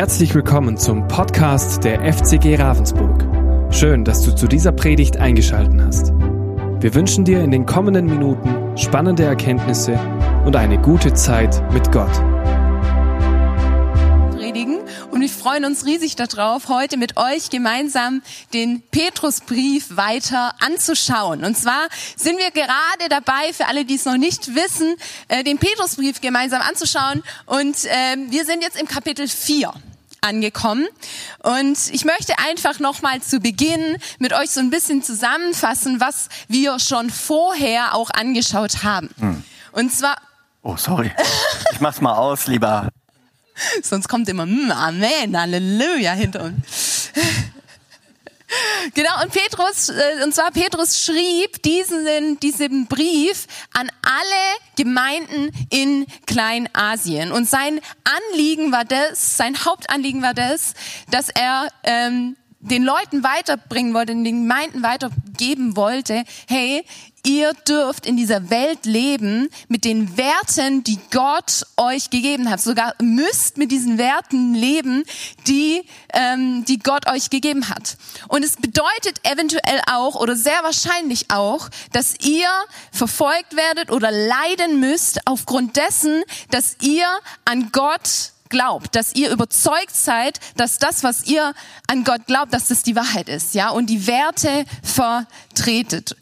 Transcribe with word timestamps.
Herzlich 0.00 0.34
willkommen 0.34 0.78
zum 0.78 1.06
Podcast 1.08 1.84
der 1.84 2.00
FCG 2.10 2.56
Ravensburg. 2.56 3.22
Schön, 3.70 4.02
dass 4.02 4.22
du 4.22 4.34
zu 4.34 4.46
dieser 4.46 4.72
Predigt 4.72 5.18
eingeschaltet 5.18 5.78
hast. 5.78 6.12
Wir 6.80 6.94
wünschen 6.94 7.26
dir 7.26 7.44
in 7.44 7.50
den 7.50 7.66
kommenden 7.66 8.06
Minuten 8.06 8.78
spannende 8.78 9.24
Erkenntnisse 9.24 10.00
und 10.46 10.56
eine 10.56 10.80
gute 10.80 11.12
Zeit 11.12 11.62
mit 11.74 11.92
Gott. 11.92 12.10
Predigen 14.34 14.78
und 15.10 15.20
wir 15.20 15.28
freuen 15.28 15.66
uns 15.66 15.84
riesig 15.84 16.16
darauf, 16.16 16.70
heute 16.70 16.96
mit 16.96 17.18
euch 17.18 17.50
gemeinsam 17.50 18.22
den 18.54 18.80
Petrusbrief 18.80 19.98
weiter 19.98 20.54
anzuschauen. 20.60 21.44
Und 21.44 21.58
zwar 21.58 21.88
sind 22.16 22.38
wir 22.38 22.50
gerade 22.52 23.10
dabei, 23.10 23.52
für 23.52 23.66
alle, 23.66 23.84
die 23.84 23.96
es 23.96 24.06
noch 24.06 24.16
nicht 24.16 24.54
wissen, 24.54 24.96
äh, 25.28 25.44
den 25.44 25.58
Petrusbrief 25.58 26.22
gemeinsam 26.22 26.62
anzuschauen. 26.62 27.22
Und 27.44 27.76
ähm, 27.84 28.28
wir 28.30 28.46
sind 28.46 28.62
jetzt 28.62 28.80
im 28.80 28.88
Kapitel 28.88 29.28
4 29.28 29.74
angekommen. 30.20 30.86
Und 31.42 31.78
ich 31.92 32.04
möchte 32.04 32.38
einfach 32.38 32.78
nochmal 32.78 33.20
zu 33.22 33.40
Beginn 33.40 33.96
mit 34.18 34.32
euch 34.32 34.50
so 34.50 34.60
ein 34.60 34.70
bisschen 34.70 35.02
zusammenfassen, 35.02 36.00
was 36.00 36.28
wir 36.48 36.78
schon 36.78 37.10
vorher 37.10 37.94
auch 37.94 38.10
angeschaut 38.10 38.82
haben. 38.82 39.10
Hm. 39.18 39.42
Und 39.72 39.92
zwar, 39.92 40.16
Oh, 40.62 40.76
sorry. 40.76 41.10
Ich 41.72 41.80
mach's 41.80 42.00
mal 42.00 42.14
aus, 42.14 42.46
lieber. 42.46 42.88
sonst 43.82 44.08
kommt 44.08 44.28
immer 44.28 44.46
mm, 44.46 44.70
Amen, 44.70 45.38
Halleluja 45.38 46.12
hinter 46.12 46.44
uns. 46.44 47.10
Genau, 48.94 49.22
und 49.22 49.32
Petrus, 49.32 49.88
äh, 49.90 50.24
und 50.24 50.34
zwar 50.34 50.50
Petrus 50.50 51.04
schrieb 51.04 51.62
diesen, 51.62 52.38
diesen 52.40 52.86
Brief 52.86 53.46
an 53.72 53.90
alle 54.02 54.58
Gemeinden 54.76 55.50
in 55.70 56.06
Kleinasien. 56.26 57.32
Und 57.32 57.48
sein 57.48 57.80
Anliegen 58.04 58.72
war 58.72 58.84
das, 58.84 59.36
sein 59.36 59.64
Hauptanliegen 59.64 60.22
war 60.22 60.34
das, 60.34 60.74
dass 61.10 61.28
er 61.28 61.68
ähm, 61.84 62.36
den 62.60 62.82
Leuten 62.82 63.22
weiterbringen 63.24 63.94
wollte, 63.94 64.12
den 64.12 64.24
Gemeinden 64.24 64.82
weitergeben 64.82 65.76
wollte, 65.76 66.24
hey, 66.46 66.84
ihr 67.24 67.52
dürft 67.68 68.06
in 68.06 68.16
dieser 68.16 68.50
Welt 68.50 68.86
leben 68.86 69.48
mit 69.68 69.84
den 69.84 70.16
Werten, 70.16 70.84
die 70.84 70.98
Gott 71.10 71.66
euch 71.76 72.10
gegeben 72.10 72.50
hat. 72.50 72.60
Sogar 72.60 72.94
müsst 73.00 73.56
mit 73.56 73.70
diesen 73.70 73.98
Werten 73.98 74.54
leben, 74.54 75.04
die, 75.46 75.84
ähm, 76.12 76.64
die 76.64 76.78
Gott 76.78 77.08
euch 77.08 77.30
gegeben 77.30 77.68
hat. 77.68 77.96
Und 78.28 78.44
es 78.44 78.56
bedeutet 78.56 79.20
eventuell 79.24 79.80
auch 79.90 80.14
oder 80.14 80.36
sehr 80.36 80.62
wahrscheinlich 80.62 81.30
auch, 81.30 81.68
dass 81.92 82.14
ihr 82.20 82.48
verfolgt 82.92 83.56
werdet 83.56 83.90
oder 83.90 84.10
leiden 84.10 84.80
müsst 84.80 85.26
aufgrund 85.26 85.76
dessen, 85.76 86.22
dass 86.50 86.76
ihr 86.80 87.06
an 87.44 87.70
Gott 87.72 88.32
glaubt, 88.48 88.96
dass 88.96 89.14
ihr 89.14 89.30
überzeugt 89.30 89.94
seid, 89.94 90.40
dass 90.56 90.78
das, 90.78 91.04
was 91.04 91.24
ihr 91.24 91.54
an 91.86 92.04
Gott 92.04 92.26
glaubt, 92.26 92.52
dass 92.52 92.68
das 92.68 92.82
die 92.82 92.96
Wahrheit 92.96 93.28
ist, 93.28 93.54
ja, 93.54 93.70
und 93.70 93.86
die 93.86 94.06
Werte 94.06 94.64
vertretet 94.82 96.16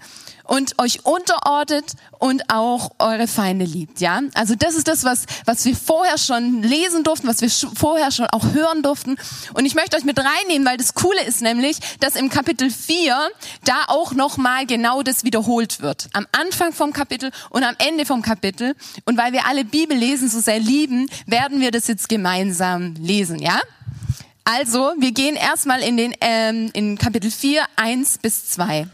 und 0.49 0.79
euch 0.79 1.05
unterordnet 1.05 1.93
und 2.19 2.51
auch 2.51 2.91
eure 2.99 3.29
Feinde 3.29 3.65
liebt, 3.65 4.01
ja? 4.01 4.23
Also 4.35 4.55
das 4.57 4.75
ist 4.75 4.89
das, 4.89 5.05
was, 5.05 5.27
was 5.45 5.65
wir 5.65 5.77
vorher 5.77 6.19
schon 6.19 6.63
lesen 6.63 7.05
durften, 7.05 7.29
was 7.29 7.43
wir 7.43 7.51
vorher 7.51 8.11
schon 8.11 8.27
auch 8.27 8.53
hören 8.53 8.83
durften. 8.83 9.17
Und 9.55 9.67
ich 9.67 9.75
möchte 9.75 9.97
euch 9.97 10.05
mit 10.05 10.19
reinnehmen, 10.19 10.67
weil 10.67 10.79
das 10.79 10.95
Coole 10.95 11.23
ist 11.23 11.43
nämlich, 11.43 11.79
dass 12.01 12.17
im 12.17 12.31
Kapitel 12.31 12.71
4 12.71 13.29
da 13.65 13.85
auch 13.89 14.15
nochmal 14.15 14.67
genau 14.67 15.03
das 15.03 15.23
wiederholt 15.23 15.81
wird. 15.81 16.09
Am 16.15 16.27
Anfang 16.33 16.73
vom 16.73 16.93
Kapitel 16.93 17.31
und 17.51 17.63
am 17.63 17.77
Ende 17.79 18.07
vom 18.07 18.23
Kapitel. 18.23 18.75
Und 19.05 19.19
weil 19.19 19.33
wir 19.33 19.47
alle 19.47 19.65
Bibel 19.65 19.97
lesen 19.97 20.31
so 20.31 20.41
sehr 20.41 20.61
lieben, 20.61 21.11
werden 21.27 21.61
wir 21.61 21.71
das 21.71 21.87
jetzt 21.89 22.09
gemeinsam 22.09 22.95
lesen, 22.95 23.39
ja? 23.39 23.61
Also, 24.45 24.95
wir 24.99 25.13
gehen 25.13 25.37
erstmal 25.37 25.83
in 25.83 25.99
den, 25.99 26.15
ähm, 26.23 26.71
in 26.73 26.97
Kapitel 26.97 27.31
4, 27.31 27.67
1 27.77 28.17
bis 28.17 28.47
2. 28.47 28.89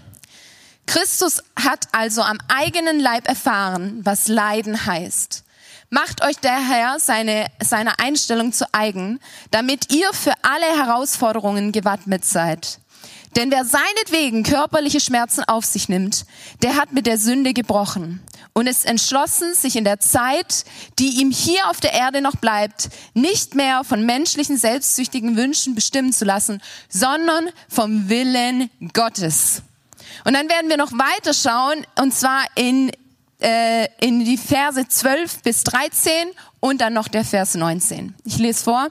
Christus 0.86 1.42
hat 1.56 1.88
also 1.92 2.22
am 2.22 2.38
eigenen 2.48 3.00
Leib 3.00 3.26
erfahren, 3.26 4.00
was 4.02 4.28
Leiden 4.28 4.86
heißt. 4.86 5.44
Macht 5.90 6.24
euch 6.24 6.36
daher 6.40 6.96
seine, 6.98 7.46
seine 7.62 7.98
Einstellung 7.98 8.52
zu 8.52 8.66
eigen, 8.72 9.20
damit 9.50 9.92
ihr 9.92 10.12
für 10.12 10.32
alle 10.42 10.66
Herausforderungen 10.76 11.72
gewappnet 11.72 12.24
seid. 12.24 12.80
Denn 13.36 13.50
wer 13.50 13.64
seinetwegen 13.64 14.44
körperliche 14.44 15.00
Schmerzen 15.00 15.42
auf 15.44 15.64
sich 15.64 15.88
nimmt, 15.88 16.24
der 16.62 16.76
hat 16.76 16.92
mit 16.92 17.06
der 17.06 17.18
Sünde 17.18 17.52
gebrochen 17.52 18.22
und 18.52 18.68
ist 18.68 18.86
entschlossen, 18.86 19.54
sich 19.54 19.76
in 19.76 19.84
der 19.84 19.98
Zeit, 19.98 20.64
die 20.98 21.20
ihm 21.20 21.32
hier 21.32 21.68
auf 21.68 21.80
der 21.80 21.92
Erde 21.92 22.20
noch 22.20 22.36
bleibt, 22.36 22.90
nicht 23.12 23.54
mehr 23.56 23.82
von 23.82 24.06
menschlichen 24.06 24.56
selbstsüchtigen 24.56 25.36
Wünschen 25.36 25.74
bestimmen 25.74 26.12
zu 26.12 26.24
lassen, 26.24 26.62
sondern 26.88 27.50
vom 27.68 28.08
Willen 28.08 28.70
Gottes. 28.92 29.62
Und 30.24 30.34
dann 30.34 30.48
werden 30.48 30.70
wir 30.70 30.76
noch 30.76 30.92
weiter 30.92 31.34
schauen, 31.34 31.86
und 32.00 32.14
zwar 32.14 32.44
in, 32.54 32.90
äh, 33.40 33.88
in 34.00 34.24
die 34.24 34.36
Verse 34.36 34.86
12 34.86 35.42
bis 35.42 35.64
13 35.64 36.12
und 36.60 36.80
dann 36.80 36.94
noch 36.94 37.08
der 37.08 37.24
Vers 37.24 37.54
19. 37.54 38.14
Ich 38.24 38.38
lese 38.38 38.64
vor. 38.64 38.88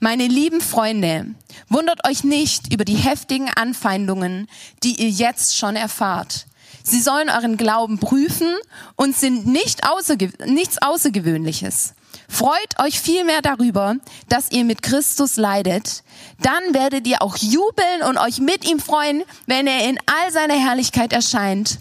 Meine 0.00 0.26
lieben 0.26 0.60
Freunde, 0.60 1.34
wundert 1.68 2.06
euch 2.06 2.24
nicht 2.24 2.72
über 2.72 2.84
die 2.84 2.96
heftigen 2.96 3.48
Anfeindungen, 3.48 4.48
die 4.82 5.00
ihr 5.00 5.08
jetzt 5.08 5.56
schon 5.56 5.76
erfahrt. 5.76 6.46
Sie 6.82 7.00
sollen 7.00 7.30
euren 7.30 7.56
Glauben 7.56 7.98
prüfen 7.98 8.54
und 8.94 9.16
sind 9.16 9.46
nicht 9.46 9.88
außerge 9.88 10.30
nichts 10.46 10.80
Außergewöhnliches. 10.80 11.94
Freut 12.28 12.78
euch 12.80 13.00
vielmehr 13.00 13.42
darüber, 13.42 13.96
dass 14.28 14.50
ihr 14.50 14.64
mit 14.64 14.82
Christus 14.82 15.36
leidet. 15.36 16.02
Dann 16.40 16.74
werdet 16.74 17.06
ihr 17.06 17.22
auch 17.22 17.36
jubeln 17.36 18.02
und 18.08 18.18
euch 18.18 18.38
mit 18.38 18.68
ihm 18.68 18.80
freuen, 18.80 19.22
wenn 19.46 19.66
er 19.66 19.88
in 19.88 19.98
all 20.06 20.32
seiner 20.32 20.54
Herrlichkeit 20.54 21.12
erscheint. 21.12 21.78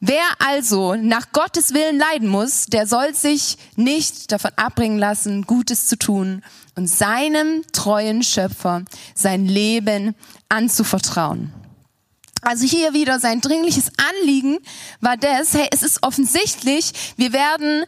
Wer 0.00 0.24
also 0.38 0.94
nach 0.94 1.32
Gottes 1.32 1.72
Willen 1.72 1.98
leiden 1.98 2.28
muss, 2.28 2.66
der 2.66 2.86
soll 2.86 3.14
sich 3.14 3.56
nicht 3.76 4.30
davon 4.30 4.50
abbringen 4.56 4.98
lassen, 4.98 5.42
Gutes 5.42 5.86
zu 5.86 5.96
tun 5.96 6.42
und 6.74 6.88
seinem 6.88 7.64
treuen 7.72 8.22
Schöpfer 8.22 8.84
sein 9.14 9.46
Leben 9.46 10.14
anzuvertrauen. 10.48 11.52
Also 12.42 12.66
hier 12.66 12.92
wieder 12.92 13.18
sein 13.18 13.40
dringliches 13.40 13.90
Anliegen 14.20 14.58
war 15.00 15.16
das, 15.16 15.54
hey, 15.54 15.68
es 15.72 15.82
ist 15.82 16.02
offensichtlich, 16.02 16.92
wir 17.16 17.32
werden 17.32 17.84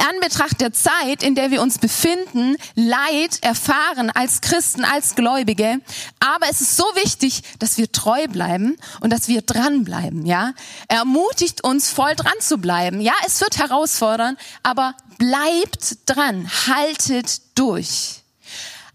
Anbetracht 0.00 0.60
der 0.60 0.72
Zeit, 0.72 1.22
in 1.22 1.34
der 1.34 1.50
wir 1.50 1.62
uns 1.62 1.78
befinden, 1.78 2.56
Leid 2.74 3.38
erfahren 3.42 4.10
als 4.10 4.40
Christen, 4.40 4.84
als 4.84 5.14
Gläubige. 5.14 5.80
Aber 6.20 6.48
es 6.50 6.60
ist 6.60 6.76
so 6.76 6.84
wichtig, 6.94 7.42
dass 7.58 7.78
wir 7.78 7.90
treu 7.92 8.26
bleiben 8.28 8.76
und 9.00 9.12
dass 9.12 9.28
wir 9.28 9.42
dranbleiben, 9.42 10.26
ja. 10.26 10.52
Er 10.88 10.98
ermutigt 10.98 11.62
uns, 11.64 11.90
voll 11.90 12.14
dran 12.14 12.32
zu 12.40 12.58
bleiben. 12.58 13.00
Ja, 13.00 13.14
es 13.26 13.40
wird 13.40 13.58
herausfordern, 13.58 14.36
aber 14.62 14.94
bleibt 15.18 15.98
dran, 16.06 16.50
haltet 16.66 17.58
durch. 17.58 18.22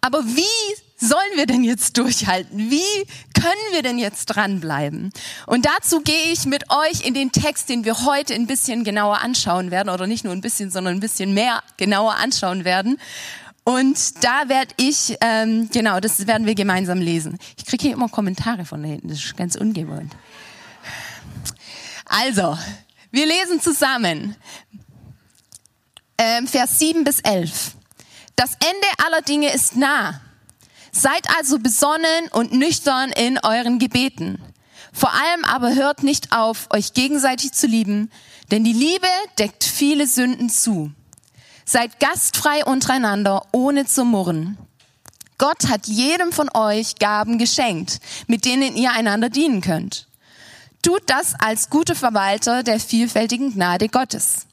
Aber 0.02 0.24
wie 0.26 0.85
sollen 0.98 1.36
wir 1.36 1.46
denn 1.46 1.64
jetzt 1.64 1.98
durchhalten? 1.98 2.72
Wie 2.72 3.06
können 3.34 3.54
wir 3.72 3.82
denn 3.82 3.98
jetzt 3.98 4.26
dranbleiben? 4.28 5.12
Und 5.46 5.66
dazu 5.66 6.02
gehe 6.02 6.32
ich 6.32 6.46
mit 6.46 6.70
euch 6.70 7.06
in 7.06 7.14
den 7.14 7.32
Text, 7.32 7.70
den 7.70 7.86
wir 7.86 8.06
heute 8.06 8.34
ein 8.34 8.48
bisschen 8.48 8.84
genauer 8.84 9.20
anschauen 9.22 9.72
werden, 9.72 9.90
oder 9.90 10.08
nicht 10.08 10.24
nur 10.24 10.34
ein 10.34 10.42
bisschen, 10.42 10.72
sondern 10.72 10.96
ein 10.96 11.00
bisschen 11.02 11.34
mehr 11.34 11.62
genauer 11.78 12.16
anschauen 12.16 12.66
werden. 12.66 12.98
Und 13.64 14.24
da 14.24 14.48
werde 14.48 14.74
ich, 14.78 15.18
ähm, 15.22 15.70
genau, 15.74 16.00
das 16.00 16.28
werden 16.28 16.46
wir 16.46 16.56
gemeinsam 16.56 17.00
lesen. 17.00 17.40
Ich 17.58 17.66
kriege 17.66 17.82
hier 17.84 17.94
immer 17.94 18.10
Kommentare 18.10 18.64
von 18.64 18.82
da 18.82 18.88
hinten, 18.88 19.08
das 19.08 19.18
ist 19.18 19.36
ganz 19.36 19.56
ungewohnt. 19.56 20.16
Also, 22.06 22.58
wir 23.12 23.26
lesen 23.26 23.60
zusammen. 23.60 24.36
Ähm, 26.18 26.48
Vers 26.48 26.80
7 26.80 27.04
bis 27.04 27.20
11. 27.22 27.72
Das 28.36 28.52
Ende 28.54 29.06
aller 29.06 29.22
Dinge 29.22 29.52
ist 29.52 29.76
nah. 29.76 30.22
Seid 30.98 31.28
also 31.38 31.60
besonnen 31.60 32.30
und 32.32 32.54
nüchtern 32.54 33.12
in 33.12 33.38
euren 33.44 33.80
Gebeten. 33.80 34.42
Vor 34.94 35.12
allem 35.12 35.44
aber 35.44 35.76
hört 35.76 36.04
nicht 36.04 36.32
auf, 36.32 36.70
euch 36.72 36.94
gegenseitig 36.94 37.52
zu 37.52 37.68
lieben, 37.68 38.10
denn 38.50 38.64
die 38.64 38.72
Liebe 38.72 39.08
deckt 39.38 39.66
viele 39.66 40.08
Sünden 40.08 40.50
zu. 40.50 40.94
Seid 41.66 42.00
gastfrei 42.00 42.64
untereinander, 42.64 43.46
ohne 43.52 43.86
zu 43.86 44.06
murren. 44.06 44.58
Gott 45.38 45.68
hat 45.68 45.86
jedem 45.88 46.32
von 46.32 46.50
euch 46.54 46.96
Gaben 46.96 47.40
geschenkt, 47.40 48.00
mit 48.28 48.46
denen 48.46 48.78
ihr 48.78 48.94
einander 48.94 49.30
dienen 49.30 49.60
könnt. 49.60 50.08
Tut 50.82 51.02
das 51.08 51.34
als 51.38 51.70
gute 51.70 51.96
Verwalter 51.96 52.64
der 52.64 52.80
vielfältigen 52.80 53.54
Gnade 53.54 53.90
Gottes. 53.90 54.48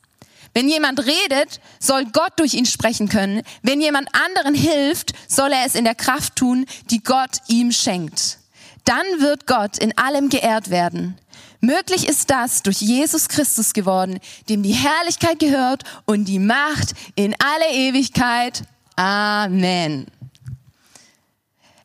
Wenn 0.54 0.68
jemand 0.68 1.00
redet, 1.00 1.60
soll 1.78 2.04
Gott 2.12 2.32
durch 2.36 2.54
ihn 2.54 2.66
sprechen 2.66 3.08
können. 3.08 3.42
Wenn 3.62 3.80
jemand 3.80 4.08
anderen 4.14 4.54
hilft, 4.54 5.12
soll 5.26 5.52
er 5.52 5.64
es 5.64 5.74
in 5.74 5.84
der 5.84 5.94
Kraft 5.94 6.36
tun, 6.36 6.66
die 6.90 7.02
Gott 7.02 7.38
ihm 7.48 7.72
schenkt. 7.72 8.38
Dann 8.84 9.06
wird 9.18 9.46
Gott 9.46 9.78
in 9.78 9.96
allem 9.96 10.28
geehrt 10.28 10.70
werden. 10.70 11.16
Möglich 11.60 12.08
ist 12.08 12.28
das 12.28 12.62
durch 12.62 12.80
Jesus 12.80 13.28
Christus 13.28 13.72
geworden, 13.72 14.18
dem 14.48 14.62
die 14.62 14.72
Herrlichkeit 14.72 15.38
gehört 15.38 15.84
und 16.06 16.24
die 16.24 16.40
Macht 16.40 16.94
in 17.14 17.36
alle 17.38 17.72
Ewigkeit. 17.72 18.64
Amen. 18.96 20.06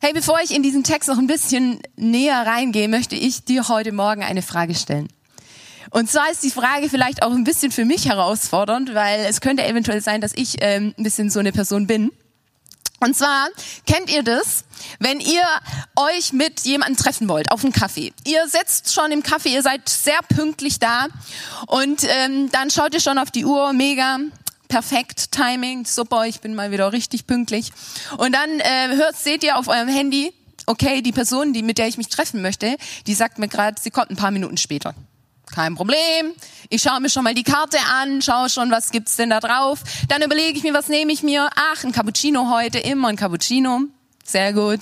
Hey, 0.00 0.12
bevor 0.12 0.40
ich 0.42 0.54
in 0.54 0.62
diesen 0.62 0.84
Text 0.84 1.08
noch 1.08 1.18
ein 1.18 1.26
bisschen 1.26 1.80
näher 1.96 2.44
reingehe, 2.44 2.88
möchte 2.88 3.16
ich 3.16 3.44
dir 3.44 3.68
heute 3.68 3.92
Morgen 3.92 4.22
eine 4.22 4.42
Frage 4.42 4.74
stellen. 4.74 5.08
Und 5.90 6.10
zwar 6.10 6.30
ist 6.30 6.42
die 6.42 6.50
Frage 6.50 6.88
vielleicht 6.88 7.22
auch 7.22 7.32
ein 7.32 7.44
bisschen 7.44 7.72
für 7.72 7.84
mich 7.84 8.06
herausfordernd, 8.06 8.94
weil 8.94 9.20
es 9.20 9.40
könnte 9.40 9.64
eventuell 9.64 10.00
sein, 10.00 10.20
dass 10.20 10.32
ich 10.34 10.56
ähm, 10.60 10.94
ein 10.98 11.02
bisschen 11.02 11.30
so 11.30 11.40
eine 11.40 11.52
Person 11.52 11.86
bin. 11.86 12.10
Und 13.00 13.16
zwar 13.16 13.48
kennt 13.86 14.10
ihr 14.10 14.24
das, 14.24 14.64
wenn 14.98 15.20
ihr 15.20 15.42
euch 15.94 16.32
mit 16.32 16.60
jemandem 16.60 16.96
treffen 16.96 17.28
wollt 17.28 17.52
auf 17.52 17.62
einen 17.62 17.72
Kaffee. 17.72 18.12
Ihr 18.26 18.48
sitzt 18.48 18.92
schon 18.92 19.12
im 19.12 19.22
Kaffee, 19.22 19.54
ihr 19.54 19.62
seid 19.62 19.88
sehr 19.88 20.18
pünktlich 20.28 20.80
da 20.80 21.06
und 21.68 22.02
ähm, 22.04 22.50
dann 22.50 22.70
schaut 22.70 22.94
ihr 22.94 23.00
schon 23.00 23.18
auf 23.18 23.30
die 23.30 23.44
Uhr, 23.44 23.72
mega, 23.72 24.18
perfekt, 24.66 25.30
Timing, 25.30 25.84
super, 25.84 26.26
ich 26.26 26.40
bin 26.40 26.56
mal 26.56 26.72
wieder 26.72 26.92
richtig 26.92 27.28
pünktlich. 27.28 27.72
Und 28.16 28.34
dann 28.34 28.58
äh, 28.58 28.96
hört, 28.96 29.16
seht 29.16 29.44
ihr 29.44 29.56
auf 29.56 29.68
eurem 29.68 29.88
Handy, 29.88 30.32
okay, 30.66 31.00
die 31.00 31.12
Person, 31.12 31.52
die 31.52 31.62
mit 31.62 31.78
der 31.78 31.86
ich 31.86 31.98
mich 31.98 32.08
treffen 32.08 32.42
möchte, 32.42 32.76
die 33.06 33.14
sagt 33.14 33.38
mir 33.38 33.48
gerade, 33.48 33.80
sie 33.80 33.90
kommt 33.90 34.10
ein 34.10 34.16
paar 34.16 34.32
Minuten 34.32 34.56
später. 34.56 34.94
Kein 35.50 35.74
Problem. 35.74 36.32
Ich 36.68 36.82
schaue 36.82 37.00
mir 37.00 37.10
schon 37.10 37.24
mal 37.24 37.34
die 37.34 37.42
Karte 37.42 37.78
an, 38.00 38.20
schaue 38.22 38.50
schon, 38.50 38.70
was 38.70 38.90
gibt's 38.90 39.16
denn 39.16 39.30
da 39.30 39.40
drauf. 39.40 39.82
Dann 40.08 40.22
überlege 40.22 40.56
ich 40.56 40.62
mir, 40.62 40.74
was 40.74 40.88
nehme 40.88 41.12
ich 41.12 41.22
mir? 41.22 41.48
Ach, 41.54 41.84
ein 41.84 41.92
Cappuccino 41.92 42.50
heute, 42.50 42.78
immer 42.78 43.08
ein 43.08 43.16
Cappuccino. 43.16 43.82
Sehr 44.24 44.52
gut. 44.52 44.80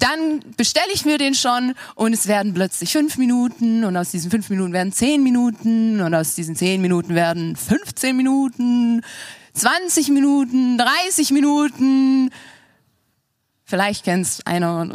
Dann 0.00 0.40
bestelle 0.56 0.92
ich 0.92 1.04
mir 1.04 1.16
den 1.16 1.34
schon 1.34 1.74
und 1.94 2.12
es 2.12 2.26
werden 2.26 2.52
plötzlich 2.54 2.90
fünf 2.90 3.16
Minuten 3.18 3.84
und 3.84 3.96
aus 3.96 4.10
diesen 4.10 4.32
fünf 4.32 4.50
Minuten 4.50 4.72
werden 4.72 4.92
zehn 4.92 5.22
Minuten 5.22 6.00
und 6.00 6.12
aus 6.12 6.34
diesen 6.34 6.56
zehn 6.56 6.82
Minuten 6.82 7.14
werden 7.14 7.54
15 7.54 8.16
Minuten, 8.16 9.02
20 9.54 10.08
Minuten, 10.08 10.76
30 10.76 11.30
Minuten, 11.30 12.30
Vielleicht 13.74 14.04
kennst 14.04 14.46
einer 14.46 14.86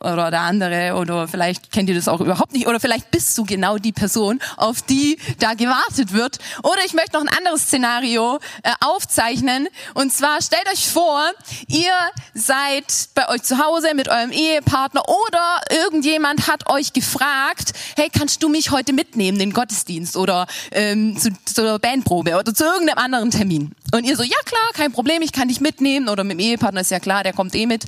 oder 0.00 0.30
der 0.30 0.42
andere 0.42 0.94
oder 0.94 1.26
vielleicht 1.26 1.72
kennt 1.72 1.88
ihr 1.88 1.96
das 1.96 2.06
auch 2.06 2.20
überhaupt 2.20 2.52
nicht 2.52 2.68
oder 2.68 2.78
vielleicht 2.78 3.10
bist 3.10 3.36
du 3.36 3.44
genau 3.44 3.78
die 3.78 3.90
Person, 3.90 4.38
auf 4.56 4.80
die 4.80 5.18
da 5.40 5.54
gewartet 5.54 6.12
wird. 6.12 6.38
Oder 6.62 6.84
ich 6.86 6.92
möchte 6.92 7.14
noch 7.14 7.22
ein 7.22 7.36
anderes 7.36 7.62
Szenario 7.62 8.38
äh, 8.62 8.70
aufzeichnen 8.78 9.66
und 9.94 10.12
zwar 10.12 10.40
stellt 10.40 10.68
euch 10.72 10.88
vor, 10.88 11.32
ihr 11.66 11.90
seid 12.32 12.84
bei 13.16 13.28
euch 13.28 13.42
zu 13.42 13.58
Hause 13.58 13.88
mit 13.92 14.06
eurem 14.08 14.30
Ehepartner 14.30 15.02
oder 15.08 15.60
irgendjemand 15.84 16.46
hat 16.46 16.70
euch 16.70 16.92
gefragt, 16.92 17.72
hey, 17.96 18.08
kannst 18.08 18.44
du 18.44 18.48
mich 18.48 18.70
heute 18.70 18.92
mitnehmen, 18.92 19.40
den 19.40 19.52
Gottesdienst 19.52 20.16
oder 20.16 20.46
ähm, 20.70 21.18
zu, 21.18 21.30
zur 21.44 21.80
Bandprobe 21.80 22.38
oder 22.38 22.54
zu 22.54 22.62
irgendeinem 22.62 22.98
anderen 22.98 23.30
Termin? 23.32 23.74
Und 23.92 24.04
ihr 24.04 24.16
so, 24.16 24.22
ja 24.22 24.38
klar, 24.44 24.70
kein 24.74 24.92
Problem, 24.92 25.22
ich 25.22 25.32
kann 25.32 25.48
dich 25.48 25.60
mitnehmen 25.60 26.08
oder 26.08 26.24
mit 26.24 26.32
dem 26.32 26.40
Ehepartner 26.40 26.80
ist 26.80 26.90
ja 26.90 26.98
klar, 26.98 27.22
der 27.22 27.32
kommt 27.32 27.54
eh 27.54 27.66
mit 27.66 27.86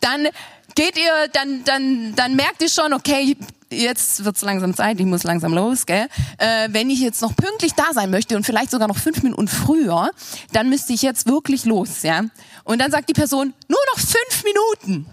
dann 0.00 0.28
geht 0.74 0.96
ihr, 0.96 1.28
dann, 1.32 1.64
dann, 1.64 2.14
dann 2.14 2.36
merkt 2.36 2.62
ihr 2.62 2.68
schon, 2.68 2.92
okay, 2.92 3.36
jetzt 3.70 4.24
wird's 4.24 4.42
langsam 4.42 4.74
Zeit, 4.74 4.98
ich 4.98 5.06
muss 5.06 5.22
langsam 5.22 5.52
los, 5.52 5.86
gell? 5.86 6.08
Äh, 6.38 6.68
wenn 6.70 6.90
ich 6.90 7.00
jetzt 7.00 7.22
noch 7.22 7.36
pünktlich 7.36 7.74
da 7.74 7.92
sein 7.92 8.10
möchte 8.10 8.36
und 8.36 8.44
vielleicht 8.44 8.70
sogar 8.70 8.88
noch 8.88 8.96
fünf 8.96 9.22
Minuten 9.22 9.48
früher, 9.48 10.10
dann 10.52 10.68
müsste 10.68 10.92
ich 10.92 11.02
jetzt 11.02 11.26
wirklich 11.26 11.64
los, 11.64 12.02
ja? 12.02 12.22
Und 12.64 12.80
dann 12.80 12.90
sagt 12.90 13.08
die 13.08 13.14
Person, 13.14 13.52
nur 13.68 13.80
noch 13.94 14.00
fünf 14.00 14.44
Minuten. 14.44 15.06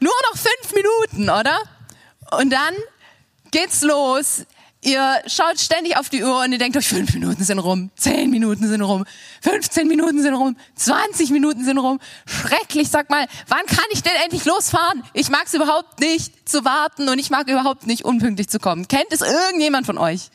Nur 0.00 0.12
noch 0.30 0.38
fünf 0.38 0.74
Minuten, 0.74 1.28
oder? 1.28 1.58
Und 2.38 2.50
dann 2.50 2.74
geht's 3.50 3.82
los. 3.82 4.44
Ihr 4.80 5.22
schaut 5.26 5.58
ständig 5.58 5.96
auf 5.96 6.08
die 6.08 6.22
Uhr 6.22 6.44
und 6.44 6.52
ihr 6.52 6.58
denkt 6.58 6.76
euch, 6.76 6.86
fünf 6.86 7.12
Minuten 7.12 7.42
sind 7.42 7.58
rum, 7.58 7.90
zehn 7.96 8.30
Minuten 8.30 8.68
sind 8.68 8.80
rum, 8.80 9.04
15 9.42 9.88
Minuten 9.88 10.22
sind 10.22 10.34
rum, 10.34 10.56
20 10.76 11.30
Minuten 11.30 11.64
sind 11.64 11.78
rum. 11.78 11.98
Schrecklich, 12.26 12.88
sag 12.88 13.10
mal, 13.10 13.26
wann 13.48 13.66
kann 13.66 13.84
ich 13.90 14.04
denn 14.04 14.12
endlich 14.22 14.44
losfahren? 14.44 15.02
Ich 15.14 15.30
mag 15.30 15.46
es 15.46 15.54
überhaupt 15.54 15.98
nicht 15.98 16.48
zu 16.48 16.64
warten 16.64 17.08
und 17.08 17.18
ich 17.18 17.28
mag 17.30 17.48
überhaupt 17.48 17.88
nicht 17.88 18.04
unpünktlich 18.04 18.48
zu 18.48 18.60
kommen. 18.60 18.86
Kennt 18.86 19.10
es 19.10 19.20
irgendjemand 19.20 19.84
von 19.84 19.98
euch? 19.98 20.30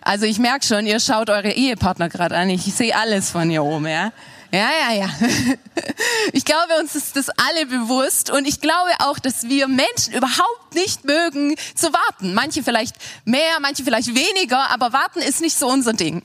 Also 0.00 0.24
ich 0.24 0.38
merke 0.38 0.64
schon, 0.64 0.86
ihr 0.86 0.98
schaut 0.98 1.28
eure 1.28 1.52
Ehepartner 1.52 2.08
gerade 2.08 2.36
an. 2.36 2.48
Ich 2.48 2.62
sehe 2.62 2.96
alles 2.96 3.30
von 3.30 3.50
hier 3.50 3.62
oben, 3.62 3.86
ja. 3.86 4.12
Ja, 4.52 4.70
ja, 4.70 4.92
ja. 4.92 5.10
Ich 6.32 6.44
glaube, 6.44 6.78
uns 6.80 6.94
ist 6.94 7.16
das 7.16 7.28
alle 7.30 7.66
bewusst 7.66 8.30
und 8.30 8.46
ich 8.46 8.60
glaube 8.60 8.90
auch, 9.00 9.18
dass 9.18 9.44
wir 9.44 9.66
Menschen 9.68 10.12
überhaupt 10.14 10.74
nicht 10.74 11.04
mögen 11.04 11.56
zu 11.74 11.92
warten. 11.92 12.34
Manche 12.34 12.62
vielleicht 12.62 12.94
mehr, 13.24 13.58
manche 13.60 13.84
vielleicht 13.84 14.08
weniger, 14.14 14.70
aber 14.70 14.92
warten 14.92 15.20
ist 15.20 15.40
nicht 15.40 15.58
so 15.58 15.68
unser 15.68 15.92
Ding. 15.92 16.22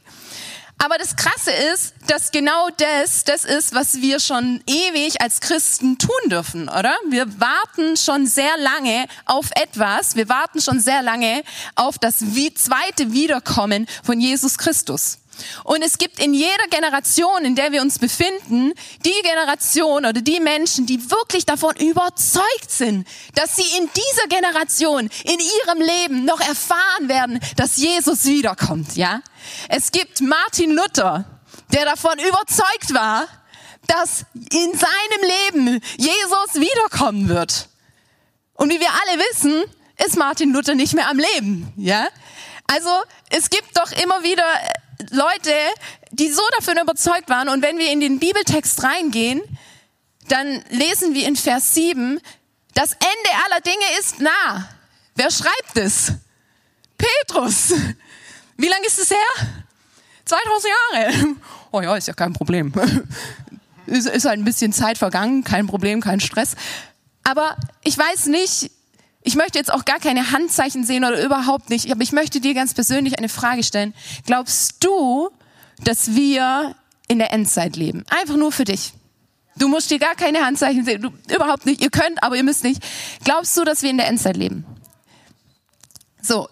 Aber 0.78 0.98
das 0.98 1.16
Krasse 1.16 1.52
ist, 1.74 1.94
dass 2.08 2.32
genau 2.32 2.70
das, 2.78 3.24
das 3.24 3.46
ist, 3.46 3.74
was 3.74 4.02
wir 4.02 4.20
schon 4.20 4.62
ewig 4.68 5.22
als 5.22 5.40
Christen 5.40 5.98
tun 5.98 6.30
dürfen, 6.30 6.68
oder? 6.68 6.94
Wir 7.10 7.40
warten 7.40 7.96
schon 7.98 8.28
sehr 8.28 8.58
lange 8.58 9.06
auf 9.26 9.50
etwas. 9.56 10.16
Wir 10.16 10.28
warten 10.28 10.62
schon 10.62 10.80
sehr 10.80 11.02
lange 11.02 11.44
auf 11.76 11.98
das 11.98 12.18
zweite 12.20 13.14
Wiederkommen 13.14 13.88
von 14.04 14.20
Jesus 14.20 14.58
Christus. 14.58 15.20
Und 15.64 15.82
es 15.82 15.98
gibt 15.98 16.20
in 16.20 16.34
jeder 16.34 16.68
Generation, 16.70 17.46
in 17.46 17.56
der 17.56 17.72
wir 17.72 17.82
uns 17.82 18.00
befinden, 18.00 18.74
die 19.06 19.22
Generation 19.24 20.06
oder 20.06 20.22
die 20.22 20.40
Menschen, 20.40 20.86
die 20.86 21.10
wirklich 21.10 21.46
davon 21.46 21.76
überzeugt 21.76 22.70
sind, 22.70 23.08
dass 23.36 23.56
sie 23.56 23.78
in 23.78 23.90
dieser 23.90 24.28
Generation, 24.28 25.10
in 25.24 25.40
ihrem 25.40 25.82
Leben 25.82 26.26
noch 26.26 26.40
erfahren 26.40 27.08
werden, 27.08 27.40
dass 27.56 27.78
Jesus 27.78 28.26
wiederkommt, 28.26 28.96
ja? 28.96 29.22
Es 29.70 29.92
gibt 29.92 30.22
Martin 30.22 30.72
Luther, 30.72 31.26
der 31.74 31.86
davon 31.86 32.18
überzeugt 32.20 32.94
war, 32.94 33.28
dass 33.88 34.26
in 34.34 34.72
seinem 34.74 35.22
Leben 35.54 35.82
Jesus 35.98 36.56
wiederkommen 36.56 37.30
wird. 37.30 37.70
Und 38.56 38.72
wie 38.72 38.80
wir 38.80 38.90
alle 38.90 39.22
wissen, 39.30 39.64
ist 40.04 40.18
Martin 40.18 40.52
Luther 40.52 40.76
nicht 40.76 40.94
mehr 40.94 41.10
am 41.10 41.20
Leben, 41.20 41.72
ja? 41.78 42.08
Also, 42.68 42.90
es 43.30 43.50
gibt 43.50 43.78
doch 43.78 43.92
immer 43.92 44.24
wieder 44.24 44.44
Leute, 45.12 45.52
die 46.12 46.32
so 46.32 46.42
davon 46.58 46.78
überzeugt 46.82 47.30
waren. 47.30 47.50
Und 47.50 47.62
wenn 47.62 47.78
wir 47.78 47.92
in 47.92 48.00
den 48.00 48.20
Bibeltext 48.20 48.84
reingehen, 48.84 49.42
dann 50.28 50.64
lesen 50.70 51.14
wir 51.14 51.28
in 51.28 51.36
Vers 51.36 51.74
7, 51.74 52.20
das 52.74 52.92
Ende 52.94 53.44
aller 53.46 53.62
Dinge 53.62 54.00
ist 54.00 54.20
nah. 54.20 54.70
Wer 55.16 55.32
schreibt 55.32 55.76
es? 55.78 56.14
Petrus. 56.98 57.74
Wie 58.58 58.68
lange 58.68 58.86
ist 58.86 59.00
es 59.00 59.10
her? 59.10 59.48
2000 60.26 60.74
Jahre. 60.94 61.36
Oh 61.72 61.82
ja, 61.82 61.96
ist 61.96 62.08
ja 62.08 62.14
kein 62.14 62.34
Problem. 62.34 62.74
Ist, 63.88 64.08
ist 64.08 64.26
halt 64.26 64.40
ein 64.40 64.46
bisschen 64.46 64.74
Zeit 64.74 64.98
vergangen, 64.98 65.44
kein 65.44 65.68
Problem, 65.68 66.02
kein 66.02 66.20
Stress. 66.20 66.56
Aber 67.24 67.56
ich 67.84 67.98
weiß 67.98 68.28
nicht, 68.28 68.72
ich 69.26 69.36
möchte 69.36 69.58
jetzt 69.58 69.74
auch 69.74 69.86
gar 69.86 70.00
keine 70.00 70.32
Handzeichen 70.32 70.86
sehen 70.86 71.04
oder 71.04 71.22
überhaupt 71.22 71.72
nicht, 71.72 71.92
aber 71.92 72.04
ich 72.04 72.12
möchte 72.12 72.40
dir 72.40 72.54
ganz 72.54 72.76
persönlich 72.76 73.18
eine 73.18 73.28
Frage 73.28 73.64
stellen. 73.64 73.96
Glaubst 74.28 74.84
du, 74.84 75.32
dass 75.84 76.16
wir 76.16 76.76
in 77.08 77.18
der 77.18 77.34
Endzeit 77.34 77.76
leben? 77.76 78.06
Einfach 78.10 78.36
nur 78.36 78.52
für 78.52 78.66
dich. 78.66 78.94
Du 79.58 79.68
musst 79.68 79.90
dir 79.90 79.98
gar 79.98 80.14
keine 80.14 80.46
Handzeichen 80.46 80.86
sehen, 80.86 81.02
du, 81.02 81.34
überhaupt 81.34 81.66
nicht. 81.66 81.82
Ihr 81.82 81.90
könnt, 81.90 82.22
aber 82.22 82.36
ihr 82.36 82.44
müsst 82.44 82.64
nicht. 82.64 82.84
Glaubst 83.24 83.58
du, 83.58 83.64
dass 83.64 83.82
wir 83.82 83.90
in 83.90 83.98
der 83.98 84.08
Endzeit 84.08 84.38
leben? 84.38 84.64
So, 86.22 86.48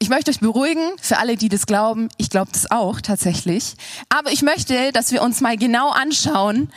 ich 0.00 0.08
möchte 0.08 0.32
euch 0.32 0.40
beruhigen, 0.40 0.90
für 1.00 1.18
alle, 1.18 1.36
die 1.36 1.48
das 1.48 1.66
glauben, 1.66 2.08
ich 2.16 2.28
glaube 2.28 2.50
das 2.52 2.70
auch 2.72 3.00
tatsächlich. 3.00 3.74
Aber 4.08 4.32
ich 4.32 4.42
möchte, 4.42 4.90
dass 4.90 5.12
wir 5.12 5.22
uns 5.22 5.40
mal 5.40 5.56
genau 5.56 5.90
anschauen, 5.90 6.72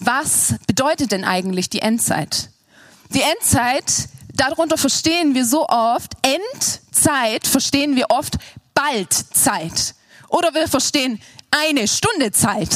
was 0.00 0.56
bedeutet 0.66 1.12
denn 1.12 1.24
eigentlich 1.24 1.70
die 1.70 1.80
Endzeit? 1.80 2.50
Die 3.14 3.22
Endzeit 3.22 4.08
darunter 4.40 4.78
verstehen 4.78 5.34
wir 5.34 5.44
so 5.44 5.68
oft, 5.68 6.12
Endzeit 6.22 7.46
verstehen 7.46 7.94
wir 7.94 8.06
oft 8.08 8.38
Baldzeit. 8.74 9.94
Oder 10.28 10.54
wir 10.54 10.68
verstehen 10.68 11.20
eine 11.50 11.86
Stunde 11.86 12.32
Zeit. 12.32 12.70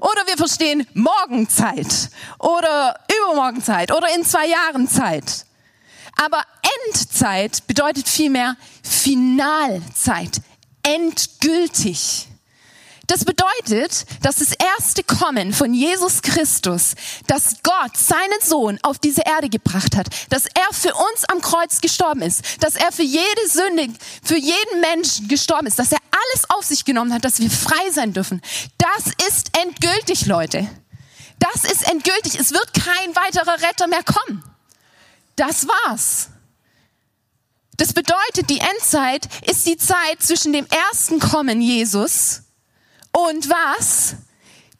Oder 0.00 0.26
wir 0.26 0.36
verstehen 0.36 0.86
Morgenzeit. 0.94 2.10
Oder 2.38 2.98
Übermorgenzeit. 3.20 3.92
Oder 3.92 4.14
in 4.14 4.24
zwei 4.24 4.46
Jahren 4.46 4.88
Zeit. 4.88 5.44
Aber 6.16 6.42
Endzeit 6.86 7.66
bedeutet 7.66 8.08
vielmehr 8.08 8.56
Finalzeit. 8.82 10.40
Endgültig. 10.82 12.28
Das 13.08 13.24
bedeutet, 13.24 14.06
dass 14.22 14.36
das 14.36 14.52
erste 14.52 15.02
Kommen 15.02 15.52
von 15.52 15.74
Jesus 15.74 16.22
Christus, 16.22 16.94
dass 17.26 17.56
Gott 17.62 17.96
seinen 17.96 18.40
Sohn 18.42 18.78
auf 18.82 18.98
diese 18.98 19.22
Erde 19.22 19.48
gebracht 19.48 19.96
hat, 19.96 20.08
dass 20.30 20.46
er 20.46 20.72
für 20.72 20.94
uns 20.94 21.24
am 21.28 21.40
Kreuz 21.40 21.80
gestorben 21.80 22.22
ist, 22.22 22.62
dass 22.62 22.76
er 22.76 22.92
für 22.92 23.02
jede 23.02 23.48
Sünde, 23.48 23.88
für 24.22 24.36
jeden 24.36 24.80
Menschen 24.80 25.26
gestorben 25.26 25.66
ist, 25.66 25.78
dass 25.78 25.90
er 25.90 25.98
alles 26.10 26.50
auf 26.50 26.64
sich 26.64 26.84
genommen 26.84 27.12
hat, 27.12 27.24
dass 27.24 27.40
wir 27.40 27.50
frei 27.50 27.90
sein 27.90 28.12
dürfen. 28.12 28.40
Das 28.78 29.12
ist 29.28 29.50
endgültig, 29.58 30.26
Leute. 30.26 30.68
Das 31.40 31.64
ist 31.64 31.88
endgültig. 31.90 32.38
Es 32.38 32.52
wird 32.52 32.72
kein 32.72 33.16
weiterer 33.16 33.60
Retter 33.68 33.88
mehr 33.88 34.04
kommen. 34.04 34.44
Das 35.34 35.66
war's. 35.66 36.28
Das 37.78 37.92
bedeutet, 37.92 38.48
die 38.48 38.60
Endzeit 38.60 39.28
ist 39.50 39.66
die 39.66 39.76
Zeit 39.76 40.22
zwischen 40.22 40.52
dem 40.52 40.66
ersten 40.66 41.18
Kommen 41.18 41.60
Jesus 41.60 42.42
und 43.12 43.48
was? 43.48 44.16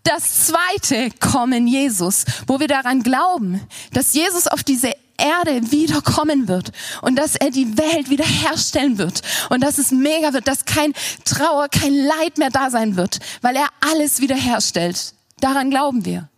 das 0.05 0.47
zweite 0.47 1.11
Kommen 1.21 1.67
Jesus, 1.67 2.25
wo 2.47 2.61
wir 2.61 2.69
daran 2.69 3.03
glauben, 3.03 3.61
dass 3.93 4.15
Jesus 4.15 4.49
auf 4.49 4.65
diese 4.65 4.93
Erde 5.17 5.71
wiederkommen 5.71 6.49
wird 6.49 6.73
und 7.03 7.17
dass 7.17 7.37
er 7.37 7.51
die 7.51 7.79
Welt 7.79 8.11
wiederherstellen 8.11 8.99
wird 8.99 9.23
und 9.51 9.63
dass 9.63 9.79
es 9.79 9.93
mega 9.93 10.33
wird, 10.33 10.49
dass 10.49 10.65
kein 10.65 10.93
Trauer, 11.25 11.69
kein 11.69 11.95
Leid 11.95 12.39
mehr 12.39 12.51
da 12.51 12.71
sein 12.71 12.97
wird, 12.97 13.21
weil 13.41 13.55
er 13.55 13.69
alles 13.81 14.21
wiederherstellt. 14.21 15.15
Daran 15.39 15.71
glauben 15.71 16.05
wir. 16.05 16.29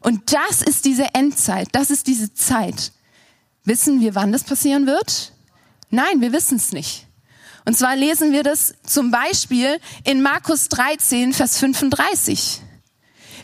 Und 0.00 0.32
das 0.32 0.62
ist 0.62 0.84
diese 0.84 1.14
Endzeit, 1.14 1.68
das 1.72 1.90
ist 1.90 2.06
diese 2.06 2.34
Zeit. 2.34 2.92
Wissen 3.64 4.00
wir, 4.00 4.14
wann 4.14 4.32
das 4.32 4.44
passieren 4.44 4.86
wird? 4.86 5.32
Nein, 5.90 6.20
wir 6.20 6.32
wissen 6.32 6.56
es 6.56 6.72
nicht. 6.72 7.07
Und 7.68 7.76
zwar 7.76 7.96
lesen 7.96 8.32
wir 8.32 8.42
das 8.42 8.72
zum 8.82 9.10
Beispiel 9.10 9.78
in 10.02 10.22
Markus 10.22 10.70
13, 10.70 11.34
Vers 11.34 11.58
35. 11.58 12.62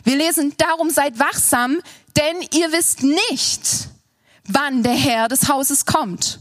Wir 0.03 0.15
lesen, 0.15 0.55
darum 0.57 0.89
seid 0.89 1.19
wachsam, 1.19 1.77
denn 2.17 2.41
ihr 2.51 2.71
wisst 2.71 3.03
nicht, 3.03 3.89
wann 4.47 4.81
der 4.81 4.95
Herr 4.95 5.27
des 5.27 5.47
Hauses 5.47 5.85
kommt. 5.85 6.39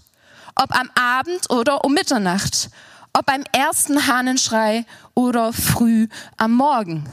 Ob 0.55 0.75
am 0.75 0.91
Abend 0.95 1.51
oder 1.51 1.85
um 1.85 1.93
Mitternacht. 1.93 2.71
Ob 3.13 3.27
beim 3.27 3.45
ersten 3.53 4.07
Hahnenschrei 4.07 4.87
oder 5.13 5.53
früh 5.53 6.09
am 6.39 6.55
Morgen. 6.55 7.07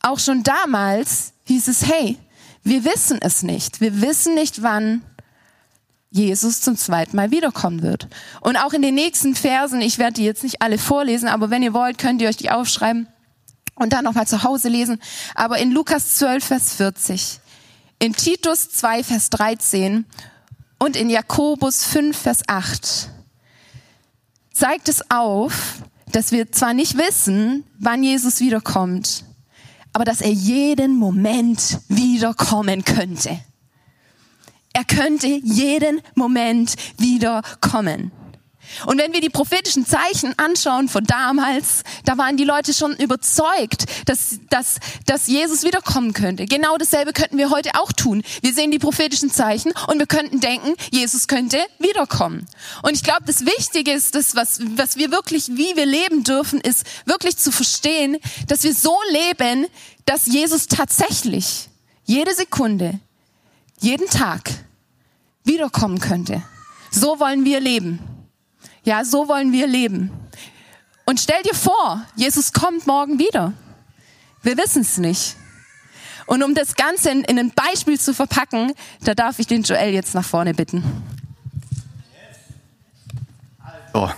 Auch 0.00 0.18
schon 0.18 0.42
damals 0.42 1.34
hieß 1.44 1.68
es, 1.68 1.84
hey, 1.84 2.18
wir 2.62 2.86
wissen 2.86 3.18
es 3.20 3.42
nicht. 3.42 3.82
Wir 3.82 4.00
wissen 4.00 4.34
nicht, 4.34 4.62
wann 4.62 5.04
Jesus 6.10 6.60
zum 6.60 6.76
zweiten 6.76 7.16
Mal 7.16 7.30
wiederkommen 7.30 7.82
wird. 7.82 8.08
Und 8.40 8.56
auch 8.56 8.72
in 8.72 8.82
den 8.82 8.94
nächsten 8.94 9.34
Versen, 9.34 9.80
ich 9.80 9.98
werde 9.98 10.14
die 10.14 10.24
jetzt 10.24 10.42
nicht 10.42 10.62
alle 10.62 10.78
vorlesen, 10.78 11.28
aber 11.28 11.50
wenn 11.50 11.62
ihr 11.62 11.74
wollt, 11.74 11.98
könnt 11.98 12.22
ihr 12.22 12.28
euch 12.28 12.36
die 12.36 12.50
aufschreiben 12.50 13.08
und 13.74 13.92
dann 13.92 14.04
nochmal 14.04 14.26
zu 14.26 14.42
Hause 14.42 14.68
lesen. 14.68 15.00
Aber 15.34 15.58
in 15.58 15.72
Lukas 15.72 16.14
12, 16.14 16.44
Vers 16.44 16.72
40, 16.74 17.40
in 17.98 18.12
Titus 18.12 18.70
2, 18.70 19.04
Vers 19.04 19.30
13 19.30 20.04
und 20.78 20.96
in 20.96 21.10
Jakobus 21.10 21.84
5, 21.84 22.16
Vers 22.16 22.42
8 22.46 23.10
zeigt 24.52 24.88
es 24.88 25.10
auf, 25.10 25.82
dass 26.12 26.32
wir 26.32 26.50
zwar 26.52 26.72
nicht 26.72 26.96
wissen, 26.96 27.64
wann 27.78 28.02
Jesus 28.02 28.40
wiederkommt, 28.40 29.24
aber 29.92 30.04
dass 30.04 30.20
er 30.20 30.30
jeden 30.30 30.96
Moment 30.96 31.80
wiederkommen 31.88 32.84
könnte. 32.84 33.38
Er 34.76 34.84
könnte 34.84 35.26
jeden 35.26 36.02
Moment 36.14 36.74
wiederkommen. 36.98 38.12
Und 38.84 38.98
wenn 38.98 39.14
wir 39.14 39.22
die 39.22 39.30
prophetischen 39.30 39.86
Zeichen 39.86 40.38
anschauen 40.38 40.90
von 40.90 41.02
damals, 41.02 41.82
da 42.04 42.18
waren 42.18 42.36
die 42.36 42.44
Leute 42.44 42.74
schon 42.74 42.94
überzeugt, 42.96 43.86
dass, 44.04 44.38
dass, 44.50 44.76
dass 45.06 45.28
Jesus 45.28 45.62
wiederkommen 45.62 46.12
könnte. 46.12 46.44
Genau 46.44 46.76
dasselbe 46.76 47.14
könnten 47.14 47.38
wir 47.38 47.48
heute 47.48 47.70
auch 47.80 47.90
tun. 47.90 48.22
Wir 48.42 48.52
sehen 48.52 48.70
die 48.70 48.78
prophetischen 48.78 49.30
Zeichen 49.30 49.72
und 49.86 49.98
wir 49.98 50.06
könnten 50.06 50.40
denken, 50.40 50.74
Jesus 50.90 51.26
könnte 51.26 51.56
wiederkommen. 51.78 52.44
Und 52.82 52.94
ich 52.94 53.02
glaube, 53.02 53.22
das 53.24 53.46
Wichtige 53.46 53.92
ist, 53.92 54.14
das, 54.14 54.36
was, 54.36 54.60
was 54.76 54.98
wir 54.98 55.10
wirklich, 55.10 55.48
wie 55.48 55.74
wir 55.74 55.86
leben 55.86 56.22
dürfen, 56.22 56.60
ist 56.60 56.84
wirklich 57.06 57.38
zu 57.38 57.50
verstehen, 57.50 58.18
dass 58.46 58.62
wir 58.62 58.74
so 58.74 58.94
leben, 59.10 59.68
dass 60.04 60.26
Jesus 60.26 60.66
tatsächlich 60.66 61.70
jede 62.04 62.34
Sekunde, 62.34 63.00
jeden 63.80 64.08
Tag 64.08 64.65
wiederkommen 65.46 66.00
könnte. 66.00 66.42
So 66.90 67.18
wollen 67.20 67.44
wir 67.44 67.60
leben. 67.60 67.98
Ja, 68.84 69.04
so 69.04 69.28
wollen 69.28 69.52
wir 69.52 69.66
leben. 69.66 70.10
Und 71.04 71.20
stell 71.20 71.42
dir 71.42 71.54
vor, 71.54 72.04
Jesus 72.16 72.52
kommt 72.52 72.86
morgen 72.86 73.18
wieder. 73.18 73.52
Wir 74.42 74.56
wissen 74.56 74.82
es 74.82 74.98
nicht. 74.98 75.36
Und 76.26 76.42
um 76.42 76.54
das 76.54 76.74
Ganze 76.74 77.10
in, 77.10 77.22
in 77.22 77.38
ein 77.38 77.52
Beispiel 77.52 77.98
zu 77.98 78.12
verpacken, 78.12 78.72
da 79.02 79.14
darf 79.14 79.38
ich 79.38 79.46
den 79.46 79.62
Joel 79.62 79.92
jetzt 79.92 80.14
nach 80.14 80.24
vorne 80.24 80.54
bitten. 80.54 80.82
So. 83.92 84.10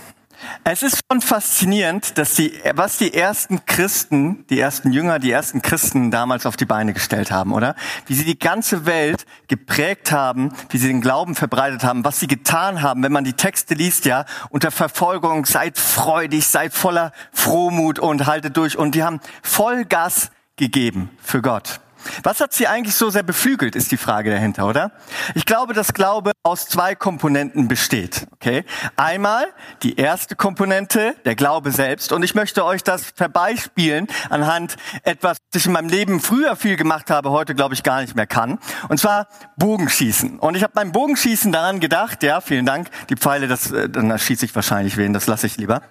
Es 0.64 0.82
ist 0.82 1.00
schon 1.10 1.20
faszinierend, 1.20 2.18
dass 2.18 2.34
die, 2.34 2.52
was 2.74 2.98
die 2.98 3.14
ersten 3.14 3.64
Christen, 3.66 4.46
die 4.48 4.60
ersten 4.60 4.92
Jünger, 4.92 5.18
die 5.18 5.30
ersten 5.30 5.62
Christen 5.62 6.10
damals 6.10 6.46
auf 6.46 6.56
die 6.56 6.64
Beine 6.64 6.92
gestellt 6.92 7.30
haben, 7.30 7.52
oder? 7.52 7.74
Wie 8.06 8.14
sie 8.14 8.24
die 8.24 8.38
ganze 8.38 8.86
Welt 8.86 9.24
geprägt 9.48 10.12
haben, 10.12 10.52
wie 10.70 10.78
sie 10.78 10.88
den 10.88 11.00
Glauben 11.00 11.34
verbreitet 11.34 11.84
haben, 11.84 12.04
was 12.04 12.20
sie 12.20 12.26
getan 12.26 12.82
haben, 12.82 13.02
wenn 13.02 13.12
man 13.12 13.24
die 13.24 13.32
Texte 13.32 13.74
liest, 13.74 14.04
ja, 14.04 14.24
unter 14.50 14.70
Verfolgung, 14.70 15.46
seid 15.46 15.78
freudig, 15.78 16.46
seid 16.46 16.74
voller 16.74 17.12
Frohmut 17.32 17.98
und 17.98 18.26
haltet 18.26 18.56
durch. 18.56 18.76
Und 18.76 18.94
die 18.94 19.02
haben 19.02 19.20
Vollgas 19.42 20.30
gegeben 20.56 21.10
für 21.22 21.42
Gott. 21.42 21.80
Was 22.22 22.40
hat 22.40 22.52
sie 22.52 22.66
eigentlich 22.66 22.94
so 22.94 23.10
sehr 23.10 23.22
beflügelt, 23.22 23.76
ist 23.76 23.92
die 23.92 23.96
Frage 23.96 24.30
dahinter, 24.30 24.66
oder? 24.66 24.92
Ich 25.34 25.46
glaube, 25.46 25.74
dass 25.74 25.92
Glaube 25.92 26.32
aus 26.42 26.66
zwei 26.66 26.94
Komponenten 26.94 27.68
besteht. 27.68 28.26
Okay? 28.34 28.64
Einmal 28.96 29.46
die 29.82 29.96
erste 29.96 30.36
Komponente, 30.36 31.14
der 31.24 31.34
Glaube 31.34 31.70
selbst. 31.70 32.12
Und 32.12 32.22
ich 32.22 32.34
möchte 32.34 32.64
euch 32.64 32.82
das 32.82 33.12
verbeispielen 33.14 34.06
anhand 34.30 34.76
etwas, 35.02 35.38
das 35.50 35.62
ich 35.62 35.66
in 35.66 35.72
meinem 35.72 35.88
Leben 35.88 36.20
früher 36.20 36.56
viel 36.56 36.76
gemacht 36.76 37.10
habe, 37.10 37.30
heute 37.30 37.54
glaube 37.54 37.74
ich 37.74 37.82
gar 37.82 38.00
nicht 38.00 38.14
mehr 38.14 38.26
kann. 38.26 38.58
Und 38.88 38.98
zwar 38.98 39.28
Bogenschießen. 39.56 40.38
Und 40.38 40.54
ich 40.54 40.62
habe 40.62 40.72
beim 40.74 40.92
Bogenschießen 40.92 41.52
daran 41.52 41.80
gedacht, 41.80 42.22
ja, 42.22 42.40
vielen 42.40 42.66
Dank, 42.66 42.88
die 43.10 43.16
Pfeile, 43.16 43.48
das, 43.48 43.70
äh, 43.70 43.88
dann 43.88 44.16
schieße 44.18 44.44
ich 44.44 44.54
wahrscheinlich 44.54 44.96
wen, 44.96 45.12
das 45.12 45.26
lasse 45.26 45.46
ich 45.46 45.56
lieber. 45.56 45.82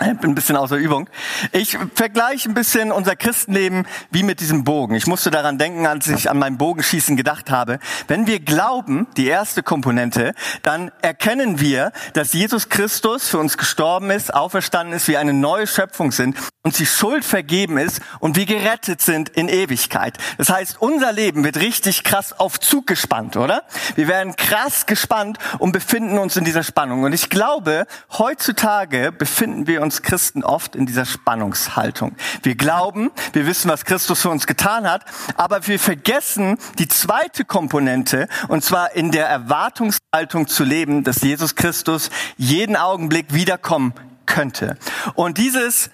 Ich 0.00 0.18
bin 0.18 0.32
ein 0.32 0.34
bisschen 0.34 0.56
außer 0.56 0.76
Übung. 0.76 1.08
Ich 1.52 1.78
vergleiche 1.94 2.48
ein 2.48 2.54
bisschen 2.54 2.90
unser 2.90 3.14
Christenleben 3.16 3.86
wie 4.10 4.22
mit 4.22 4.40
diesem 4.40 4.64
Bogen. 4.64 4.94
Ich 4.96 5.06
musste 5.06 5.30
daran 5.30 5.56
denken, 5.56 5.86
als 5.86 6.08
ich 6.08 6.28
an 6.28 6.38
mein 6.38 6.58
Bogenschießen 6.58 7.16
gedacht 7.16 7.50
habe. 7.50 7.78
Wenn 8.08 8.26
wir 8.26 8.40
glauben, 8.40 9.06
die 9.16 9.26
erste 9.26 9.62
Komponente, 9.62 10.34
dann 10.62 10.90
erkennen 11.00 11.60
wir, 11.60 11.92
dass 12.12 12.32
Jesus 12.32 12.68
Christus 12.68 13.28
für 13.28 13.38
uns 13.38 13.56
gestorben 13.56 14.10
ist, 14.10 14.34
auferstanden 14.34 14.96
ist, 14.96 15.08
wir 15.08 15.20
eine 15.20 15.32
neue 15.32 15.66
Schöpfung 15.66 16.12
sind 16.12 16.36
und 16.62 16.78
die 16.78 16.86
Schuld 16.86 17.24
vergeben 17.24 17.78
ist 17.78 18.00
und 18.20 18.36
wir 18.36 18.46
gerettet 18.46 19.00
sind 19.00 19.28
in 19.30 19.48
Ewigkeit. 19.48 20.18
Das 20.38 20.50
heißt, 20.50 20.80
unser 20.80 21.12
Leben 21.12 21.44
wird 21.44 21.58
richtig 21.58 22.04
krass 22.04 22.38
auf 22.38 22.58
Zug 22.58 22.86
gespannt, 22.86 23.36
oder? 23.36 23.62
Wir 23.96 24.08
werden 24.08 24.34
krass 24.36 24.86
gespannt 24.86 25.38
und 25.58 25.72
befinden 25.72 26.18
uns 26.18 26.36
in 26.36 26.44
dieser 26.44 26.62
Spannung. 26.62 27.04
Und 27.04 27.12
ich 27.12 27.30
glaube, 27.30 27.86
heutzutage 28.18 29.12
befinden 29.12 29.63
wir 29.66 29.82
uns 29.82 30.02
Christen 30.02 30.44
oft 30.44 30.76
in 30.76 30.86
dieser 30.86 31.04
Spannungshaltung. 31.04 32.16
Wir 32.42 32.54
glauben, 32.54 33.10
wir 33.32 33.46
wissen, 33.46 33.70
was 33.70 33.84
Christus 33.84 34.22
für 34.22 34.30
uns 34.30 34.46
getan 34.46 34.88
hat, 34.88 35.04
aber 35.36 35.66
wir 35.66 35.78
vergessen 35.78 36.58
die 36.78 36.88
zweite 36.88 37.44
Komponente, 37.44 38.28
und 38.48 38.64
zwar 38.64 38.94
in 38.94 39.10
der 39.10 39.26
Erwartungshaltung 39.26 40.46
zu 40.46 40.64
leben, 40.64 41.04
dass 41.04 41.22
Jesus 41.22 41.54
Christus 41.54 42.10
jeden 42.36 42.76
Augenblick 42.76 43.32
wiederkommen 43.32 43.94
könnte. 44.26 44.76
Und 45.14 45.38
dieses 45.38 45.90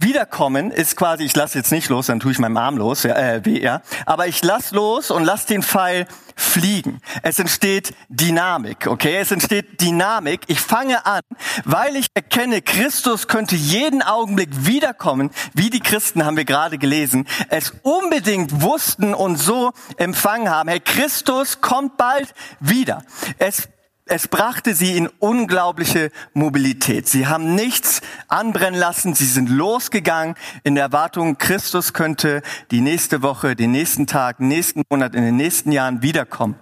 Wiederkommen 0.00 0.70
ist 0.70 0.96
quasi, 0.96 1.24
ich 1.24 1.34
lasse 1.34 1.58
jetzt 1.58 1.72
nicht 1.72 1.88
los, 1.88 2.06
dann 2.06 2.20
tue 2.20 2.30
ich 2.30 2.38
meinem 2.38 2.56
Arm 2.56 2.76
los, 2.76 3.02
ja, 3.02 3.16
äh, 3.16 3.44
weh, 3.44 3.60
ja. 3.60 3.82
Aber 4.06 4.28
ich 4.28 4.44
lass 4.44 4.70
los 4.70 5.10
und 5.10 5.24
lass 5.24 5.44
den 5.44 5.64
Pfeil 5.64 6.06
fliegen. 6.36 7.00
Es 7.24 7.40
entsteht 7.40 7.92
Dynamik, 8.08 8.86
okay? 8.86 9.16
Es 9.16 9.32
entsteht 9.32 9.80
Dynamik. 9.80 10.42
Ich 10.46 10.60
fange 10.60 11.04
an, 11.04 11.22
weil 11.64 11.96
ich 11.96 12.06
erkenne, 12.14 12.62
Christus 12.62 13.26
könnte 13.26 13.56
jeden 13.56 14.00
Augenblick 14.00 14.50
wiederkommen, 14.66 15.32
wie 15.54 15.68
die 15.68 15.80
Christen 15.80 16.24
haben 16.24 16.36
wir 16.36 16.44
gerade 16.44 16.78
gelesen, 16.78 17.26
es 17.50 17.72
unbedingt 17.82 18.62
wussten 18.62 19.14
und 19.14 19.34
so 19.34 19.72
empfangen 19.96 20.48
haben. 20.48 20.68
Hey, 20.68 20.78
Christus 20.78 21.60
kommt 21.60 21.96
bald 21.96 22.32
wieder. 22.60 23.02
Es 23.38 23.68
es 24.08 24.26
brachte 24.26 24.74
sie 24.74 24.96
in 24.96 25.08
unglaubliche 25.18 26.10
Mobilität. 26.32 27.08
Sie 27.08 27.26
haben 27.26 27.54
nichts 27.54 28.00
anbrennen 28.26 28.78
lassen. 28.78 29.14
Sie 29.14 29.26
sind 29.26 29.50
losgegangen 29.50 30.34
in 30.64 30.74
der 30.74 30.84
Erwartung, 30.84 31.36
Christus 31.38 31.92
könnte 31.92 32.42
die 32.70 32.80
nächste 32.80 33.22
Woche, 33.22 33.54
den 33.54 33.72
nächsten 33.72 34.06
Tag, 34.06 34.40
nächsten 34.40 34.82
Monat, 34.90 35.14
in 35.14 35.22
den 35.22 35.36
nächsten 35.36 35.72
Jahren 35.72 36.02
wiederkommen 36.02 36.56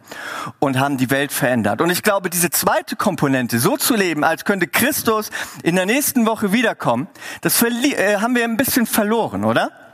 und 0.58 0.78
haben 0.78 0.96
die 0.96 1.10
Welt 1.10 1.32
verändert. 1.32 1.80
Und 1.80 1.90
ich 1.90 2.02
glaube, 2.02 2.30
diese 2.30 2.50
zweite 2.50 2.96
Komponente, 2.96 3.58
so 3.58 3.76
zu 3.76 3.94
leben, 3.94 4.24
als 4.24 4.44
könnte 4.44 4.66
Christus 4.66 5.30
in 5.62 5.76
der 5.76 5.86
nächsten 5.86 6.26
Woche 6.26 6.52
wiederkommen, 6.52 7.06
das 7.42 7.62
äh, 7.62 8.16
haben 8.16 8.34
wir 8.34 8.44
ein 8.44 8.56
bisschen 8.56 8.86
verloren, 8.86 9.44
oder? 9.44 9.85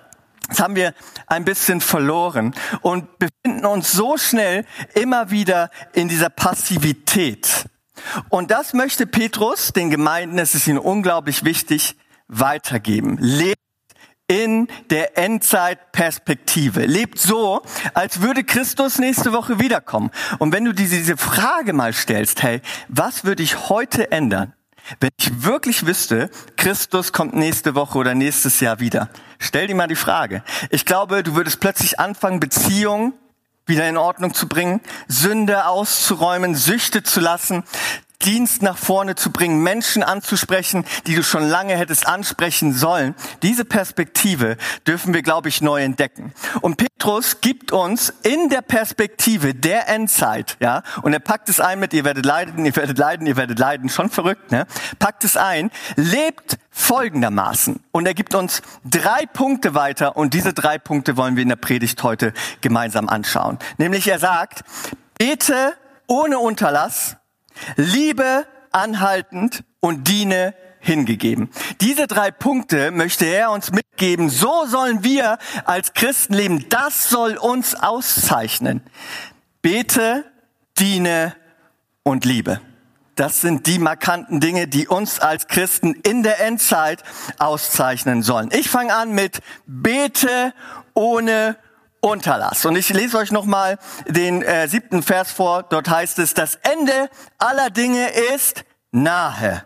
Das 0.49 0.61
haben 0.61 0.77
wir 0.77 0.95
ein 1.27 1.45
bisschen 1.45 1.81
verloren 1.81 2.55
und 2.81 3.19
befinden 3.19 3.65
uns 3.65 3.93
so 3.93 4.17
schnell 4.17 4.67
immer 4.95 5.31
wieder 5.31 5.71
in 5.93 6.09
dieser 6.09 6.31
Passivität. 6.31 7.67
Und 8.29 8.51
das 8.51 8.73
möchte 8.73 9.07
Petrus 9.07 9.73
den 9.73 9.91
Gemeinden, 9.91 10.39
es 10.39 10.55
ist 10.55 10.67
ihnen 10.67 10.79
unglaublich 10.79 11.45
wichtig, 11.45 11.97
weitergeben. 12.29 13.19
Lebt 13.19 13.59
in 14.27 14.69
der 14.91 15.19
Endzeitperspektive. 15.19 16.87
Lebt 16.87 17.19
so, 17.19 17.63
als 17.93 18.23
würde 18.23 18.45
Christus 18.45 18.99
nächste 18.99 19.33
Woche 19.33 19.61
wiederkommen. 19.61 20.11
Und 20.39 20.53
wenn 20.53 20.65
du 20.65 20.73
diese 20.73 21.17
Frage 21.17 21.73
mal 21.73 21.93
stellst, 21.93 22.43
hey, 22.43 22.63
was 22.89 23.25
würde 23.25 23.43
ich 23.43 23.69
heute 23.69 24.11
ändern? 24.11 24.55
Wenn 25.01 25.11
ich 25.19 25.45
wirklich 25.45 25.87
wüsste, 25.87 26.31
Christus 26.57 27.13
kommt 27.13 27.35
nächste 27.35 27.75
Woche 27.75 27.99
oder 27.99 28.15
nächstes 28.15 28.61
Jahr 28.61 28.81
wieder, 28.81 29.09
stell 29.39 29.67
dir 29.67 29.75
mal 29.75 29.89
die 29.89 29.97
Frage. 29.97 30.43
Ich 30.71 30.85
glaube, 30.85 31.23
du 31.23 31.35
würdest 31.35 31.61
plötzlich 31.61 32.01
anfangen, 32.01 32.41
Beziehungen 32.41 33.15
wieder 33.67 33.89
in 33.89 33.97
Ordnung 33.97 34.35
zu 34.35 34.49
bringen, 34.49 34.81
Sünde 35.07 35.67
auszuräumen, 35.67 36.55
Süchte 36.55 37.03
zu 37.03 37.21
lassen, 37.21 37.63
Dienst 38.25 38.63
nach 38.63 38.77
vorne 38.77 39.15
zu 39.15 39.31
bringen, 39.31 39.63
Menschen 39.63 40.03
anzusprechen, 40.03 40.85
die 41.07 41.15
du 41.15 41.23
schon 41.23 41.43
lange 41.43 41.77
hättest 41.77 42.07
ansprechen 42.07 42.73
sollen. 42.73 43.15
Diese 43.43 43.65
Perspektive 43.65 44.57
dürfen 44.87 45.15
wir, 45.15 45.23
glaube 45.23 45.49
ich, 45.49 45.61
neu 45.61 45.83
entdecken. 45.83 46.33
Und 46.61 46.77
Petrus 46.77 47.41
gibt 47.41 47.73
uns 47.73 48.13
in 48.23 48.49
der 48.49 48.63
Perspektive 48.63 49.55
der 49.55 49.89
Endzeit, 49.89 50.57
ja, 50.61 50.83
und 51.03 51.13
er 51.13 51.21
packt 51.21 51.49
es 51.49 51.61
ein 51.61 51.81
mit, 51.81 51.93
ihr 51.93 52.05
werdet 52.05 52.25
leiden, 52.25 52.65
ihr 52.65 52.75
werdet 52.77 52.99
leiden, 52.99 53.27
ihr 53.27 53.37
werdet 53.37 53.59
leiden, 53.59 53.89
schon 53.89 54.11
verrückt, 54.11 54.51
ne? 54.53 54.67
Packt 54.99 55.25
es 55.25 55.37
ein, 55.37 55.71
lebt 55.97 56.59
folgendermaßen. 56.71 57.81
Und 57.93 58.07
er 58.07 58.15
gibt 58.15 58.35
uns 58.35 58.63
drei 58.85 59.27
Punkte 59.27 59.75
weiter 59.75 60.17
und 60.17 60.35
diese 60.35 60.53
drei 60.53 60.79
Punkte 60.79 61.17
wollen 61.17 61.37
wir 61.37 61.43
in 61.43 61.49
der 61.49 61.57
Predigt 61.57 62.03
heute 62.03 62.33
gemeinsam 62.61 63.09
anschauen. 63.09 63.59
Nämlich 63.79 64.09
er 64.09 64.19
sagt, 64.19 64.65
bete 65.19 65.75
ohne 66.07 66.39
Unterlass, 66.39 67.17
Liebe 67.77 68.47
anhaltend 68.71 69.65
und 69.81 70.09
diene 70.09 70.55
hingegeben. 70.81 71.51
Diese 71.81 72.07
drei 72.07 72.31
Punkte 72.31 72.91
möchte 72.91 73.25
er 73.25 73.53
uns 73.53 73.71
mitgeben. 73.71 74.29
So 74.29 74.67
sollen 74.67 75.05
wir 75.05 75.39
als 75.65 75.93
Christen 75.95 76.35
leben. 76.35 76.69
Das 76.69 77.09
soll 77.09 77.37
uns 77.37 77.75
auszeichnen. 77.75 78.83
Bete, 79.63 80.25
diene 80.79 81.37
und 82.03 82.25
liebe. 82.25 82.61
Das 83.15 83.41
sind 83.41 83.67
die 83.67 83.79
markanten 83.79 84.41
Dinge, 84.41 84.67
die 84.67 84.89
uns 84.89 85.21
als 85.21 85.47
Christen 85.47 85.95
in 85.95 86.23
der 86.23 86.41
Endzeit 86.41 87.05
auszeichnen 87.39 88.23
sollen. 88.23 88.49
Ich 88.53 88.69
fange 88.69 88.95
an 88.95 89.13
mit 89.13 89.41
Bete 89.67 90.55
ohne 90.95 91.57
Unterlass. 92.05 92.67
Und 92.67 92.75
ich 92.75 92.89
lese 92.89 93.17
euch 93.17 93.31
nochmal 93.31 93.79
den 94.09 94.43
äh, 94.43 94.67
siebten 94.67 95.05
Vers 95.05 95.31
vor. 95.31 95.63
Dort 95.63 95.89
heißt 95.89 96.19
es, 96.19 96.35
das 96.35 96.57
Ende 96.57 97.09
aller 97.39 97.71
Dinge 97.71 98.09
ist 98.35 98.65
nahe. 98.91 99.65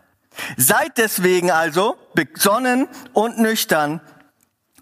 Seid 0.58 0.98
deswegen 0.98 1.50
also 1.50 1.96
besonnen 2.14 2.88
und 3.14 3.38
nüchtern 3.38 4.02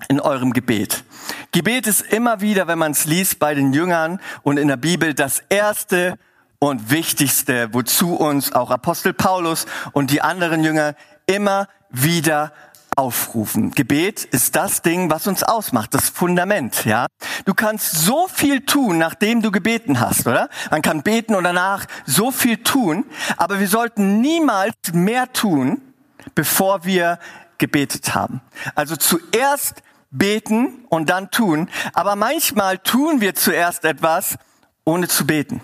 in 0.08 0.18
eurem 0.20 0.52
Gebet. 0.52 1.04
Gebet 1.52 1.86
ist 1.86 2.00
immer 2.00 2.40
wieder, 2.40 2.66
wenn 2.66 2.78
man 2.78 2.90
es 2.90 3.04
liest 3.04 3.38
bei 3.38 3.54
den 3.54 3.72
Jüngern 3.72 4.20
und 4.42 4.58
in 4.58 4.66
der 4.66 4.76
Bibel, 4.76 5.14
das 5.14 5.40
erste 5.48 6.18
und 6.58 6.90
wichtigste, 6.90 7.72
wozu 7.72 8.16
uns 8.16 8.52
auch 8.52 8.72
Apostel 8.72 9.12
Paulus 9.12 9.66
und 9.92 10.10
die 10.10 10.22
anderen 10.22 10.64
Jünger 10.64 10.96
immer 11.26 11.68
wieder 11.88 12.52
aufrufen. 12.96 13.70
Gebet 13.72 14.24
ist 14.24 14.56
das 14.56 14.82
Ding, 14.82 15.10
was 15.10 15.26
uns 15.26 15.42
ausmacht, 15.42 15.94
das 15.94 16.08
Fundament, 16.08 16.84
ja. 16.84 17.06
Du 17.44 17.54
kannst 17.54 17.92
so 17.92 18.28
viel 18.28 18.62
tun, 18.62 18.98
nachdem 18.98 19.42
du 19.42 19.50
gebeten 19.50 20.00
hast, 20.00 20.26
oder? 20.26 20.48
Man 20.70 20.82
kann 20.82 21.02
beten 21.02 21.34
und 21.34 21.44
danach 21.44 21.86
so 22.06 22.30
viel 22.30 22.58
tun, 22.58 23.04
aber 23.36 23.60
wir 23.60 23.68
sollten 23.68 24.20
niemals 24.20 24.74
mehr 24.92 25.32
tun, 25.32 25.80
bevor 26.34 26.84
wir 26.84 27.18
gebetet 27.58 28.14
haben. 28.14 28.40
Also 28.74 28.96
zuerst 28.96 29.82
beten 30.10 30.84
und 30.88 31.10
dann 31.10 31.30
tun, 31.30 31.68
aber 31.92 32.16
manchmal 32.16 32.78
tun 32.78 33.20
wir 33.20 33.34
zuerst 33.34 33.84
etwas, 33.84 34.36
ohne 34.84 35.08
zu 35.08 35.26
beten. 35.26 35.60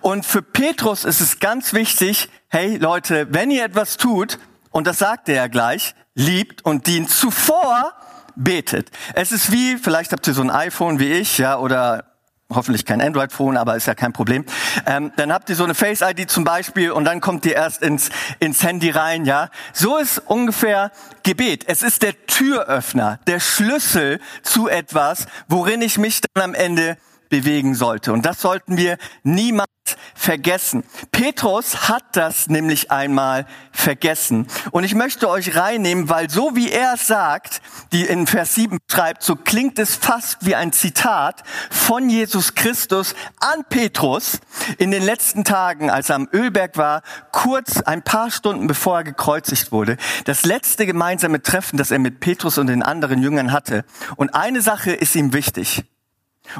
Und 0.00 0.24
für 0.26 0.42
Petrus 0.42 1.04
ist 1.04 1.20
es 1.20 1.40
ganz 1.40 1.72
wichtig, 1.72 2.28
hey 2.48 2.76
Leute, 2.76 3.28
wenn 3.30 3.50
ihr 3.50 3.64
etwas 3.64 3.96
tut, 3.96 4.38
und 4.70 4.86
das 4.86 4.98
sagt 4.98 5.28
er 5.28 5.34
ja 5.36 5.46
gleich, 5.46 5.94
liebt 6.16 6.64
und 6.64 6.88
dient, 6.88 7.10
zuvor 7.10 7.92
betet. 8.34 8.90
Es 9.14 9.30
ist 9.30 9.52
wie, 9.52 9.76
vielleicht 9.76 10.12
habt 10.12 10.26
ihr 10.26 10.34
so 10.34 10.42
ein 10.42 10.50
iPhone 10.50 10.98
wie 10.98 11.12
ich, 11.12 11.38
ja, 11.38 11.58
oder 11.58 12.04
hoffentlich 12.48 12.84
kein 12.84 13.00
Android-Phone, 13.00 13.56
aber 13.56 13.76
ist 13.76 13.86
ja 13.86 13.94
kein 13.94 14.12
Problem. 14.12 14.44
Ähm, 14.86 15.12
dann 15.16 15.32
habt 15.32 15.50
ihr 15.50 15.56
so 15.56 15.64
eine 15.64 15.74
Face-ID 15.74 16.30
zum 16.30 16.44
Beispiel 16.44 16.90
und 16.92 17.04
dann 17.04 17.20
kommt 17.20 17.44
ihr 17.44 17.54
erst 17.54 17.82
ins, 17.82 18.10
ins 18.38 18.62
Handy 18.62 18.90
rein, 18.90 19.24
ja. 19.24 19.50
So 19.72 19.98
ist 19.98 20.18
ungefähr 20.26 20.92
Gebet. 21.22 21.64
Es 21.66 21.82
ist 21.82 22.02
der 22.02 22.26
Türöffner, 22.26 23.18
der 23.26 23.40
Schlüssel 23.40 24.20
zu 24.42 24.68
etwas, 24.68 25.26
worin 25.48 25.82
ich 25.82 25.98
mich 25.98 26.20
dann 26.34 26.44
am 26.44 26.54
Ende 26.54 26.96
bewegen 27.28 27.74
sollte. 27.74 28.12
Und 28.12 28.24
das 28.24 28.40
sollten 28.40 28.76
wir 28.76 28.98
niemals 29.22 29.66
vergessen. 30.14 30.84
Petrus 31.12 31.88
hat 31.88 32.04
das 32.12 32.48
nämlich 32.48 32.90
einmal 32.90 33.46
vergessen. 33.70 34.46
Und 34.70 34.84
ich 34.84 34.94
möchte 34.94 35.28
euch 35.28 35.56
reinnehmen, 35.56 36.08
weil 36.08 36.30
so 36.30 36.56
wie 36.56 36.70
er 36.70 36.94
es 36.94 37.06
sagt, 37.06 37.60
die 37.92 38.04
in 38.04 38.26
Vers 38.26 38.54
7 38.54 38.78
schreibt, 38.90 39.22
so 39.22 39.36
klingt 39.36 39.78
es 39.78 39.94
fast 39.94 40.44
wie 40.44 40.54
ein 40.54 40.72
Zitat 40.72 41.42
von 41.70 42.08
Jesus 42.08 42.54
Christus 42.54 43.14
an 43.38 43.64
Petrus 43.68 44.40
in 44.78 44.90
den 44.90 45.02
letzten 45.02 45.44
Tagen, 45.44 45.90
als 45.90 46.08
er 46.08 46.16
am 46.16 46.28
Ölberg 46.32 46.76
war, 46.76 47.02
kurz 47.32 47.80
ein 47.82 48.02
paar 48.02 48.30
Stunden 48.30 48.66
bevor 48.66 48.98
er 48.98 49.04
gekreuzigt 49.04 49.70
wurde. 49.72 49.96
Das 50.24 50.44
letzte 50.44 50.86
gemeinsame 50.86 51.42
Treffen, 51.42 51.76
das 51.76 51.90
er 51.90 51.98
mit 51.98 52.20
Petrus 52.20 52.58
und 52.58 52.66
den 52.66 52.82
anderen 52.82 53.22
Jüngern 53.22 53.52
hatte. 53.52 53.84
Und 54.16 54.34
eine 54.34 54.62
Sache 54.62 54.92
ist 54.92 55.14
ihm 55.14 55.32
wichtig. 55.32 55.84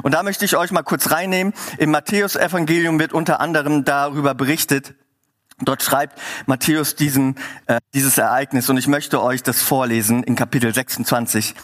Und 0.03 0.13
da 0.13 0.23
möchte 0.23 0.45
ich 0.45 0.55
euch 0.57 0.71
mal 0.71 0.83
kurz 0.83 1.11
reinnehmen. 1.11 1.53
Im 1.77 1.91
Matthäus-Evangelium 1.91 2.99
wird 2.99 3.13
unter 3.13 3.39
anderem 3.39 3.83
darüber 3.83 4.33
berichtet. 4.33 4.95
Dort 5.59 5.81
schreibt 5.81 6.19
Matthäus 6.45 6.95
diesen, 6.95 7.35
äh, 7.65 7.79
dieses 7.93 8.17
Ereignis 8.17 8.69
und 8.69 8.77
ich 8.77 8.87
möchte 8.87 9.21
euch 9.21 9.41
das 9.41 9.61
vorlesen 9.61 10.23
in 10.23 10.35
Kapitel 10.35 10.71
26. 10.73 11.55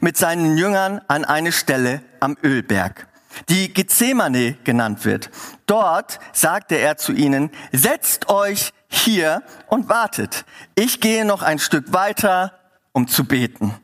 Mit 0.00 0.16
seinen 0.16 0.56
Jüngern 0.56 1.00
an 1.06 1.24
eine 1.24 1.52
Stelle 1.52 2.02
am 2.18 2.36
Ölberg, 2.42 3.06
die 3.48 3.72
Gethsemane 3.72 4.54
genannt 4.64 5.04
wird. 5.04 5.30
Dort 5.66 6.18
sagte 6.32 6.76
er 6.76 6.96
zu 6.96 7.12
ihnen, 7.12 7.50
setzt 7.72 8.28
euch 8.28 8.72
hier 8.88 9.42
und 9.68 9.88
wartet. 9.88 10.44
Ich 10.74 11.00
gehe 11.00 11.24
noch 11.24 11.42
ein 11.42 11.58
Stück 11.58 11.92
weiter, 11.92 12.58
um 12.92 13.06
zu 13.06 13.24
beten. 13.24 13.74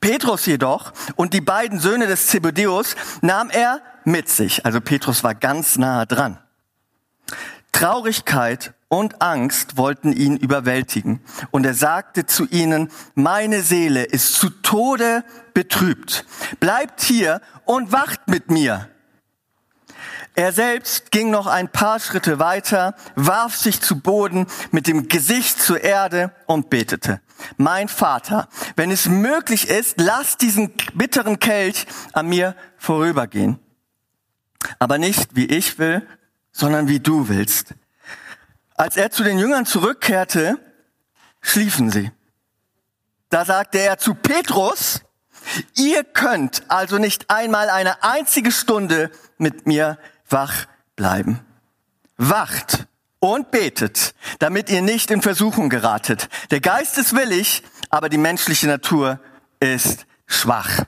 Petrus 0.00 0.46
jedoch 0.46 0.92
und 1.16 1.34
die 1.34 1.40
beiden 1.40 1.78
Söhne 1.78 2.06
des 2.06 2.28
Zebedeus 2.28 2.94
nahm 3.20 3.50
er 3.50 3.80
mit 4.04 4.28
sich. 4.28 4.64
Also 4.66 4.80
Petrus 4.80 5.24
war 5.24 5.34
ganz 5.34 5.76
nahe 5.76 6.06
dran. 6.06 6.38
Traurigkeit 7.72 8.74
und 8.88 9.22
Angst 9.22 9.78
wollten 9.78 10.12
ihn 10.12 10.36
überwältigen. 10.36 11.20
Und 11.50 11.64
er 11.64 11.74
sagte 11.74 12.26
zu 12.26 12.46
ihnen, 12.46 12.90
meine 13.14 13.62
Seele 13.62 14.04
ist 14.04 14.34
zu 14.34 14.50
Tode 14.50 15.24
betrübt. 15.54 16.26
Bleibt 16.60 17.00
hier 17.00 17.40
und 17.64 17.90
wacht 17.90 18.28
mit 18.28 18.50
mir. 18.50 18.88
Er 20.34 20.52
selbst 20.52 21.10
ging 21.10 21.30
noch 21.30 21.46
ein 21.46 21.68
paar 21.68 22.00
Schritte 22.00 22.38
weiter, 22.38 22.94
warf 23.14 23.56
sich 23.56 23.80
zu 23.80 24.00
Boden 24.00 24.46
mit 24.70 24.86
dem 24.86 25.08
Gesicht 25.08 25.60
zur 25.60 25.82
Erde 25.82 26.32
und 26.46 26.70
betete. 26.70 27.20
Mein 27.56 27.88
Vater, 27.88 28.48
wenn 28.76 28.90
es 28.90 29.06
möglich 29.06 29.68
ist, 29.68 30.00
lass 30.00 30.36
diesen 30.36 30.72
bitteren 30.94 31.38
Kelch 31.38 31.86
an 32.12 32.28
mir 32.28 32.56
vorübergehen. 32.76 33.58
Aber 34.78 34.98
nicht 34.98 35.34
wie 35.34 35.46
ich 35.46 35.78
will, 35.78 36.06
sondern 36.52 36.88
wie 36.88 37.00
du 37.00 37.28
willst. 37.28 37.74
Als 38.74 38.96
er 38.96 39.10
zu 39.10 39.22
den 39.22 39.38
Jüngern 39.38 39.66
zurückkehrte, 39.66 40.58
schliefen 41.40 41.90
sie. 41.90 42.10
Da 43.28 43.44
sagte 43.44 43.78
er 43.78 43.98
zu 43.98 44.14
Petrus, 44.14 45.00
ihr 45.74 46.04
könnt 46.04 46.64
also 46.68 46.98
nicht 46.98 47.30
einmal 47.30 47.70
eine 47.70 48.02
einzige 48.02 48.52
Stunde 48.52 49.10
mit 49.38 49.66
mir 49.66 49.98
wach 50.28 50.66
bleiben. 50.96 51.40
Wacht 52.16 52.86
und 53.22 53.52
betet, 53.52 54.14
damit 54.40 54.68
ihr 54.68 54.82
nicht 54.82 55.12
in 55.12 55.22
Versuchung 55.22 55.68
geratet. 55.68 56.28
Der 56.50 56.60
Geist 56.60 56.98
ist 56.98 57.14
willig, 57.14 57.62
aber 57.88 58.08
die 58.08 58.18
menschliche 58.18 58.66
Natur 58.66 59.20
ist 59.60 60.06
schwach. 60.26 60.84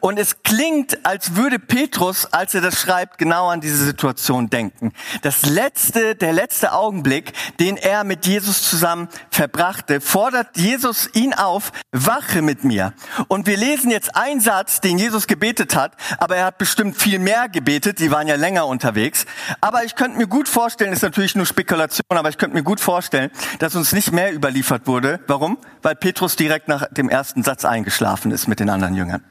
Und 0.00 0.18
es 0.18 0.42
klingt, 0.42 1.04
als 1.04 1.36
würde 1.36 1.58
Petrus, 1.58 2.26
als 2.26 2.54
er 2.54 2.60
das 2.60 2.80
schreibt, 2.80 3.18
genau 3.18 3.48
an 3.48 3.60
diese 3.60 3.84
Situation 3.84 4.50
denken. 4.50 4.92
Das 5.22 5.46
letzte, 5.46 6.14
der 6.14 6.32
letzte 6.32 6.72
Augenblick, 6.72 7.32
den 7.60 7.76
er 7.76 8.04
mit 8.04 8.26
Jesus 8.26 8.62
zusammen 8.62 9.08
verbrachte, 9.30 10.00
fordert 10.00 10.56
Jesus 10.56 11.08
ihn 11.14 11.34
auf, 11.34 11.72
wache 11.92 12.42
mit 12.42 12.64
mir. 12.64 12.92
Und 13.28 13.46
wir 13.46 13.56
lesen 13.56 13.90
jetzt 13.90 14.16
einen 14.16 14.40
Satz, 14.40 14.80
den 14.80 14.98
Jesus 14.98 15.26
gebetet 15.26 15.74
hat, 15.74 15.92
aber 16.18 16.36
er 16.36 16.46
hat 16.46 16.58
bestimmt 16.58 16.96
viel 16.96 17.18
mehr 17.18 17.48
gebetet, 17.48 17.98
die 17.98 18.10
waren 18.10 18.26
ja 18.26 18.36
länger 18.36 18.66
unterwegs. 18.66 19.26
Aber 19.60 19.84
ich 19.84 19.94
könnte 19.94 20.18
mir 20.18 20.26
gut 20.26 20.48
vorstellen, 20.48 20.92
ist 20.92 21.02
natürlich 21.02 21.34
nur 21.34 21.46
Spekulation, 21.46 22.04
aber 22.10 22.28
ich 22.28 22.38
könnte 22.38 22.56
mir 22.56 22.62
gut 22.62 22.80
vorstellen, 22.80 23.30
dass 23.58 23.74
uns 23.74 23.92
nicht 23.92 24.12
mehr 24.12 24.32
überliefert 24.32 24.86
wurde. 24.86 25.20
Warum? 25.26 25.58
Weil 25.82 25.96
Petrus 25.96 26.36
direkt 26.36 26.68
nach 26.68 26.86
dem 26.90 27.08
ersten 27.08 27.42
Satz 27.42 27.64
eingeschlafen 27.64 28.30
ist 28.30 28.48
mit 28.48 28.60
den 28.60 28.70
anderen 28.70 28.94
Jüngern. 28.94 29.22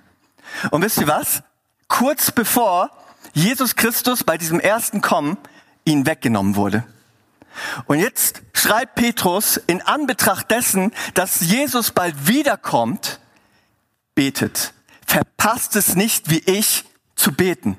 Und 0.72 0.82
wisst 0.82 0.98
ihr 1.00 1.08
was? 1.08 1.44
Kurz 1.88 2.32
bevor 2.32 2.92
Jesus 3.34 3.76
Christus 3.76 4.24
bei 4.24 4.38
diesem 4.38 4.60
ersten 4.60 5.02
Kommen 5.02 5.38
ihnen 5.86 6.06
weggenommen 6.06 6.56
wurde. 6.56 6.84
Und 7.86 8.00
jetzt 8.00 8.42
schreibt 8.54 8.96
Petrus 8.96 9.58
in 9.58 9.82
Anbetracht 9.82 10.52
dessen, 10.52 10.92
dass 11.14 11.42
Jesus 11.42 11.92
bald 11.92 12.28
wiederkommt, 12.28 13.20
betet. 14.16 14.74
Verpasst 15.06 15.76
es 15.76 15.96
nicht, 15.96 16.30
wie 16.30 16.40
ich 16.40 16.84
zu 17.16 17.32
beten. 17.32 17.78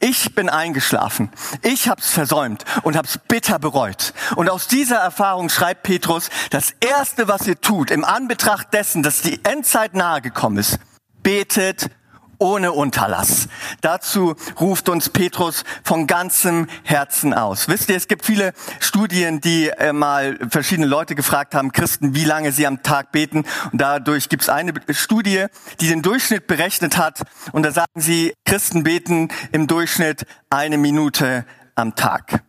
Ich 0.00 0.34
bin 0.34 0.48
eingeschlafen. 0.48 1.30
Ich 1.62 1.88
hab's 1.88 2.10
versäumt 2.10 2.64
und 2.82 2.96
hab's 2.96 3.18
bitter 3.28 3.58
bereut. 3.58 4.14
Und 4.34 4.48
aus 4.48 4.68
dieser 4.68 4.96
Erfahrung 4.96 5.50
schreibt 5.50 5.82
Petrus, 5.82 6.30
das 6.50 6.74
erste, 6.80 7.28
was 7.28 7.46
ihr 7.46 7.60
tut, 7.60 7.90
im 7.90 8.04
Anbetracht 8.04 8.72
dessen, 8.72 9.02
dass 9.02 9.20
die 9.20 9.44
Endzeit 9.44 9.94
nahe 9.94 10.22
gekommen 10.22 10.56
ist, 10.56 10.78
betet 11.26 11.90
ohne 12.38 12.70
Unterlass. 12.70 13.48
Dazu 13.80 14.36
ruft 14.60 14.88
uns 14.88 15.08
Petrus 15.08 15.64
von 15.82 16.06
ganzem 16.06 16.68
Herzen 16.84 17.34
aus. 17.34 17.66
Wisst 17.66 17.88
ihr, 17.90 17.96
es 17.96 18.06
gibt 18.06 18.24
viele 18.24 18.52
Studien, 18.78 19.40
die 19.40 19.70
äh, 19.70 19.92
mal 19.92 20.38
verschiedene 20.48 20.86
Leute 20.86 21.16
gefragt 21.16 21.56
haben, 21.56 21.72
Christen, 21.72 22.14
wie 22.14 22.24
lange 22.24 22.52
sie 22.52 22.64
am 22.64 22.84
Tag 22.84 23.10
beten. 23.10 23.44
Und 23.72 23.80
dadurch 23.80 24.28
gibt 24.28 24.44
es 24.44 24.48
eine 24.48 24.72
Studie, 24.90 25.46
die 25.80 25.88
den 25.88 26.02
Durchschnitt 26.02 26.46
berechnet 26.46 26.96
hat. 26.96 27.22
Und 27.50 27.64
da 27.64 27.72
sagen 27.72 28.00
sie, 28.00 28.32
Christen 28.44 28.84
beten 28.84 29.30
im 29.50 29.66
Durchschnitt 29.66 30.26
eine 30.48 30.78
Minute 30.78 31.44
am 31.74 31.96
Tag. 31.96 32.45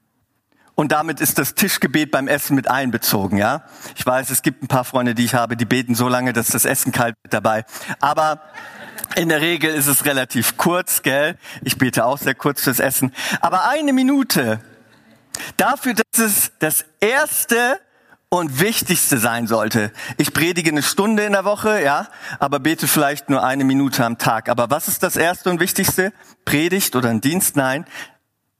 Und 0.79 0.91
damit 0.91 1.21
ist 1.21 1.39
das 1.39 1.55
Tischgebet 1.55 2.11
beim 2.11 2.27
Essen 2.27 2.55
mit 2.55 2.69
einbezogen, 2.69 3.39
ja. 3.39 3.63
Ich 3.95 4.05
weiß, 4.05 4.29
es 4.29 4.43
gibt 4.43 4.61
ein 4.61 4.67
paar 4.67 4.83
Freunde, 4.83 5.15
die 5.15 5.25
ich 5.25 5.33
habe, 5.33 5.57
die 5.57 5.65
beten 5.65 5.95
so 5.95 6.07
lange, 6.07 6.33
dass 6.33 6.49
das 6.49 6.65
Essen 6.65 6.91
kalt 6.91 7.15
wird 7.23 7.33
dabei. 7.33 7.65
Aber 7.99 8.43
in 9.15 9.29
der 9.29 9.41
Regel 9.41 9.73
ist 9.73 9.87
es 9.87 10.05
relativ 10.05 10.55
kurz, 10.55 11.01
gell? 11.01 11.35
Ich 11.63 11.79
bete 11.79 12.05
auch 12.05 12.19
sehr 12.19 12.35
kurz 12.35 12.61
fürs 12.61 12.79
Essen. 12.79 13.11
Aber 13.41 13.67
eine 13.67 13.91
Minute 13.91 14.59
dafür, 15.57 15.95
dass 15.95 16.19
es 16.23 16.51
das 16.59 16.85
erste 16.99 17.79
und 18.29 18.59
wichtigste 18.59 19.17
sein 19.17 19.47
sollte. 19.47 19.91
Ich 20.17 20.31
predige 20.31 20.69
eine 20.69 20.83
Stunde 20.83 21.23
in 21.23 21.31
der 21.31 21.43
Woche, 21.43 21.81
ja, 21.81 22.07
aber 22.37 22.59
bete 22.59 22.87
vielleicht 22.87 23.31
nur 23.31 23.43
eine 23.43 23.63
Minute 23.63 24.05
am 24.05 24.19
Tag. 24.19 24.47
Aber 24.47 24.69
was 24.69 24.87
ist 24.87 25.01
das 25.01 25.15
erste 25.15 25.49
und 25.49 25.59
wichtigste? 25.59 26.13
Predigt 26.45 26.95
oder 26.95 27.09
ein 27.09 27.19
Dienst? 27.19 27.55
Nein. 27.55 27.87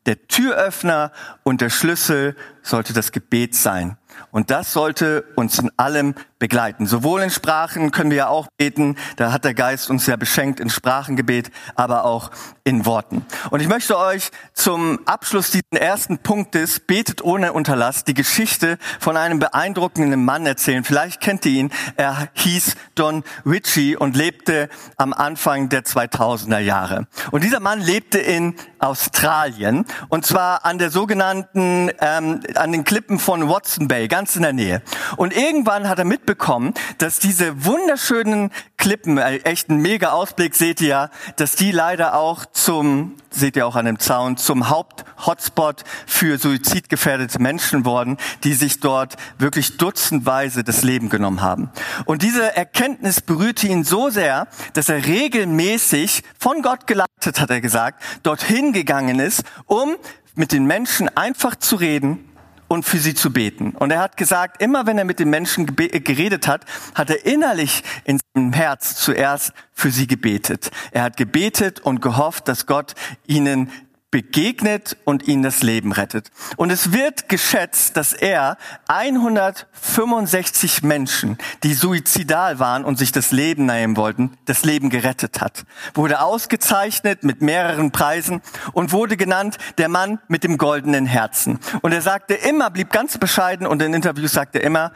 Der 0.08 0.28
Türöffner 0.28 1.12
und 1.44 1.60
der 1.60 1.70
Schlüssel 1.70 2.36
sollte 2.64 2.94
das 2.94 3.12
Gebet 3.12 3.54
sein. 3.56 3.98
Und 4.32 4.50
das 4.50 4.74
sollte 4.74 5.26
uns 5.36 5.60
in 5.60 5.70
allem 5.78 6.16
begleiten. 6.40 6.86
Sowohl 6.86 7.22
in 7.22 7.30
Sprachen 7.30 7.92
können 7.92 8.12
wir 8.12 8.18
ja 8.18 8.28
auch 8.28 8.48
beten, 8.58 8.96
da 9.16 9.32
hat 9.32 9.44
der 9.44 9.54
Geist 9.54 9.90
uns 9.90 10.06
ja 10.06 10.16
beschenkt 10.16 10.60
in 10.60 10.70
Sprachengebet, 10.70 11.52
aber 11.76 12.06
auch 12.06 12.32
in 12.64 12.86
Worten. 12.86 13.26
Und 13.50 13.62
ich 13.62 13.68
möchte 13.68 13.98
euch 13.98 14.30
zum 14.54 15.00
Abschluss 15.06 15.52
dieses 15.52 15.72
ersten 15.72 16.20
Punktes, 16.20 16.80
betet 16.80 17.24
ohne 17.24 17.54
Unterlass, 17.54 18.04
die 18.04 18.14
Geschichte 18.14 18.78
von 19.00 19.18
einem 19.18 19.40
beeindruckenden 19.40 20.24
Mann 20.26 20.46
erzählen. 20.46 20.84
Vielleicht 20.84 21.22
kennt 21.22 21.46
ihr 21.46 21.54
ihn. 21.54 21.72
Er 21.96 22.30
hieß 22.34 22.76
Don 22.96 23.24
Ritchie 23.46 23.96
und 23.96 24.16
lebte 24.16 24.70
am 24.98 25.14
Anfang 25.14 25.70
der 25.70 25.84
2000er 25.84 26.60
Jahre. 26.60 27.08
Und 27.32 27.44
dieser 27.44 27.60
Mann 27.60 27.80
lebte 27.80 28.20
in 28.20 28.56
Australien 28.80 29.86
und 30.10 30.26
zwar 30.26 30.66
an 30.66 30.78
der 30.78 30.92
sogenannten, 30.92 31.90
ähm, 32.00 32.42
an 32.56 32.72
den 32.72 32.84
Klippen 32.84 33.20
von 33.20 33.50
Watson 33.50 33.88
Bay, 33.88 34.08
ganz 34.08 34.36
in 34.36 34.44
der 34.44 34.54
Nähe. 34.54 34.82
Und 35.16 35.36
irgendwann 35.36 35.90
hat 35.90 36.00
er 36.00 36.06
mitbekommen, 36.28 36.74
dass 36.98 37.20
diese 37.20 37.64
wunderschönen 37.64 38.52
Klippen, 38.76 39.18
äh, 39.18 39.38
echt 39.38 39.70
ein 39.70 39.78
mega 39.82 40.12
Ausblick 40.12 40.56
seht 40.56 40.82
ihr 40.82 40.88
ja, 40.88 41.10
dass 41.38 41.56
die 41.56 41.72
leider 41.72 42.16
auch 42.16 42.46
zum, 42.46 43.16
seht 43.32 43.56
ihr 43.56 43.66
auch 43.66 43.76
an 43.76 43.86
dem 43.86 43.98
Zaun, 43.98 44.36
zum 44.36 44.70
Haupt-Hotspot 44.70 45.84
für 46.06 46.38
suizidgefährdete 46.38 47.42
Menschen 47.42 47.86
worden, 47.86 48.18
die 48.44 48.54
sich 48.54 48.82
dort 48.82 49.16
wirklich 49.38 49.78
dutzendweise 49.78 50.64
das 50.64 50.84
Leben 50.84 51.10
genommen 51.10 51.42
haben. 51.42 51.70
Und 52.06 52.24
diese 52.24 52.56
Erkenntnis 52.56 53.22
berührte 53.22 53.68
ihn 53.68 53.86
so 53.86 54.10
sehr, 54.10 54.48
dass 54.74 54.90
er 54.90 55.06
regelmäßig 55.06 56.24
von 56.38 56.62
Gott 56.62 56.88
geleitet, 56.88 57.40
hat 57.40 57.50
er 57.50 57.62
gesagt, 57.62 58.04
dorthin 58.24 58.74
gegangen 58.74 59.20
ist, 59.20 59.44
um 59.66 59.96
mit 60.36 60.52
den 60.52 60.66
Menschen 60.66 61.10
einfach 61.16 61.56
zu 61.56 61.78
reden 61.78 62.28
und 62.68 62.84
für 62.84 62.98
sie 62.98 63.14
zu 63.14 63.32
beten. 63.32 63.72
Und 63.72 63.92
er 63.92 64.00
hat 64.00 64.18
gesagt, 64.18 64.62
immer 64.62 64.86
wenn 64.86 64.98
er 64.98 65.06
mit 65.06 65.20
den 65.20 65.30
Menschen 65.30 65.76
geredet 65.76 66.48
hat, 66.48 66.66
hat 66.96 67.10
er 67.10 67.26
innerlich 67.26 67.84
in 68.04 68.20
seinem 68.34 68.54
Herz 68.54 68.96
zuerst 68.96 69.54
für 69.74 69.92
sie 69.92 70.08
gebetet. 70.08 70.72
Er 70.92 71.04
hat 71.04 71.18
gebetet 71.18 71.80
und 71.80 72.02
gehofft, 72.02 72.48
dass 72.48 72.66
Gott 72.66 72.94
ihnen 73.26 73.72
begegnet 74.10 74.96
und 75.04 75.28
ihnen 75.28 75.44
das 75.44 75.64
Leben 75.64 75.92
rettet. 75.92 76.32
Und 76.56 76.72
es 76.72 76.94
wird 76.94 77.28
geschätzt, 77.28 77.98
dass 77.98 78.14
er 78.14 78.58
165 78.88 80.82
Menschen, 80.82 81.38
die 81.64 81.74
suizidal 81.74 82.60
waren 82.60 82.86
und 82.86 82.98
sich 82.98 83.12
das 83.12 83.32
Leben 83.32 83.66
nehmen 83.66 83.98
wollten, 83.98 84.38
das 84.46 84.64
Leben 84.64 84.90
gerettet 84.90 85.42
hat. 85.42 85.66
Wurde 85.94 86.22
ausgezeichnet 86.22 87.24
mit 87.24 87.42
mehreren 87.42 87.92
Preisen 87.92 88.42
und 88.72 88.94
wurde 88.94 89.18
genannt 89.18 89.58
der 89.78 89.90
Mann 89.90 90.20
mit 90.30 90.46
dem 90.46 90.58
goldenen 90.58 91.06
Herzen. 91.06 91.60
Und 91.82 91.92
er 91.92 92.02
sagte 92.02 92.34
immer, 92.34 92.70
blieb 92.70 92.92
ganz 92.92 93.18
bescheiden 93.18 93.68
und 93.68 93.82
in 93.82 93.94
Interviews 93.94 94.32
sagte 94.32 94.60
er 94.60 94.64
immer, 94.66 94.94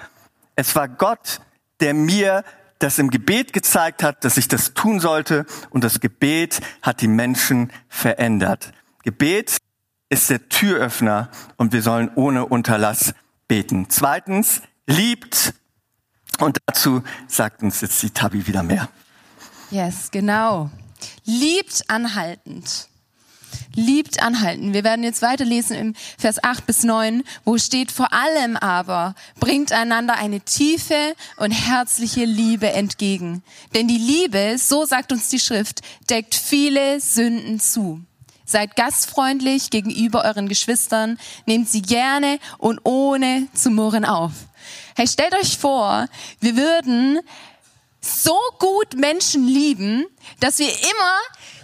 es 0.56 0.74
war 0.76 0.88
Gott, 0.88 1.42
der 1.82 1.94
mir 1.94 2.46
das 2.80 2.98
im 2.98 3.10
Gebet 3.10 3.52
gezeigt 3.54 4.04
hat, 4.04 4.24
dass 4.24 4.38
ich 4.38 4.48
das 4.48 4.74
tun 4.74 5.00
sollte 5.00 5.46
und 5.70 5.84
das 5.84 6.00
Gebet 6.00 6.62
hat 6.82 7.02
die 7.02 7.08
Menschen 7.08 7.72
verändert. 7.90 8.72
Gebet 9.04 9.58
ist 10.10 10.30
der 10.30 10.50
Türöffner 10.50 11.30
und 11.58 11.74
wir 11.74 11.82
sollen 11.82 12.12
ohne 12.16 12.46
Unterlass 12.46 13.14
beten. 13.48 13.88
Zweitens, 13.90 14.62
liebt. 14.86 15.54
Und 16.40 16.58
dazu 16.66 17.04
sagt 17.28 17.64
uns 17.64 17.82
jetzt 17.82 18.02
die 18.04 18.10
Tabi 18.10 18.48
wieder 18.48 18.64
mehr. 18.64 18.90
Yes, 19.70 20.12
genau. 20.12 20.70
Liebt 21.26 21.90
anhaltend. 21.90 22.88
Liebt 23.74 24.22
anhalten. 24.22 24.74
Wir 24.74 24.84
werden 24.84 25.04
jetzt 25.04 25.22
weiterlesen 25.22 25.76
im 25.78 25.96
Vers 26.18 26.44
8 26.44 26.66
bis 26.66 26.84
9, 26.84 27.24
wo 27.46 27.58
steht, 27.58 27.92
vor 27.92 28.12
allem 28.12 28.58
aber 28.58 29.16
bringt 29.40 29.72
einander 29.72 30.16
eine 30.16 30.42
tiefe 30.42 31.16
und 31.38 31.52
herzliche 31.52 32.26
Liebe 32.26 32.72
entgegen. 32.72 33.44
Denn 33.74 33.88
die 33.88 33.98
Liebe, 33.98 34.58
so 34.58 34.86
sagt 34.86 35.12
uns 35.14 35.30
die 35.30 35.40
Schrift, 35.40 35.82
deckt 36.10 36.36
viele 36.36 37.00
Sünden 37.00 37.60
zu. 37.60 38.02
Seid 38.52 38.76
gastfreundlich 38.76 39.70
gegenüber 39.70 40.26
euren 40.26 40.50
Geschwistern, 40.50 41.18
nehmt 41.46 41.70
sie 41.70 41.82
gerne 41.82 42.38
und 42.58 42.82
ohne 42.84 43.48
zu 43.54 43.70
murren 43.70 44.04
auf. 44.04 44.34
Hey, 44.98 45.08
stellt 45.08 45.34
euch 45.36 45.58
vor, 45.58 46.08
wir 46.42 46.58
würden 46.58 47.22
so 48.02 48.38
gut 48.60 48.98
Menschen 48.98 49.48
lieben, 49.48 50.06
dass 50.42 50.60
wir 50.60 50.68
immer 50.68 51.20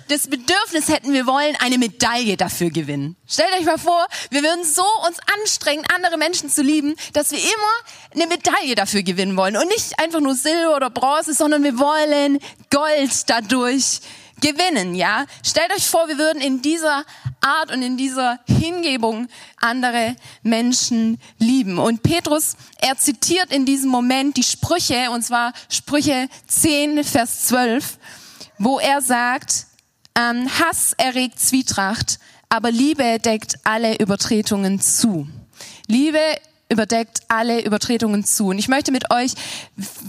das 0.08 0.30
Bedürfnis 0.30 0.88
hätten, 0.88 1.12
wir 1.12 1.28
wollen 1.28 1.58
eine 1.60 1.78
Medaille 1.78 2.38
dafür 2.38 2.70
gewinnen. 2.70 3.18
Stellt 3.28 3.54
euch 3.60 3.66
mal 3.66 3.78
vor, 3.78 4.08
wir 4.30 4.42
würden 4.42 4.64
so 4.64 4.86
uns 5.06 5.18
anstrengen, 5.42 5.84
andere 5.94 6.18
Menschen 6.18 6.50
zu 6.50 6.62
lieben, 6.62 6.96
dass 7.12 7.32
wir 7.32 7.40
immer 7.40 8.16
eine 8.16 8.28
Medaille 8.28 8.76
dafür 8.76 9.04
gewinnen 9.04 9.36
wollen. 9.36 9.58
Und 9.58 9.68
nicht 9.68 10.00
einfach 10.00 10.22
nur 10.22 10.36
Silber 10.36 10.78
oder 10.78 10.90
Bronze, 10.90 11.34
sondern 11.34 11.64
wir 11.64 11.78
wollen 11.78 12.40
Gold 12.70 13.12
dadurch 13.30 14.00
gewinnen, 14.42 14.96
ja? 14.96 15.26
Stellt 15.44 15.72
euch 15.76 15.88
vor, 15.88 16.08
wir 16.08 16.18
würden 16.18 16.42
in 16.42 16.62
dieser 16.62 17.04
Art 17.42 17.72
und 17.72 17.82
in 17.82 17.98
dieser 17.98 18.40
Hingebung 18.48 19.28
andere 19.58 20.16
Menschen 20.44 21.20
lieben. 21.40 21.80
Und 21.80 22.04
Petrus, 22.04 22.56
er 22.80 22.98
zitiert 22.98 23.52
in 23.52 23.66
diesem 23.66 23.90
Moment 23.90 24.38
die 24.38 24.44
Sprüche, 24.44 25.12
und 25.12 25.24
zwar 25.24 25.54
Sprüche 25.70 26.28
10, 26.48 27.04
Vers 27.04 27.46
12, 27.48 27.98
wo 28.58 28.80
er 28.80 29.02
sagt, 29.02 29.68
ähm, 30.16 30.50
Hass 30.60 30.94
erregt 30.98 31.40
Zwietracht, 31.40 32.20
aber 32.50 32.72
Liebe 32.72 33.20
deckt 33.20 33.60
alle 33.64 33.98
Übertretungen 33.98 34.80
zu. 34.80 35.28
Liebe 35.88 36.20
überdeckt 36.70 37.22
alle 37.28 37.64
Übertretungen 37.64 38.24
zu. 38.24 38.48
Und 38.48 38.60
ich 38.60 38.68
möchte 38.68 38.92
mit 38.92 39.12
euch 39.12 39.34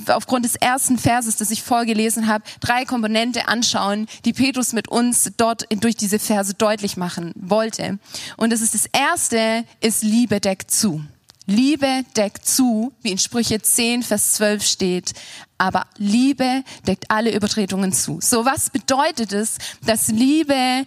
aufgrund 0.09 0.45
des 0.45 0.57
ersten 0.57 0.99
Verses, 0.99 1.37
das 1.37 1.51
ich 1.51 1.63
vorgelesen 1.63 2.27
habe, 2.27 2.45
drei 2.61 2.85
Komponente 2.85 3.49
anschauen, 3.49 4.07
die 4.25 4.33
Petrus 4.33 4.73
mit 4.73 4.89
uns 4.89 5.33
dort 5.37 5.67
durch 5.83 5.97
diese 5.97 6.19
Verse 6.19 6.55
deutlich 6.55 6.97
machen 6.97 7.33
wollte. 7.37 7.99
Und 8.37 8.53
das 8.53 8.61
ist 8.61 8.75
das 8.75 8.87
erste, 8.87 9.65
ist 9.81 10.03
Liebe 10.03 10.41
deckt 10.41 10.71
zu. 10.71 11.03
Liebe 11.47 12.05
deckt 12.15 12.47
zu, 12.47 12.93
wie 13.03 13.11
in 13.11 13.19
Sprüche 13.19 13.61
10, 13.63 14.03
Vers 14.03 14.33
12 14.33 14.63
steht. 14.63 15.13
Aber 15.57 15.87
Liebe 15.97 16.63
deckt 16.87 17.11
alle 17.11 17.35
Übertretungen 17.35 17.93
zu. 17.93 18.19
So, 18.21 18.45
was 18.45 18.69
bedeutet 18.69 19.33
es, 19.33 19.57
dass 19.85 20.09
Liebe 20.09 20.85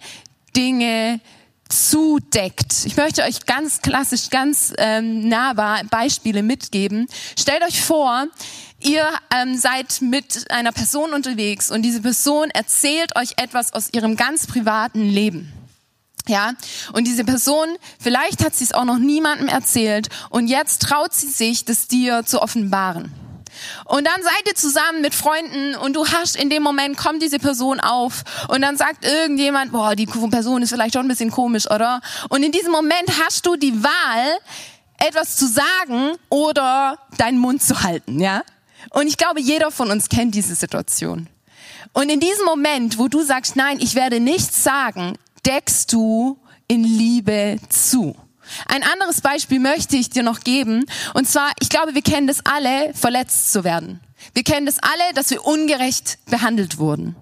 Dinge 0.54 1.20
zudeckt. 1.72 2.84
Ich 2.84 2.96
möchte 2.96 3.22
euch 3.22 3.46
ganz 3.46 3.80
klassisch, 3.80 4.28
ganz 4.30 4.74
ähm, 4.76 5.28
nahbar 5.28 5.82
Beispiele 5.84 6.42
mitgeben. 6.42 7.06
Stellt 7.38 7.62
euch 7.64 7.82
vor, 7.82 8.26
ihr 8.80 9.08
ähm, 9.34 9.56
seid 9.56 10.02
mit 10.02 10.50
einer 10.50 10.72
Person 10.72 11.14
unterwegs 11.14 11.70
und 11.70 11.82
diese 11.82 12.02
Person 12.02 12.50
erzählt 12.50 13.16
euch 13.16 13.32
etwas 13.36 13.72
aus 13.72 13.88
ihrem 13.92 14.16
ganz 14.16 14.46
privaten 14.46 15.02
Leben. 15.02 15.52
Ja, 16.28 16.52
und 16.92 17.06
diese 17.06 17.24
Person, 17.24 17.68
vielleicht 17.98 18.44
hat 18.44 18.54
sie 18.54 18.64
es 18.64 18.72
auch 18.72 18.84
noch 18.84 18.98
niemandem 18.98 19.48
erzählt 19.48 20.08
und 20.30 20.46
jetzt 20.46 20.82
traut 20.82 21.12
sie 21.12 21.28
sich, 21.28 21.64
das 21.64 21.88
dir 21.88 22.24
zu 22.24 22.40
offenbaren. 22.40 23.12
Und 23.84 24.06
dann 24.06 24.22
seid 24.22 24.42
ihr 24.46 24.54
zusammen 24.54 25.00
mit 25.00 25.14
Freunden 25.14 25.74
und 25.76 25.94
du 25.94 26.06
hast 26.06 26.36
in 26.36 26.50
dem 26.50 26.62
Moment, 26.62 26.96
kommt 26.96 27.22
diese 27.22 27.38
Person 27.38 27.80
auf 27.80 28.24
und 28.48 28.62
dann 28.62 28.76
sagt 28.76 29.04
irgendjemand, 29.04 29.72
boah, 29.72 29.94
die 29.94 30.06
Person 30.06 30.62
ist 30.62 30.70
vielleicht 30.70 30.94
schon 30.94 31.06
ein 31.06 31.08
bisschen 31.08 31.30
komisch, 31.30 31.70
oder? 31.70 32.00
Und 32.28 32.42
in 32.42 32.52
diesem 32.52 32.72
Moment 32.72 33.10
hast 33.24 33.46
du 33.46 33.56
die 33.56 33.82
Wahl, 33.82 34.38
etwas 34.98 35.36
zu 35.36 35.46
sagen 35.46 36.12
oder 36.28 36.98
deinen 37.18 37.38
Mund 37.38 37.62
zu 37.62 37.82
halten, 37.82 38.20
ja? 38.20 38.42
Und 38.90 39.06
ich 39.06 39.16
glaube, 39.16 39.40
jeder 39.40 39.70
von 39.70 39.90
uns 39.90 40.08
kennt 40.08 40.34
diese 40.34 40.54
Situation. 40.54 41.28
Und 41.92 42.08
in 42.10 42.20
diesem 42.20 42.44
Moment, 42.44 42.98
wo 42.98 43.08
du 43.08 43.22
sagst, 43.22 43.56
nein, 43.56 43.78
ich 43.80 43.94
werde 43.94 44.20
nichts 44.20 44.62
sagen, 44.62 45.18
deckst 45.44 45.92
du 45.92 46.38
in 46.68 46.84
Liebe 46.84 47.58
zu. 47.68 48.16
Ein 48.66 48.82
anderes 48.82 49.20
Beispiel 49.20 49.60
möchte 49.60 49.96
ich 49.96 50.10
dir 50.10 50.22
noch 50.22 50.40
geben. 50.40 50.86
Und 51.14 51.28
zwar, 51.28 51.52
ich 51.60 51.68
glaube, 51.68 51.94
wir 51.94 52.02
kennen 52.02 52.26
das 52.26 52.44
alle, 52.44 52.94
verletzt 52.94 53.52
zu 53.52 53.64
werden. 53.64 54.00
Wir 54.34 54.44
kennen 54.44 54.66
das 54.66 54.78
alle, 54.78 55.14
dass 55.14 55.30
wir 55.30 55.44
ungerecht 55.44 56.18
behandelt 56.26 56.78
wurden. 56.78 57.16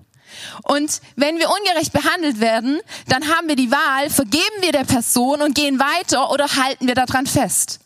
Und 0.62 1.00
wenn 1.16 1.38
wir 1.38 1.48
ungerecht 1.50 1.92
behandelt 1.92 2.40
werden, 2.40 2.80
dann 3.08 3.28
haben 3.28 3.48
wir 3.48 3.56
die 3.56 3.70
Wahl, 3.70 4.10
vergeben 4.10 4.44
wir 4.60 4.72
der 4.72 4.84
Person 4.84 5.42
und 5.42 5.54
gehen 5.54 5.78
weiter 5.78 6.30
oder 6.30 6.46
halten 6.46 6.86
wir 6.86 6.94
daran 6.94 7.26
fest. 7.26 7.80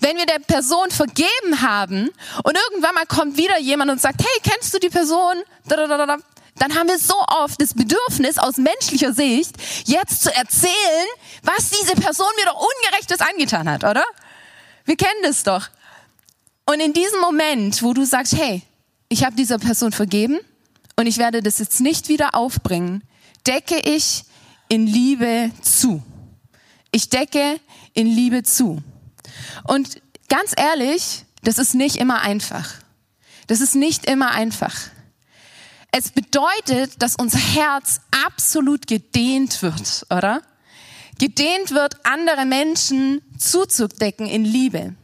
Wenn 0.00 0.16
wir 0.16 0.26
der 0.26 0.40
Person 0.40 0.90
vergeben 0.90 1.60
haben 1.60 2.10
und 2.42 2.58
irgendwann 2.70 2.94
mal 2.94 3.06
kommt 3.06 3.36
wieder 3.36 3.58
jemand 3.58 3.90
und 3.90 4.00
sagt, 4.00 4.20
hey, 4.20 4.40
kennst 4.42 4.74
du 4.74 4.78
die 4.78 4.88
Person? 4.88 5.36
Dann 6.58 6.74
haben 6.74 6.88
wir 6.88 6.98
so 6.98 7.14
oft 7.42 7.60
das 7.60 7.74
Bedürfnis 7.74 8.38
aus 8.38 8.56
menschlicher 8.56 9.12
Sicht, 9.12 9.54
jetzt 9.84 10.22
zu 10.22 10.34
erzählen, 10.34 11.06
was 11.42 11.70
diese 11.70 11.94
Person 11.94 12.28
mir 12.36 12.46
doch 12.46 12.60
Ungerechtes 12.60 13.20
angetan 13.20 13.68
hat, 13.68 13.84
oder? 13.84 14.04
Wir 14.84 14.96
kennen 14.96 15.22
das 15.22 15.42
doch. 15.42 15.68
Und 16.64 16.80
in 16.80 16.92
diesem 16.92 17.20
Moment, 17.20 17.82
wo 17.82 17.92
du 17.92 18.04
sagst, 18.04 18.34
hey, 18.36 18.62
ich 19.08 19.24
habe 19.24 19.36
dieser 19.36 19.58
Person 19.58 19.92
vergeben 19.92 20.38
und 20.96 21.06
ich 21.06 21.18
werde 21.18 21.42
das 21.42 21.58
jetzt 21.58 21.80
nicht 21.80 22.08
wieder 22.08 22.34
aufbringen, 22.34 23.02
decke 23.46 23.78
ich 23.78 24.24
in 24.68 24.86
Liebe 24.86 25.50
zu. 25.62 26.02
Ich 26.90 27.08
decke 27.08 27.60
in 27.94 28.06
Liebe 28.06 28.42
zu. 28.42 28.82
Und 29.64 30.00
ganz 30.28 30.52
ehrlich, 30.56 31.24
das 31.42 31.58
ist 31.58 31.74
nicht 31.74 31.96
immer 31.96 32.20
einfach. 32.20 32.74
Das 33.46 33.60
ist 33.60 33.74
nicht 33.74 34.06
immer 34.10 34.30
einfach. 34.32 34.74
Es 35.92 36.10
bedeutet, 36.10 37.00
dass 37.00 37.16
unser 37.16 37.38
Herz 37.38 38.00
absolut 38.26 38.86
gedehnt 38.86 39.62
wird, 39.62 40.06
oder? 40.10 40.42
Gedehnt 41.18 41.70
wird, 41.70 41.94
andere 42.04 42.44
Menschen 42.44 43.22
zuzudecken 43.38 44.26
in 44.26 44.44
Liebe. 44.44 44.94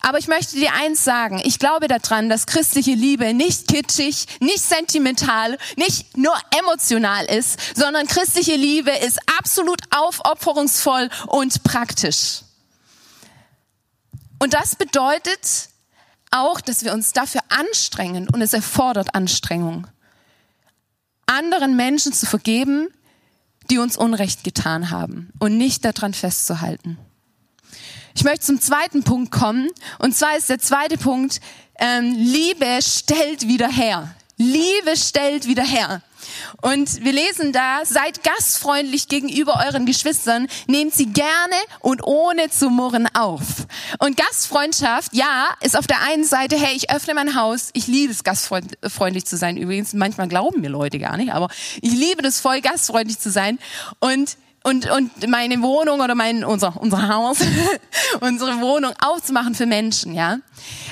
Aber 0.00 0.18
ich 0.18 0.28
möchte 0.28 0.56
dir 0.56 0.72
eins 0.72 1.02
sagen. 1.02 1.40
Ich 1.44 1.58
glaube 1.58 1.88
daran, 1.88 2.28
dass 2.28 2.46
christliche 2.46 2.92
Liebe 2.92 3.34
nicht 3.34 3.66
kitschig, 3.66 4.26
nicht 4.38 4.60
sentimental, 4.60 5.58
nicht 5.76 6.16
nur 6.16 6.34
emotional 6.56 7.24
ist, 7.24 7.58
sondern 7.74 8.06
christliche 8.06 8.54
Liebe 8.54 8.92
ist 8.92 9.18
absolut 9.38 9.80
aufopferungsvoll 9.90 11.10
und 11.26 11.64
praktisch. 11.64 12.42
Und 14.38 14.54
das 14.54 14.76
bedeutet 14.76 15.70
auch, 16.30 16.60
dass 16.60 16.84
wir 16.84 16.92
uns 16.92 17.12
dafür 17.12 17.40
anstrengen 17.48 18.28
und 18.28 18.42
es 18.42 18.52
erfordert 18.52 19.14
Anstrengung 19.14 19.86
anderen 21.26 21.76
Menschen 21.76 22.12
zu 22.12 22.24
vergeben, 22.24 22.88
die 23.68 23.78
uns 23.78 23.96
Unrecht 23.96 24.44
getan 24.44 24.90
haben 24.90 25.32
und 25.38 25.58
nicht 25.58 25.84
daran 25.84 26.14
festzuhalten. 26.14 26.98
Ich 28.14 28.24
möchte 28.24 28.46
zum 28.46 28.60
zweiten 28.60 29.02
Punkt 29.02 29.30
kommen 29.30 29.68
und 29.98 30.16
zwar 30.16 30.36
ist 30.36 30.48
der 30.48 30.60
zweite 30.60 30.96
Punkt, 30.96 31.40
ähm, 31.78 32.14
Liebe 32.16 32.78
stellt 32.80 33.46
wieder 33.46 33.68
her. 33.68 34.14
Liebe 34.38 34.96
stellt 34.96 35.46
wieder 35.46 35.64
her. 35.64 36.00
Und 36.62 37.04
wir 37.04 37.12
lesen 37.12 37.52
da, 37.52 37.80
seid 37.84 38.22
gastfreundlich 38.22 39.08
gegenüber 39.08 39.62
euren 39.66 39.86
Geschwistern, 39.86 40.48
nehmt 40.66 40.94
sie 40.94 41.06
gerne 41.06 41.54
und 41.80 42.04
ohne 42.04 42.50
zu 42.50 42.70
murren 42.70 43.08
auf. 43.14 43.66
Und 43.98 44.16
Gastfreundschaft, 44.16 45.14
ja, 45.14 45.48
ist 45.60 45.76
auf 45.76 45.86
der 45.86 46.00
einen 46.02 46.24
Seite, 46.24 46.56
hey, 46.56 46.74
ich 46.76 46.90
öffne 46.90 47.14
mein 47.14 47.34
Haus, 47.34 47.70
ich 47.72 47.86
liebe 47.86 48.12
es, 48.12 48.24
gastfreundlich 48.24 49.26
zu 49.26 49.36
sein 49.36 49.56
übrigens. 49.56 49.92
Manchmal 49.92 50.28
glauben 50.28 50.60
mir 50.60 50.70
Leute 50.70 50.98
gar 50.98 51.16
nicht, 51.16 51.32
aber 51.32 51.48
ich 51.80 51.92
liebe 51.92 52.22
das 52.22 52.40
voll, 52.40 52.60
gastfreundlich 52.60 53.18
zu 53.18 53.30
sein. 53.30 53.58
Und 54.00 54.36
und, 54.66 54.90
und 54.90 55.28
meine 55.28 55.62
Wohnung 55.62 56.00
oder 56.00 56.16
mein, 56.16 56.44
unser, 56.44 56.76
unser 56.76 57.08
Haus, 57.08 57.38
unsere 58.20 58.60
Wohnung 58.60 58.92
aufzumachen 59.00 59.54
für 59.54 59.64
Menschen, 59.66 60.12
ja. 60.12 60.38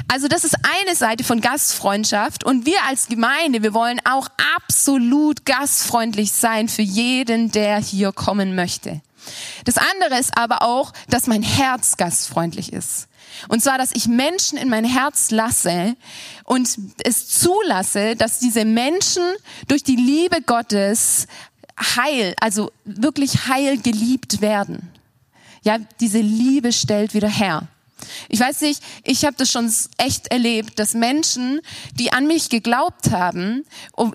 Also 0.07 0.29
das 0.29 0.45
ist 0.45 0.55
eine 0.85 0.95
Seite 0.95 1.25
von 1.25 1.41
Gastfreundschaft 1.41 2.45
und 2.45 2.67
wir 2.67 2.79
als 2.89 3.09
Gemeinde, 3.09 3.65
wir 3.65 3.75
wollen 3.75 4.01
auch 4.05 4.29
absolut 4.57 5.45
gastfreundlich 5.45 6.31
sein 6.31 6.69
für 6.69 6.83
jeden, 6.83 7.51
der 7.51 7.79
hier 7.79 8.13
kommen 8.13 8.55
möchte. 8.55 9.01
Das 9.65 9.77
andere 9.77 10.21
ist 10.21 10.39
aber 10.39 10.63
auch, 10.63 10.93
dass 11.09 11.27
mein 11.27 11.43
Herz 11.43 11.97
gastfreundlich 11.97 12.73
ist. 12.73 13.09
Und 13.49 13.61
zwar, 13.61 13.79
dass 13.79 13.91
ich 13.93 14.07
Menschen 14.07 14.57
in 14.57 14.69
mein 14.69 14.85
Herz 14.85 15.33
lasse 15.33 15.97
und 16.45 16.69
es 17.03 17.29
zulasse, 17.29 18.15
dass 18.15 18.39
diese 18.39 18.65
Menschen 18.65 19.25
durch 19.67 19.83
die 19.83 19.97
Liebe 19.97 20.43
Gottes 20.43 21.27
heil, 21.79 22.35
also 22.41 22.71
wirklich 22.85 23.49
heil 23.49 23.79
geliebt 23.79 24.41
werden. 24.41 24.91
Ja, 25.63 25.79
diese 26.01 26.21
Liebe 26.21 26.73
stellt 26.73 27.15
wieder 27.15 27.29
her. 27.29 27.67
Ich 28.29 28.41
weiß 28.41 28.61
nicht, 28.63 28.83
ich 29.03 29.25
habe 29.25 29.37
das 29.37 29.51
schon 29.51 29.73
echt 29.99 30.29
erlebt, 30.29 30.79
dass 30.79 30.95
Menschen, 30.95 31.61
die 31.95 32.13
an 32.13 32.27
mich 32.27 32.49
geglaubt 32.49 33.11
haben, 33.11 33.65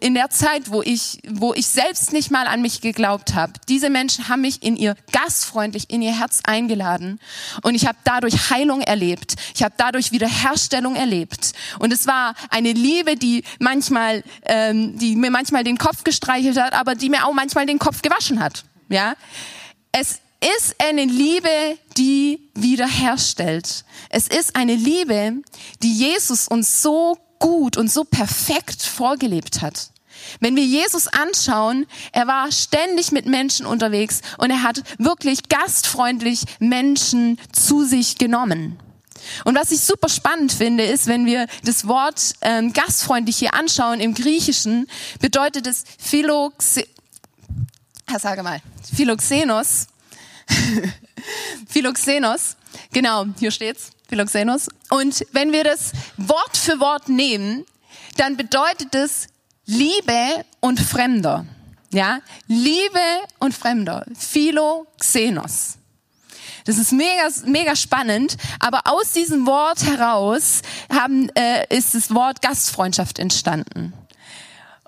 in 0.02 0.13
der 0.13 0.30
Zeit, 0.30 0.71
wo 0.71 0.82
ich, 0.82 1.19
wo 1.28 1.54
ich 1.54 1.67
selbst 1.67 2.13
nicht 2.13 2.32
mal 2.32 2.47
an 2.47 2.62
mich 2.62 2.82
geglaubt 2.82 3.36
habe, 3.36 3.54
diese 3.67 3.89
Menschen 3.89 4.30
haben 4.30 4.41
mich 4.41 4.63
in 4.63 4.75
ihr 4.75 4.95
gastfreundlich 5.12 5.89
in 5.89 6.02
ihr 6.02 6.17
Herz 6.17 6.41
eingeladen 6.45 7.19
und 7.63 7.75
ich 7.75 7.86
habe 7.86 7.97
dadurch 8.04 8.49
Heilung 8.49 8.82
erlebt. 8.82 9.36
Ich 9.56 9.63
habe 9.63 9.73
dadurch 9.78 10.12
Wiederherstellung 10.12 10.95
erlebt 10.95 11.54
und 11.80 11.93
es 11.93 12.08
war 12.08 12.36
eine 12.49 12.71
Liebe, 12.71 13.15
die 13.15 13.43
manchmal, 13.60 14.23
ähm, 14.45 14.97
die 14.97 15.15
mir 15.15 15.32
manchmal 15.32 15.63
den 15.63 15.78
Kopf 15.78 16.04
gestreichelt 16.04 16.60
hat, 16.60 16.73
aber 16.73 16.95
die 16.95 17.10
mir 17.10 17.25
auch 17.25 17.34
manchmal 17.34 17.65
den 17.65 17.80
Kopf 17.80 18.02
gewaschen 18.02 18.39
hat. 18.39 18.63
Ja, 18.89 19.15
es 19.91 20.19
ist 20.39 20.75
eine 20.80 21.06
Liebe, 21.06 21.78
die 21.97 22.39
wiederherstellt. 22.54 23.84
Es 24.10 24.28
ist 24.28 24.56
eine 24.56 24.75
Liebe, 24.75 25.41
die 25.84 25.93
Jesus 25.93 26.47
uns 26.47 26.82
so 26.82 27.17
gut 27.39 27.78
und 27.78 27.91
so 27.91 28.04
perfekt 28.04 28.82
vorgelebt 28.82 29.62
hat. 29.62 29.91
Wenn 30.39 30.56
wir 30.56 30.65
Jesus 30.65 31.08
anschauen, 31.08 31.86
er 32.12 32.28
war 32.28 32.52
ständig 32.52 33.12
mit 33.12 33.25
Menschen 33.25 33.65
unterwegs 33.65 34.21
und 34.38 34.52
er 34.52 34.63
hat 34.63 34.84
wirklich 34.97 35.49
gastfreundlich 35.49 36.43
Menschen 36.60 37.39
zu 37.52 37.86
sich 37.86 38.17
genommen. 38.17 38.78
Und 39.43 39.58
was 39.58 39.71
ich 39.71 39.82
super 39.82 40.10
spannend 40.10 40.52
finde, 40.52 40.84
ist, 40.86 41.08
wenn 41.08 41.25
wir 41.25 41.47
das 41.63 41.88
Wort 41.88 42.36
ähm, 42.41 42.71
gastfreundlich 42.73 43.38
hier 43.38 43.54
anschauen 43.54 43.99
im 43.99 44.13
Griechischen, 44.13 44.88
bedeutet 45.19 45.67
es 45.67 45.84
Philoxe 45.97 46.86
sage 48.17 48.41
mal, 48.41 48.60
Philoxenos 48.95 49.88
Philoxenos. 51.67 52.55
Genau, 52.91 53.25
hier 53.38 53.51
steht's. 53.51 53.91
Philoxenos. 54.07 54.67
Und 54.89 55.25
wenn 55.31 55.51
wir 55.51 55.63
das 55.63 55.91
Wort 56.17 56.57
für 56.57 56.79
Wort 56.79 57.09
nehmen, 57.09 57.65
dann 58.17 58.38
bedeutet 58.38 58.95
es 58.95 59.27
Liebe 59.65 60.45
und 60.59 60.79
Fremder. 60.79 61.45
Ja, 61.91 62.19
Liebe 62.47 62.99
und 63.39 63.53
Fremder. 63.53 64.05
Philoxenos. 64.17 65.77
Das 66.65 66.77
ist 66.77 66.91
mega, 66.91 67.29
mega 67.45 67.75
spannend. 67.75 68.38
Aber 68.59 68.81
aus 68.85 69.13
diesem 69.13 69.45
Wort 69.45 69.83
heraus 69.83 70.62
haben, 70.91 71.29
äh, 71.35 71.65
ist 71.75 71.95
das 71.95 72.13
Wort 72.13 72.41
Gastfreundschaft 72.41 73.19
entstanden. 73.19 73.93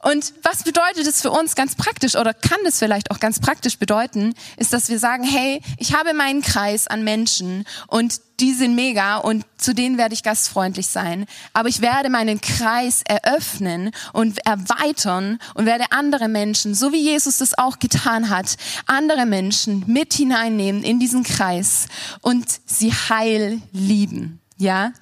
Und 0.02 0.34
was 0.42 0.64
bedeutet 0.64 1.06
es 1.08 1.22
für 1.22 1.32
uns 1.32 1.56
ganz 1.56 1.76
praktisch 1.76 2.16
oder 2.16 2.34
kann 2.34 2.58
das 2.64 2.80
vielleicht 2.80 3.12
auch 3.12 3.20
ganz 3.20 3.40
praktisch 3.40 3.78
bedeuten, 3.78 4.34
ist, 4.58 4.74
dass 4.74 4.90
wir 4.90 4.98
sagen, 4.98 5.24
hey, 5.24 5.62
ich 5.78 5.94
habe 5.94 6.14
meinen 6.14 6.42
Kreis 6.42 6.88
an 6.88 7.04
Menschen 7.04 7.66
und 7.88 8.20
die 8.40 8.54
sind 8.54 8.74
mega 8.74 9.18
und 9.18 9.46
zu 9.58 9.76
denen 9.76 10.00
werde 10.00 10.16
ich 10.16 10.24
gastfreundlich 10.24 10.88
sein. 10.88 11.28
Aber 11.54 11.70
ich 11.70 11.82
werde 11.82 12.10
meinen 12.10 12.42
Kreis 12.42 13.04
eröffnen 13.08 13.92
und 14.14 14.44
erweitern 14.46 15.38
und 15.54 15.68
werde 15.68 15.86
andere 15.92 16.28
Menschen, 16.28 16.74
so 16.74 16.92
wie 16.92 17.02
Jesus 17.02 17.38
das 17.38 17.56
auch 17.58 17.78
getan 17.78 18.30
hat, 18.30 18.58
andere 18.88 19.28
Menschen 19.28 19.84
mit 19.86 20.14
hineinnehmen 20.14 20.84
in 20.84 21.00
diesen 21.00 21.24
Kreis 21.24 21.86
und 22.22 22.48
sie 22.66 22.92
heil 22.92 23.62
lieben. 23.72 24.40
Ja? 24.58 24.94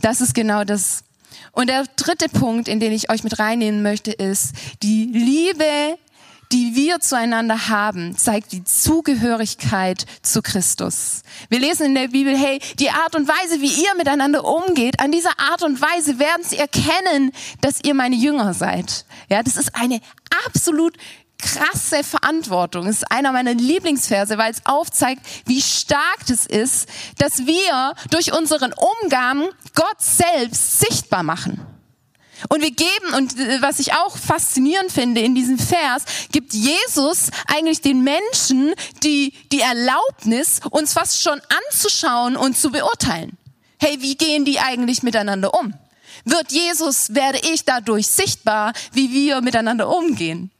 Das 0.00 0.22
ist 0.22 0.34
genau 0.34 0.64
das, 0.64 1.04
und 1.56 1.68
der 1.68 1.86
dritte 1.96 2.28
Punkt, 2.28 2.68
in 2.68 2.80
den 2.80 2.92
ich 2.92 3.10
euch 3.10 3.24
mit 3.24 3.38
reinnehmen 3.38 3.82
möchte, 3.82 4.12
ist 4.12 4.52
die 4.82 5.06
Liebe, 5.06 5.98
die 6.52 6.76
wir 6.76 7.00
zueinander 7.00 7.70
haben, 7.70 8.14
zeigt 8.14 8.52
die 8.52 8.62
Zugehörigkeit 8.62 10.04
zu 10.20 10.42
Christus. 10.42 11.22
Wir 11.48 11.58
lesen 11.58 11.86
in 11.86 11.94
der 11.94 12.08
Bibel, 12.08 12.36
hey, 12.36 12.60
die 12.78 12.90
Art 12.90 13.16
und 13.16 13.26
Weise, 13.26 13.62
wie 13.62 13.82
ihr 13.82 13.94
miteinander 13.96 14.44
umgeht, 14.44 15.00
an 15.00 15.10
dieser 15.10 15.40
Art 15.40 15.62
und 15.62 15.80
Weise 15.80 16.18
werden 16.18 16.44
sie 16.44 16.58
erkennen, 16.58 17.32
dass 17.62 17.82
ihr 17.82 17.94
meine 17.94 18.16
Jünger 18.16 18.52
seid. 18.52 19.06
Ja, 19.30 19.42
das 19.42 19.56
ist 19.56 19.74
eine 19.74 20.00
absolut 20.46 20.94
krasse 21.38 22.02
Verantwortung. 22.02 22.86
Es 22.86 22.98
ist 22.98 23.10
einer 23.10 23.32
meiner 23.32 23.54
Lieblingsverse, 23.54 24.38
weil 24.38 24.52
es 24.52 24.64
aufzeigt, 24.64 25.22
wie 25.46 25.60
stark 25.60 26.26
das 26.28 26.46
ist, 26.46 26.88
dass 27.18 27.46
wir 27.46 27.94
durch 28.10 28.32
unseren 28.32 28.72
Umgang 29.02 29.48
Gott 29.74 30.00
selbst 30.00 30.80
sichtbar 30.80 31.22
machen. 31.22 31.60
Und 32.48 32.60
wir 32.60 32.70
geben, 32.70 33.14
und 33.16 33.38
äh, 33.38 33.62
was 33.62 33.78
ich 33.78 33.94
auch 33.94 34.16
faszinierend 34.16 34.92
finde 34.92 35.22
in 35.22 35.34
diesem 35.34 35.58
Vers, 35.58 36.04
gibt 36.32 36.52
Jesus 36.52 37.30
eigentlich 37.46 37.80
den 37.80 38.02
Menschen 38.02 38.74
die, 39.02 39.32
die 39.52 39.60
Erlaubnis, 39.60 40.60
uns 40.70 40.92
fast 40.92 41.22
schon 41.22 41.40
anzuschauen 41.68 42.36
und 42.36 42.56
zu 42.56 42.70
beurteilen. 42.70 43.38
Hey, 43.78 43.98
wie 44.00 44.16
gehen 44.16 44.44
die 44.44 44.60
eigentlich 44.60 45.02
miteinander 45.02 45.54
um? 45.54 45.74
Wird 46.24 46.52
Jesus, 46.52 47.14
werde 47.14 47.40
ich 47.52 47.64
dadurch 47.64 48.06
sichtbar, 48.06 48.72
wie 48.92 49.12
wir 49.12 49.40
miteinander 49.40 49.88
umgehen? 49.88 50.50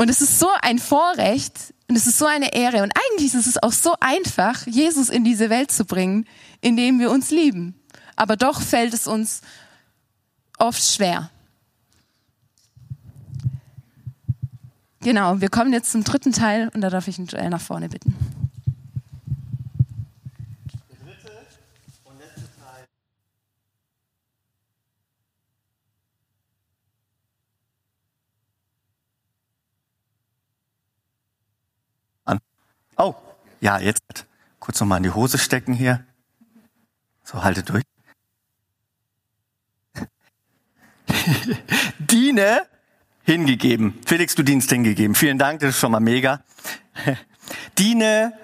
Und 0.00 0.08
es 0.08 0.20
ist 0.22 0.38
so 0.38 0.48
ein 0.62 0.78
Vorrecht 0.78 1.74
und 1.88 1.96
es 1.96 2.06
ist 2.06 2.18
so 2.18 2.24
eine 2.24 2.54
Ehre. 2.54 2.82
Und 2.82 2.92
eigentlich 2.92 3.34
ist 3.34 3.46
es 3.46 3.62
auch 3.62 3.72
so 3.72 3.94
einfach, 4.00 4.66
Jesus 4.66 5.10
in 5.10 5.24
diese 5.24 5.50
Welt 5.50 5.70
zu 5.70 5.84
bringen, 5.84 6.26
indem 6.60 6.98
wir 6.98 7.10
uns 7.10 7.30
lieben 7.30 7.80
aber 8.20 8.36
doch 8.36 8.60
fällt 8.60 8.92
es 8.92 9.06
uns 9.06 9.40
oft 10.58 10.82
schwer. 10.82 11.30
Genau, 15.00 15.40
wir 15.40 15.48
kommen 15.48 15.72
jetzt 15.72 15.90
zum 15.90 16.04
dritten 16.04 16.32
Teil 16.32 16.68
und 16.74 16.82
da 16.82 16.90
darf 16.90 17.08
ich 17.08 17.16
Joel 17.16 17.48
nach 17.48 17.62
vorne 17.62 17.88
bitten. 17.88 18.14
Der 20.90 20.98
dritte 20.98 21.46
und 22.04 22.18
letzte 22.18 22.42
Teil. 22.60 22.86
Oh, 33.02 33.14
ja, 33.62 33.78
jetzt 33.78 34.26
kurz 34.58 34.78
nochmal 34.78 34.98
in 34.98 35.04
die 35.04 35.14
Hose 35.14 35.38
stecken 35.38 35.72
hier. 35.72 36.04
So, 37.24 37.42
haltet 37.42 37.70
durch. 37.70 37.82
Diene 41.98 42.66
hingegeben. 43.22 43.98
Felix, 44.04 44.34
du 44.34 44.42
dienst 44.42 44.68
hingegeben. 44.68 45.14
Vielen 45.14 45.38
Dank, 45.38 45.60
das 45.60 45.70
ist 45.70 45.80
schon 45.80 45.92
mal 45.92 46.00
mega. 46.00 46.44
Diene 47.78 48.34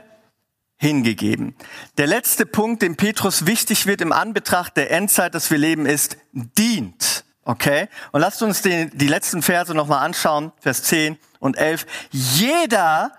hingegeben. 0.79 1.55
Der 1.99 2.07
letzte 2.07 2.47
Punkt, 2.47 2.81
dem 2.81 2.97
Petrus 2.97 3.45
wichtig 3.45 3.85
wird 3.85 4.01
im 4.01 4.11
Anbetracht 4.11 4.79
der 4.79 4.91
Endzeit, 4.91 5.35
dass 5.35 5.51
wir 5.51 5.59
leben, 5.59 5.85
ist 5.85 6.17
dient. 6.33 7.27
Okay? 7.45 7.89
Und 8.13 8.23
lasst 8.23 8.43
uns 8.43 8.63
die, 8.63 8.89
die 8.89 9.09
letzten 9.09 9.43
Verse 9.43 9.75
nochmal 9.75 10.03
anschauen, 10.03 10.53
Vers 10.61 10.83
10 10.85 11.19
und 11.41 11.59
11. 11.59 11.85
Jeder 12.11 13.13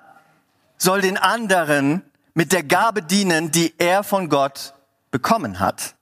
soll 0.78 1.02
den 1.02 1.18
anderen 1.18 2.04
mit 2.34 2.52
der 2.52 2.63
Gabe 2.63 3.02
dienen, 3.02 3.52
die 3.52 3.74
er 3.78 4.04
von 4.04 4.30
Gott 4.30 4.74
bekommen 5.12 5.60
hat. 5.60 5.96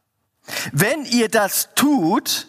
Wenn 0.71 1.05
ihr 1.05 1.29
das 1.29 1.69
tut, 1.75 2.47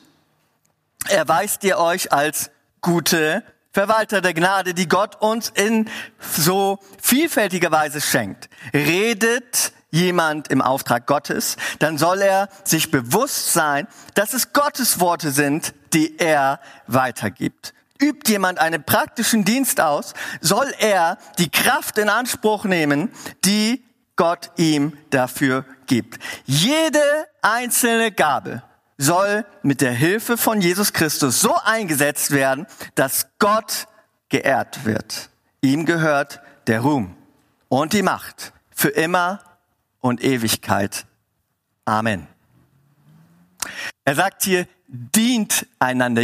erweist 1.09 1.65
ihr 1.65 1.79
euch 1.79 2.12
als 2.12 2.51
gute 2.81 3.43
Verwalter 3.73 4.21
der 4.21 4.35
Gnade, 4.35 4.75
die 4.75 4.89
Gott 4.89 5.21
uns 5.21 5.51
in 5.51 5.91
so 6.19 6.79
vielfältiger 7.01 7.71
Weise 7.71 8.01
schenkt. 8.01 8.49
Redet 8.73 9.73
jemand 9.91 10.49
im 10.49 10.62
Auftrag 10.62 11.07
Gottes, 11.07 11.57
dann 11.79 11.99
soll 11.99 12.23
er 12.23 12.49
sich 12.65 12.91
bewusst 12.91 13.53
sein, 13.53 13.87
dass 14.15 14.35
es 14.35 14.53
Gottes 14.53 15.01
Worte 15.01 15.31
sind, 15.31 15.75
die 15.93 16.19
er 16.19 16.61
weitergibt. 16.87 17.75
Übt 18.01 18.31
jemand 18.31 18.59
einen 18.59 18.85
praktischen 18.85 19.45
Dienst 19.45 19.81
aus, 19.81 20.15
soll 20.41 20.73
er 20.79 21.19
die 21.39 21.51
Kraft 21.51 21.99
in 21.99 22.09
Anspruch 22.09 22.65
nehmen, 22.65 23.11
die 23.45 23.85
Gott 24.17 24.51
ihm 24.57 24.97
dafür 25.11 25.65
gibt. 25.87 26.23
Jede 26.45 27.03
einzelne 27.43 28.13
Gabe 28.13 28.63
soll 28.99 29.45
mit 29.63 29.81
der 29.81 29.93
Hilfe 29.93 30.37
von 30.37 30.61
Jesus 30.61 30.93
Christus 30.93 31.41
so 31.41 31.55
eingesetzt 31.65 32.31
werden, 32.31 32.67
dass 32.95 33.27
Gott 33.39 33.87
geehrt 34.29 34.85
wird. 34.85 35.29
Ihm 35.61 35.85
gehört 35.85 36.41
der 36.67 36.81
Ruhm 36.81 37.17
und 37.69 37.93
die 37.93 38.03
Macht 38.03 38.53
für 38.71 38.89
immer 38.89 39.41
und 40.01 40.23
Ewigkeit. 40.23 41.07
Amen. 41.85 42.27
Er 44.05 44.15
sagt 44.15 44.45
hier, 44.45 44.67
dient 44.89 45.67
einander. 45.79 46.23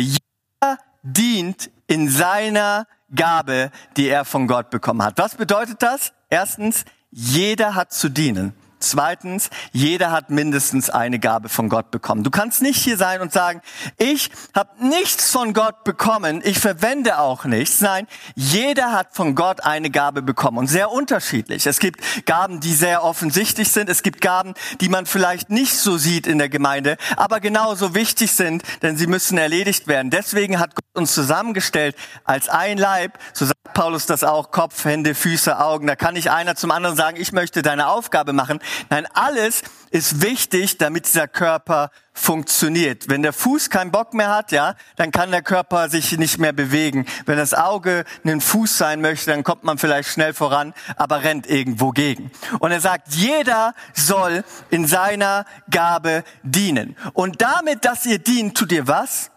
Dient 1.03 1.71
in 1.87 2.09
seiner 2.09 2.87
Gabe, 3.15 3.71
die 3.97 4.09
er 4.09 4.25
von 4.25 4.47
Gott 4.47 4.71
bekommen 4.71 5.03
hat. 5.03 5.19
Was 5.19 5.35
bedeutet 5.35 5.83
das? 5.83 6.13
Erstens, 6.31 6.85
jeder 7.11 7.75
hat 7.75 7.93
zu 7.93 8.09
dienen. 8.09 8.55
Zweitens, 8.83 9.51
jeder 9.73 10.11
hat 10.11 10.31
mindestens 10.31 10.91
eine 10.91 11.19
Gabe 11.19 11.49
von 11.49 11.69
Gott 11.69 11.91
bekommen. 11.91 12.25
Du 12.25 12.31
kannst 12.31 12.63
nicht 12.63 12.77
hier 12.77 12.97
sein 12.97 13.21
und 13.21 13.33
sagen, 13.33 13.63
ich 13.97 14.31
habe 14.55 14.71
nichts 14.87 15.31
von 15.31 15.55
Gott 15.55 15.85
bekommen, 15.85 16.43
ich 16.45 16.59
verwende 16.59 17.19
auch 17.19 17.45
nichts. 17.45 17.81
Nein, 17.81 18.07
jeder 18.35 18.93
hat 18.93 19.15
von 19.15 19.35
Gott 19.35 19.63
eine 19.65 19.91
Gabe 19.91 20.23
bekommen 20.23 20.59
und 20.59 20.67
sehr 20.67 20.91
unterschiedlich. 20.91 21.67
Es 21.67 21.79
gibt 21.79 22.27
Gaben, 22.27 22.61
die 22.61 22.75
sehr 22.75 23.05
offensichtlich 23.05 23.71
sind, 23.71 23.89
es 23.89 24.03
gibt 24.03 24.21
Gaben, 24.21 24.55
die 24.81 24.89
man 24.89 25.07
vielleicht 25.07 25.51
nicht 25.51 25.79
so 25.79 25.97
sieht 25.97 26.27
in 26.27 26.39
der 26.39 26.49
Gemeinde, 26.49 26.97
aber 27.17 27.41
genauso 27.41 27.95
wichtig 27.95 28.33
sind, 28.33 28.63
denn 28.83 28.97
sie 28.97 29.07
müssen 29.07 29.39
erledigt 29.39 29.87
werden. 29.87 30.11
Deswegen 30.11 30.59
hat 30.59 30.75
Gott 30.75 30.85
uns 30.95 31.15
zusammengestellt 31.15 31.97
als 32.25 32.49
ein 32.49 32.79
Leib, 32.79 33.19
so 33.33 33.47
sagt 33.47 33.63
Paulus 33.75 34.07
das 34.07 34.25
auch, 34.25 34.51
Kopf, 34.51 34.85
Hände, 34.85 35.15
Füße, 35.15 35.59
Augen. 35.59 35.87
Da 35.87 35.97
kann 35.97 36.15
nicht 36.15 36.31
einer 36.31 36.55
zum 36.57 36.71
anderen 36.71 36.97
sagen, 36.97 37.17
ich 37.19 37.33
möchte 37.33 37.63
deine 37.63 37.89
Aufgabe 37.89 38.33
machen. 38.33 38.61
Nein, 38.91 39.07
alles 39.15 39.63
ist 39.91 40.23
wichtig, 40.23 40.79
damit 40.79 41.07
dieser 41.07 41.29
Körper 41.29 41.91
funktioniert. 42.15 43.09
Wenn 43.09 43.23
der 43.23 43.33
Fuß 43.33 43.71
keinen 43.71 43.91
Bock 43.91 44.15
mehr 44.15 44.31
hat, 44.35 44.53
ja, 44.53 44.75
dann 44.97 45.11
kann 45.11 45.31
der 45.31 45.43
Körper 45.43 45.89
sich 45.89 46.17
nicht 46.19 46.39
mehr 46.39 46.53
bewegen. 46.53 47.07
Wenn 47.27 47.37
das 47.37 47.55
Auge 47.55 48.05
einen 48.25 48.41
Fuß 48.41 48.79
sein 48.79 49.01
möchte, 49.01 49.31
dann 49.31 49.45
kommt 49.45 49.65
man 49.65 49.79
vielleicht 49.79 50.09
schnell 50.11 50.35
voran, 50.35 50.75
aber 50.97 51.25
rennt 51.25 51.47
irgendwo 51.47 51.91
gegen. 51.91 52.31
Und 52.59 52.73
er 52.73 52.81
sagt, 52.81 53.09
jeder 53.15 53.75
soll 53.95 54.45
in 54.71 54.87
seiner 54.87 55.45
Gabe 55.71 56.25
dienen. 56.43 56.97
Und 57.13 57.43
damit, 57.43 57.85
dass 57.85 58.07
ihr 58.07 58.19
dient, 58.19 58.57
tut 58.57 58.73
ihr 58.73 58.87
was? 58.87 59.31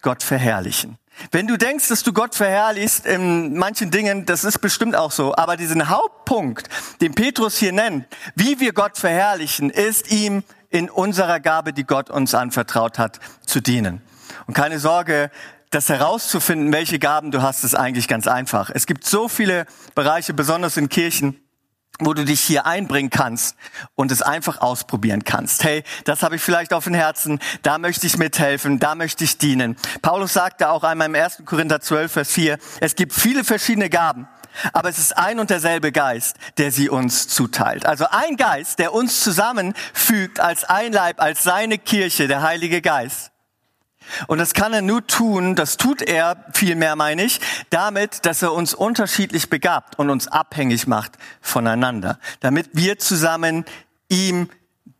Gott 0.00 0.22
verherrlichen. 0.22 0.98
Wenn 1.30 1.46
du 1.46 1.56
denkst, 1.56 1.88
dass 1.88 2.02
du 2.02 2.12
Gott 2.12 2.34
verherrlichst 2.34 3.06
in 3.06 3.56
manchen 3.56 3.90
Dingen, 3.90 4.26
das 4.26 4.44
ist 4.44 4.58
bestimmt 4.60 4.96
auch 4.96 5.12
so. 5.12 5.34
Aber 5.34 5.56
diesen 5.56 5.88
Hauptpunkt, 5.88 6.68
den 7.00 7.14
Petrus 7.14 7.56
hier 7.56 7.72
nennt, 7.72 8.06
wie 8.34 8.60
wir 8.60 8.72
Gott 8.72 8.98
verherrlichen, 8.98 9.70
ist 9.70 10.10
ihm 10.10 10.42
in 10.70 10.88
unserer 10.88 11.38
Gabe, 11.40 11.72
die 11.72 11.84
Gott 11.84 12.10
uns 12.10 12.34
anvertraut 12.34 12.98
hat, 12.98 13.20
zu 13.46 13.60
dienen. 13.60 14.00
Und 14.46 14.54
keine 14.54 14.78
Sorge, 14.78 15.30
das 15.70 15.88
herauszufinden, 15.88 16.72
welche 16.72 16.98
Gaben 16.98 17.30
du 17.30 17.42
hast, 17.42 17.64
ist 17.64 17.74
eigentlich 17.74 18.08
ganz 18.08 18.26
einfach. 18.26 18.70
Es 18.72 18.86
gibt 18.86 19.06
so 19.06 19.28
viele 19.28 19.66
Bereiche, 19.94 20.34
besonders 20.34 20.76
in 20.76 20.88
Kirchen, 20.88 21.41
wo 22.00 22.14
du 22.14 22.24
dich 22.24 22.40
hier 22.40 22.66
einbringen 22.66 23.10
kannst 23.10 23.56
und 23.94 24.10
es 24.10 24.22
einfach 24.22 24.60
ausprobieren 24.60 25.24
kannst. 25.24 25.64
Hey, 25.64 25.84
das 26.04 26.22
habe 26.22 26.36
ich 26.36 26.42
vielleicht 26.42 26.72
auf 26.72 26.84
dem 26.84 26.94
Herzen, 26.94 27.38
da 27.62 27.78
möchte 27.78 28.06
ich 28.06 28.16
mithelfen, 28.16 28.78
da 28.78 28.94
möchte 28.94 29.24
ich 29.24 29.38
dienen. 29.38 29.76
Paulus 30.00 30.32
sagte 30.32 30.70
auch 30.70 30.84
einmal 30.84 31.08
im 31.08 31.14
1. 31.14 31.42
Korinther 31.44 31.80
12, 31.80 32.12
Vers 32.12 32.32
4, 32.32 32.58
es 32.80 32.94
gibt 32.94 33.12
viele 33.12 33.44
verschiedene 33.44 33.90
Gaben, 33.90 34.26
aber 34.72 34.88
es 34.88 34.98
ist 34.98 35.16
ein 35.16 35.38
und 35.38 35.50
derselbe 35.50 35.92
Geist, 35.92 36.36
der 36.58 36.72
sie 36.72 36.88
uns 36.88 37.28
zuteilt. 37.28 37.86
Also 37.86 38.06
ein 38.10 38.36
Geist, 38.36 38.78
der 38.78 38.92
uns 38.92 39.20
zusammenfügt 39.22 40.40
als 40.40 40.64
ein 40.64 40.92
Leib, 40.92 41.20
als 41.20 41.42
seine 41.42 41.78
Kirche, 41.78 42.28
der 42.28 42.42
Heilige 42.42 42.80
Geist. 42.82 43.31
Und 44.26 44.38
das 44.38 44.54
kann 44.54 44.72
er 44.72 44.82
nur 44.82 45.06
tun, 45.06 45.54
das 45.54 45.76
tut 45.76 46.02
er 46.02 46.44
vielmehr, 46.52 46.96
meine 46.96 47.24
ich, 47.24 47.40
damit, 47.70 48.26
dass 48.26 48.42
er 48.42 48.52
uns 48.52 48.74
unterschiedlich 48.74 49.50
begabt 49.50 49.98
und 49.98 50.10
uns 50.10 50.28
abhängig 50.28 50.86
macht 50.86 51.12
voneinander, 51.40 52.18
damit 52.40 52.70
wir 52.72 52.98
zusammen 52.98 53.64
ihm 54.08 54.48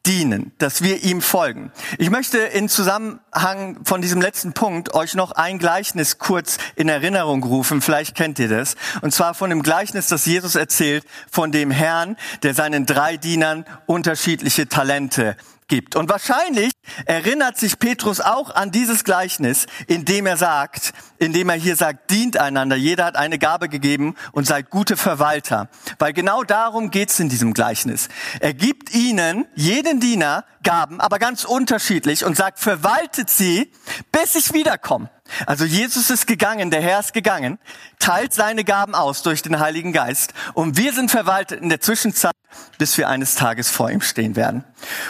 dienen, 0.07 0.53
dass 0.59 0.83
wir 0.83 1.05
ihm 1.05 1.21
folgen. 1.21 1.71
Ich 1.99 2.11
möchte 2.11 2.39
in 2.39 2.69
Zusammenhang 2.69 3.79
von 3.85 4.03
diesem 4.03 4.21
letzten 4.21 4.53
Punkt 4.53 4.95
euch 4.95 5.15
noch 5.15 5.33
ein 5.33 5.59
Gleichnis 5.59 6.19
kurz 6.19 6.59
in 6.75 6.89
Erinnerung 6.89 7.45
rufen. 7.45 7.81
Vielleicht 7.81 8.17
kennt 8.17 8.39
ihr 8.39 8.49
das. 8.49 8.75
Und 9.01 9.13
zwar 9.13 9.35
von 9.35 9.51
dem 9.51 9.63
Gleichnis, 9.63 10.09
das 10.09 10.27
Jesus 10.27 10.57
erzählt, 10.57 11.05
von 11.31 11.53
dem 11.53 11.71
Herrn, 11.71 12.17
der 12.43 12.55
seinen 12.55 12.85
drei 12.85 13.17
Dienern 13.17 13.65
unterschiedliche 13.87 14.69
Talente 14.69 15.37
gibt. 15.73 15.97
Und 15.97 16.11
wahrscheinlich 16.11 16.71
erinnert 17.07 17.57
sich 17.57 17.79
Petrus 17.79 18.21
auch 18.21 18.55
an 18.55 18.73
dieses 18.73 19.05
Gleichnis, 19.05 19.65
indem 19.87 20.27
er 20.27 20.37
sagt, 20.37 20.93
indem 21.17 21.49
er 21.49 21.57
hier 21.57 21.77
sagt, 21.77 22.11
dient 22.11 22.37
einander. 22.37 22.77
Jeder 22.77 23.07
hat 23.07 23.17
eine 23.17 23.39
Gabe 23.39 23.71
gegeben 23.71 24.15
und 24.33 24.47
seid 24.47 24.69
gute 24.69 24.99
Verwalter. 24.99 25.71
Weil 25.99 26.13
genau 26.13 26.43
darum 26.43 26.91
geht's 26.91 27.19
in 27.21 27.31
diesem 27.31 27.55
Gleichnis. 27.55 28.11
Er 28.41 28.53
gibt 28.53 28.95
ihnen, 28.95 29.47
jeden 29.55 29.99
Diener, 29.99 30.45
Gaben, 30.63 31.01
aber 31.01 31.19
ganz 31.19 31.45
unterschiedlich 31.45 32.27
und 32.27 32.37
sagt, 32.37 32.59
verwaltet 32.59 33.31
sie, 33.31 33.73
bis 34.13 34.35
ich 34.35 34.53
wiederkomme. 34.53 35.09
Also 35.47 35.65
Jesus 35.65 36.11
ist 36.11 36.27
gegangen, 36.27 36.71
der 36.71 36.81
Herr 36.81 37.01
ist 37.01 37.13
gegangen, 37.13 37.59
teilt 37.99 38.33
seine 38.33 38.65
Gaben 38.65 38.95
aus 38.95 39.23
durch 39.23 39.43
den 39.43 39.61
Heiligen 39.61 39.93
Geist 39.93 40.35
und 40.55 40.77
wir 40.77 40.93
sind 40.93 41.11
verwaltet 41.11 41.61
in 41.61 41.69
der 41.69 41.81
Zwischenzeit, 41.81 42.33
bis 42.79 42.99
wir 42.99 43.09
eines 43.09 43.35
Tages 43.35 43.71
vor 43.71 43.91
ihm 43.91 44.01
stehen 44.01 44.37
werden. 44.37 44.65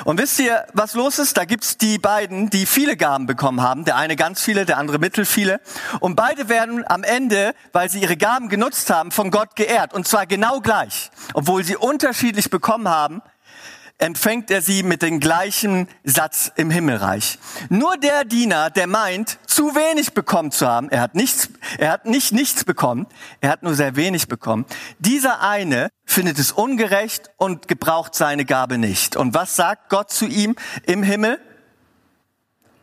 Und 0.05 0.21
wisst 0.21 0.39
ihr, 0.39 0.67
was 0.75 0.95
los 0.95 1.19
ist? 1.19 1.37
Da 1.37 1.45
gibt's 1.45 1.77
die 1.77 1.99
beiden, 1.99 2.51
die 2.51 2.67
viele 2.67 2.97
Gaben 2.97 3.27
bekommen 3.27 3.63
haben, 3.63 3.85
der 3.85 3.97
eine 3.97 4.17
ganz 4.17 4.43
viele, 4.43 4.65
der 4.65 4.79
andere 4.79 4.99
mittel 4.99 5.25
viele 5.25 5.61
und 6.01 6.17
beide 6.17 6.49
werden 6.49 6.85
am 6.87 7.03
Ende, 7.03 7.55
weil 7.73 7.89
sie 7.89 8.01
ihre 8.01 8.17
Gaben 8.17 8.49
genutzt 8.49 8.91
haben, 8.91 9.11
von 9.11 9.31
Gott 9.31 9.57
geehrt 9.57 9.95
und 9.95 10.07
zwar 10.07 10.27
genau 10.27 10.61
gleich, 10.61 11.11
obwohl 11.35 11.65
sie 11.65 11.77
unterschiedlich 11.77 12.51
bekommen 12.51 12.89
haben, 12.89 13.23
empfängt 14.03 14.51
er 14.51 14.61
sie 14.63 14.83
mit 14.83 15.01
dem 15.01 15.21
gleichen 15.21 15.87
Satz 16.03 16.51
im 16.57 16.71
Himmelreich. 16.71 17.39
Nur 17.69 17.97
der 17.97 18.25
Diener, 18.25 18.69
der 18.69 18.89
meint, 18.89 19.39
zu 19.47 19.77
wenig 19.77 20.13
bekommen 20.13 20.51
zu 20.51 20.67
haben, 20.67 20.89
er 20.89 21.01
hat 21.01 21.15
nichts, 21.15 21.51
er 21.79 21.93
hat 21.93 22.05
nicht 22.05 22.33
nichts 22.33 22.65
bekommen, 22.65 23.07
er 23.41 23.51
hat 23.51 23.63
nur 23.63 23.75
sehr 23.75 23.95
wenig 23.95 24.27
bekommen. 24.27 24.67
Dieser 24.99 25.41
eine 25.41 25.89
findet 26.05 26.41
es 26.41 26.51
ungerecht 26.51 27.31
und 27.37 27.69
gebraucht 27.69 28.17
seine 28.17 28.45
Gabe 28.45 28.77
nicht. 28.77 29.17
Und 29.17 29.35
was 29.35 29.55
sagt 29.55 29.89
Gott 29.89 30.11
zu 30.11 30.27
ihm 30.27 30.57
im 30.85 31.05
Himmel? 31.05 31.41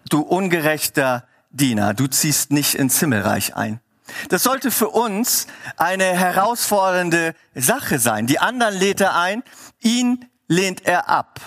Du 0.10 0.22
ungerechter 0.22 1.28
Diener, 1.52 1.94
du 1.94 2.08
ziehst 2.08 2.52
nicht 2.52 2.76
ins 2.76 2.98
Himmelreich 3.00 3.56
ein. 3.56 3.82
Das 4.30 4.44
sollte 4.44 4.72
für 4.72 4.90
uns 4.90 5.48
eine 5.76 6.06
herausfordernde 6.06 7.36
Sache 7.54 8.00
sein. 8.00 8.26
Die 8.26 8.40
anderen 8.40 8.74
lädt 8.74 9.02
er 9.02 9.16
ein, 9.16 9.44
ihn 9.82 10.29
lehnt 10.50 10.86
er 10.86 11.08
ab. 11.08 11.40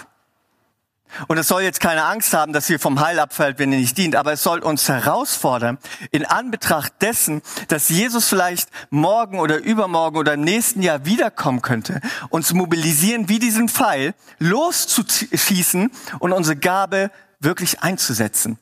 Und 1.28 1.36
es 1.36 1.48
soll 1.48 1.62
jetzt 1.62 1.80
keine 1.80 2.04
Angst 2.04 2.32
haben, 2.32 2.54
dass 2.54 2.70
ihr 2.70 2.80
vom 2.80 3.00
Heil 3.00 3.18
abfällt, 3.18 3.58
wenn 3.58 3.70
ihr 3.70 3.78
nicht 3.78 3.98
dient, 3.98 4.16
aber 4.16 4.32
es 4.32 4.42
soll 4.42 4.60
uns 4.60 4.88
herausfordern, 4.88 5.76
in 6.10 6.24
Anbetracht 6.24 6.94
dessen, 7.02 7.42
dass 7.68 7.90
Jesus 7.90 8.28
vielleicht 8.28 8.70
morgen 8.88 9.38
oder 9.38 9.58
übermorgen 9.58 10.16
oder 10.16 10.34
im 10.34 10.40
nächsten 10.40 10.80
Jahr 10.80 11.04
wiederkommen 11.04 11.60
könnte, 11.60 12.00
uns 12.30 12.54
mobilisieren 12.54 13.28
wie 13.28 13.38
diesen 13.38 13.68
Pfeil, 13.68 14.14
loszuschießen 14.38 15.90
und 16.18 16.32
unsere 16.32 16.56
Gabe 16.56 17.10
wirklich 17.40 17.82
einzusetzen. 17.82 18.58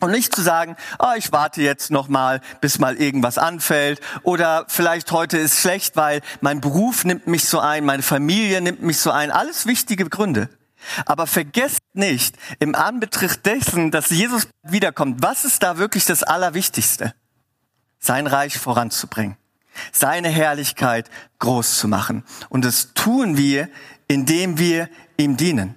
Und 0.00 0.10
nicht 0.10 0.34
zu 0.34 0.42
sagen, 0.42 0.76
oh, 0.98 1.12
ich 1.16 1.32
warte 1.32 1.62
jetzt 1.62 1.90
noch 1.90 2.08
mal, 2.08 2.40
bis 2.60 2.78
mal 2.78 2.96
irgendwas 2.96 3.38
anfällt 3.38 4.00
oder 4.22 4.64
vielleicht 4.68 5.12
heute 5.12 5.38
ist 5.38 5.58
schlecht, 5.58 5.96
weil 5.96 6.20
mein 6.40 6.60
Beruf 6.60 7.04
nimmt 7.04 7.26
mich 7.26 7.48
so 7.48 7.60
ein, 7.60 7.84
meine 7.84 8.02
Familie 8.02 8.60
nimmt 8.60 8.82
mich 8.82 8.98
so 8.98 9.10
ein, 9.10 9.30
alles 9.30 9.66
wichtige 9.66 10.08
Gründe. 10.08 10.48
Aber 11.04 11.26
vergesst 11.26 11.82
nicht, 11.94 12.36
im 12.58 12.74
Anbetracht 12.74 13.44
dessen, 13.44 13.90
dass 13.90 14.10
Jesus 14.10 14.48
wiederkommt, 14.62 15.22
was 15.22 15.44
ist 15.44 15.62
da 15.62 15.78
wirklich 15.78 16.04
das 16.04 16.22
Allerwichtigste? 16.22 17.14
Sein 17.98 18.26
Reich 18.26 18.58
voranzubringen, 18.58 19.36
seine 19.92 20.28
Herrlichkeit 20.28 21.10
groß 21.38 21.78
zu 21.78 21.88
machen. 21.88 22.24
Und 22.48 22.64
das 22.64 22.92
tun 22.94 23.36
wir, 23.36 23.68
indem 24.06 24.58
wir 24.58 24.88
ihm 25.16 25.36
dienen. 25.36 25.74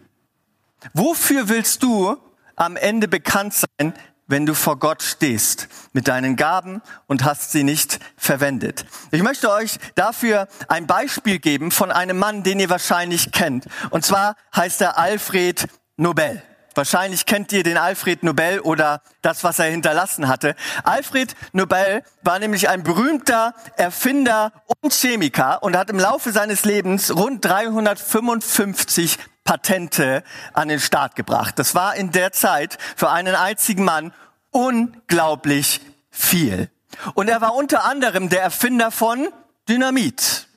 Wofür 0.94 1.50
willst 1.50 1.84
du 1.84 2.18
am 2.56 2.76
Ende 2.76 3.08
bekannt 3.08 3.54
sein, 3.54 3.94
wenn 4.30 4.46
du 4.46 4.54
vor 4.54 4.80
Gott 4.80 5.04
stehst 5.04 5.68
mit 5.92 6.08
deinen 6.08 6.38
Gaben 6.38 6.82
und 7.08 7.26
hast 7.26 7.52
sie 7.52 7.64
nicht 7.64 8.00
verwendet. 8.16 8.86
Ich 9.12 9.24
möchte 9.24 9.52
euch 9.52 9.78
dafür 9.96 10.48
ein 10.70 10.88
Beispiel 10.88 11.40
geben 11.40 11.72
von 11.72 11.92
einem 11.92 12.18
Mann, 12.18 12.44
den 12.44 12.60
ihr 12.60 12.70
wahrscheinlich 12.70 13.34
kennt. 13.34 13.66
Und 13.90 14.06
zwar 14.06 14.36
heißt 14.56 14.80
er 14.82 14.98
Alfred 14.98 15.68
Nobel. 15.98 16.42
Wahrscheinlich 16.76 17.26
kennt 17.26 17.52
ihr 17.52 17.64
den 17.64 17.78
Alfred 17.78 18.24
Nobel 18.24 18.60
oder 18.62 19.02
das, 19.22 19.44
was 19.44 19.60
er 19.60 19.66
hinterlassen 19.66 20.28
hatte. 20.28 20.56
Alfred 20.84 21.36
Nobel 21.52 22.04
war 22.22 22.40
nämlich 22.40 22.70
ein 22.70 22.84
berühmter 22.84 23.54
Erfinder 23.76 24.54
und 24.82 24.94
Chemiker 24.94 25.64
und 25.64 25.76
hat 25.76 25.90
im 25.90 26.00
Laufe 26.00 26.32
seines 26.32 26.64
Lebens 26.66 27.14
rund 27.14 27.44
355 27.44 29.18
Patente 29.50 30.24
an 30.54 30.68
den 30.68 30.80
Start 30.80 31.16
gebracht. 31.16 31.58
Das 31.58 31.74
war 31.74 31.96
in 31.96 32.12
der 32.12 32.32
Zeit 32.32 32.78
für 32.96 33.10
einen 33.10 33.34
einzigen 33.34 33.84
Mann 33.84 34.14
unglaublich 34.52 35.82
viel. 36.12 36.70
Und 37.16 37.30
er 37.30 37.42
war 37.42 37.56
unter 37.56 37.84
anderem 37.84 38.30
der 38.30 38.44
Erfinder 38.44 38.92
von 38.92 39.28
Dynamit. 39.68 40.48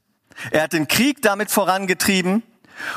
Er 0.51 0.64
hat 0.64 0.74
den 0.74 0.88
Krieg 0.88 1.22
damit 1.22 1.51
vorangetrieben 1.51 2.43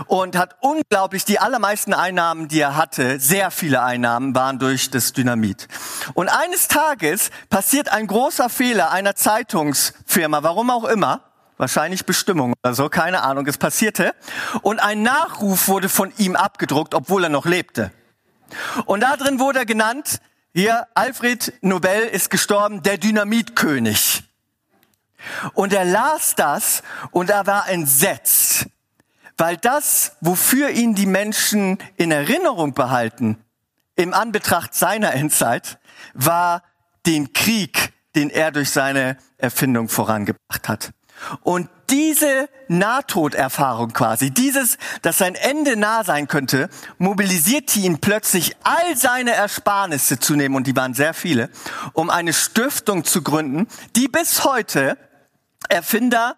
und 0.07 0.35
hat 0.35 0.57
unglaublich 0.59 1.23
die 1.23 1.39
allermeisten 1.39 1.93
Einnahmen, 1.93 2.49
die 2.49 2.59
er 2.59 2.75
hatte, 2.75 3.17
sehr 3.21 3.49
viele 3.49 3.81
Einnahmen 3.81 4.35
waren 4.35 4.59
durch 4.59 4.89
das 4.89 5.13
Dynamit. 5.13 5.69
Und 6.13 6.27
eines 6.27 6.67
Tages 6.67 7.31
passiert 7.49 7.87
ein 7.87 8.07
großer 8.07 8.49
Fehler 8.49 8.91
einer 8.91 9.15
Zeitungsfirma, 9.15 10.43
warum 10.43 10.71
auch 10.71 10.83
immer, 10.83 11.21
wahrscheinlich 11.57 12.05
Bestimmung 12.05 12.53
oder 12.63 12.73
so, 12.73 12.89
keine 12.89 13.23
Ahnung, 13.23 13.45
es 13.47 13.57
passierte. 13.57 14.13
Und 14.61 14.79
ein 14.79 15.01
Nachruf 15.01 15.67
wurde 15.67 15.89
von 15.89 16.11
ihm 16.17 16.35
abgedruckt, 16.35 16.93
obwohl 16.93 17.23
er 17.23 17.29
noch 17.29 17.45
lebte. 17.45 17.91
Und 18.85 19.01
da 19.01 19.17
drin 19.17 19.39
wurde 19.39 19.59
er 19.59 19.65
genannt, 19.65 20.19
hier, 20.53 20.87
Alfred 20.93 21.53
Nobel 21.61 22.03
ist 22.03 22.29
gestorben, 22.29 22.81
der 22.81 22.97
Dynamitkönig. 22.97 24.23
Und 25.53 25.73
er 25.73 25.85
las 25.85 26.35
das 26.35 26.83
und 27.11 27.29
er 27.29 27.45
war 27.47 27.67
entsetzt, 27.67 28.67
weil 29.37 29.57
das, 29.57 30.13
wofür 30.21 30.69
ihn 30.69 30.95
die 30.95 31.07
Menschen 31.07 31.77
in 31.97 32.11
Erinnerung 32.11 32.73
behalten, 32.73 33.43
im 33.95 34.13
Anbetracht 34.13 34.73
seiner 34.73 35.13
Endzeit, 35.13 35.79
war 36.13 36.63
den 37.05 37.33
Krieg, 37.33 37.93
den 38.15 38.29
er 38.29 38.51
durch 38.51 38.69
seine 38.69 39.17
Erfindung 39.37 39.89
vorangebracht 39.89 40.69
hat. 40.69 40.91
Und 41.41 41.69
diese 41.89 42.49
Nahtoderfahrung 42.67 43.93
quasi, 43.93 44.31
dieses, 44.31 44.77
dass 45.01 45.17
sein 45.17 45.35
Ende 45.35 45.75
nah 45.75 46.03
sein 46.03 46.27
könnte, 46.27 46.69
mobilisierte 46.97 47.79
ihn 47.79 47.99
plötzlich 47.99 48.55
all 48.63 48.95
seine 48.95 49.31
Ersparnisse 49.31 50.19
zu 50.19 50.35
nehmen, 50.35 50.55
und 50.55 50.67
die 50.67 50.75
waren 50.75 50.93
sehr 50.93 51.13
viele, 51.13 51.49
um 51.93 52.09
eine 52.09 52.33
Stiftung 52.33 53.03
zu 53.03 53.21
gründen, 53.21 53.67
die 53.95 54.07
bis 54.07 54.43
heute 54.43 54.97
Erfinder 55.69 56.37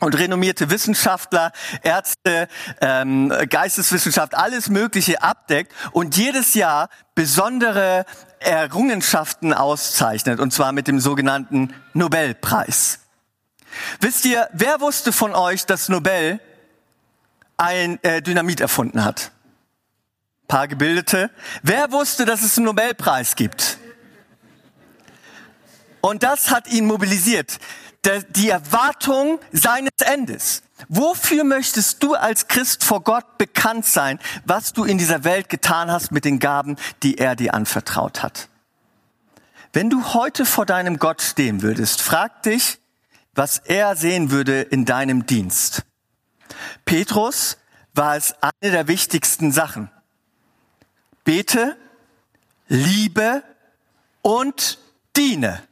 und 0.00 0.18
renommierte 0.18 0.70
Wissenschaftler, 0.70 1.52
Ärzte, 1.82 2.48
ähm, 2.80 3.32
Geisteswissenschaft, 3.48 4.34
alles 4.34 4.68
Mögliche 4.68 5.22
abdeckt 5.22 5.72
und 5.92 6.16
jedes 6.16 6.54
Jahr 6.54 6.88
besondere 7.14 8.04
Errungenschaften 8.40 9.54
auszeichnet, 9.54 10.40
und 10.40 10.52
zwar 10.52 10.72
mit 10.72 10.88
dem 10.88 11.00
sogenannten 11.00 11.72
Nobelpreis. 11.94 13.03
Wisst 14.00 14.24
ihr, 14.24 14.48
wer 14.52 14.80
wusste 14.80 15.12
von 15.12 15.34
euch, 15.34 15.66
dass 15.66 15.88
Nobel 15.88 16.40
ein 17.56 18.02
äh, 18.02 18.22
Dynamit 18.22 18.60
erfunden 18.60 19.04
hat? 19.04 19.30
Ein 20.44 20.48
paar 20.48 20.68
Gebildete. 20.68 21.30
Wer 21.62 21.92
wusste, 21.92 22.24
dass 22.24 22.42
es 22.42 22.56
einen 22.56 22.66
Nobelpreis 22.66 23.36
gibt? 23.36 23.78
Und 26.00 26.22
das 26.22 26.50
hat 26.50 26.68
ihn 26.68 26.84
mobilisiert. 26.86 27.58
Die 28.36 28.50
Erwartung 28.50 29.40
seines 29.52 29.92
Endes. 30.04 30.62
Wofür 30.88 31.44
möchtest 31.44 32.02
du 32.02 32.14
als 32.14 32.48
Christ 32.48 32.84
vor 32.84 33.02
Gott 33.02 33.38
bekannt 33.38 33.86
sein, 33.86 34.18
was 34.44 34.74
du 34.74 34.84
in 34.84 34.98
dieser 34.98 35.24
Welt 35.24 35.48
getan 35.48 35.90
hast 35.90 36.12
mit 36.12 36.26
den 36.26 36.40
Gaben, 36.40 36.76
die 37.02 37.16
er 37.16 37.36
dir 37.36 37.54
anvertraut 37.54 38.22
hat? 38.22 38.48
Wenn 39.72 39.88
du 39.88 40.12
heute 40.12 40.44
vor 40.44 40.66
deinem 40.66 40.98
Gott 40.98 41.22
stehen 41.22 41.62
würdest, 41.62 42.02
frag 42.02 42.42
dich, 42.42 42.78
was 43.34 43.58
er 43.58 43.96
sehen 43.96 44.30
würde 44.30 44.62
in 44.62 44.84
deinem 44.84 45.26
Dienst. 45.26 45.82
Petrus 46.84 47.58
war 47.94 48.16
es 48.16 48.34
eine 48.40 48.72
der 48.72 48.88
wichtigsten 48.88 49.52
Sachen. 49.52 49.90
Bete, 51.24 51.76
liebe 52.68 53.42
und 54.22 54.78
diene. 55.16 55.62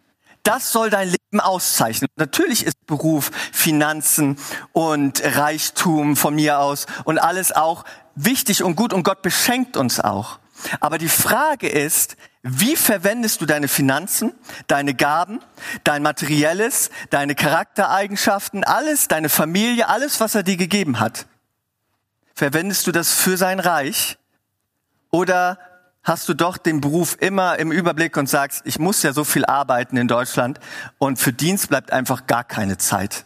Das 0.42 0.72
soll 0.72 0.90
dein 0.90 1.08
Leben 1.08 1.40
auszeichnen. 1.40 2.08
Natürlich 2.16 2.66
ist 2.66 2.86
Beruf, 2.86 3.30
Finanzen 3.52 4.38
und 4.72 5.22
Reichtum 5.22 6.16
von 6.16 6.34
mir 6.34 6.58
aus 6.58 6.86
und 7.04 7.18
alles 7.18 7.52
auch 7.52 7.84
wichtig 8.14 8.62
und 8.62 8.74
gut 8.74 8.92
und 8.92 9.04
Gott 9.04 9.22
beschenkt 9.22 9.76
uns 9.76 10.00
auch. 10.00 10.38
Aber 10.80 10.98
die 10.98 11.08
Frage 11.08 11.68
ist, 11.68 12.16
wie 12.43 12.74
verwendest 12.74 13.40
du 13.40 13.47
deine 13.47 13.68
Finanzen, 13.68 14.32
deine 14.66 14.95
Gaben, 14.95 15.40
dein 15.84 16.03
Materielles, 16.03 16.90
deine 17.11 17.36
Charaktereigenschaften, 17.36 18.64
alles, 18.64 19.07
deine 19.07 19.28
Familie, 19.28 19.88
alles, 19.88 20.18
was 20.18 20.34
er 20.34 20.43
dir 20.43 20.57
gegeben 20.57 20.99
hat? 20.99 21.26
Verwendest 22.34 22.86
du 22.86 22.93
das 22.93 23.12
für 23.12 23.36
sein 23.36 23.61
Reich 23.61 24.18
Oder 25.11 25.59
hast 26.03 26.28
du 26.28 26.34
doch 26.34 26.57
den 26.57 26.80
Beruf 26.80 27.16
immer 27.20 27.59
im 27.59 27.70
Überblick 27.70 28.16
und 28.16 28.28
sagst, 28.28 28.62
ich 28.64 28.78
muss 28.78 29.03
ja 29.03 29.12
so 29.12 29.24
viel 29.24 29.45
arbeiten 29.45 29.97
in 29.97 30.09
Deutschland 30.09 30.59
und 30.99 31.18
für 31.18 31.32
Dienst 31.32 31.68
bleibt 31.68 31.93
einfach 31.93 32.26
gar 32.26 32.45
keine 32.45 32.78
Zeit. 32.78 33.24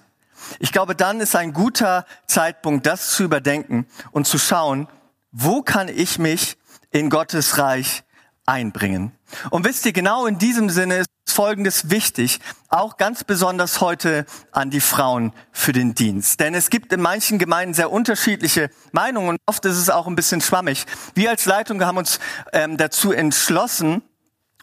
Ich 0.58 0.72
glaube, 0.72 0.94
dann 0.94 1.20
ist 1.20 1.34
ein 1.36 1.52
guter 1.52 2.04
Zeitpunkt, 2.26 2.86
das 2.86 3.12
zu 3.12 3.22
überdenken 3.22 3.86
und 4.10 4.26
zu 4.26 4.36
schauen, 4.38 4.88
wo 5.32 5.62
kann 5.62 5.88
ich 5.88 6.18
mich 6.18 6.58
in 6.90 7.08
Gottes 7.08 7.58
Reich 7.58 8.02
einbringen. 8.46 9.12
Und 9.50 9.64
wisst 9.64 9.84
ihr, 9.86 9.92
genau 9.92 10.26
in 10.26 10.38
diesem 10.38 10.70
Sinne 10.70 10.98
ist 10.98 11.10
Folgendes 11.28 11.90
wichtig, 11.90 12.40
auch 12.70 12.96
ganz 12.96 13.24
besonders 13.24 13.80
heute 13.80 14.24
an 14.52 14.70
die 14.70 14.80
Frauen 14.80 15.32
für 15.52 15.72
den 15.72 15.94
Dienst. 15.94 16.40
Denn 16.40 16.54
es 16.54 16.70
gibt 16.70 16.92
in 16.92 17.02
manchen 17.02 17.38
Gemeinden 17.38 17.74
sehr 17.74 17.92
unterschiedliche 17.92 18.70
Meinungen 18.92 19.30
und 19.30 19.38
oft 19.44 19.64
ist 19.66 19.76
es 19.76 19.90
auch 19.90 20.06
ein 20.06 20.16
bisschen 20.16 20.40
schwammig. 20.40 20.86
Wir 21.14 21.28
als 21.28 21.44
Leitung 21.44 21.84
haben 21.84 21.98
uns 21.98 22.20
ähm, 22.52 22.78
dazu 22.78 23.12
entschlossen, 23.12 24.00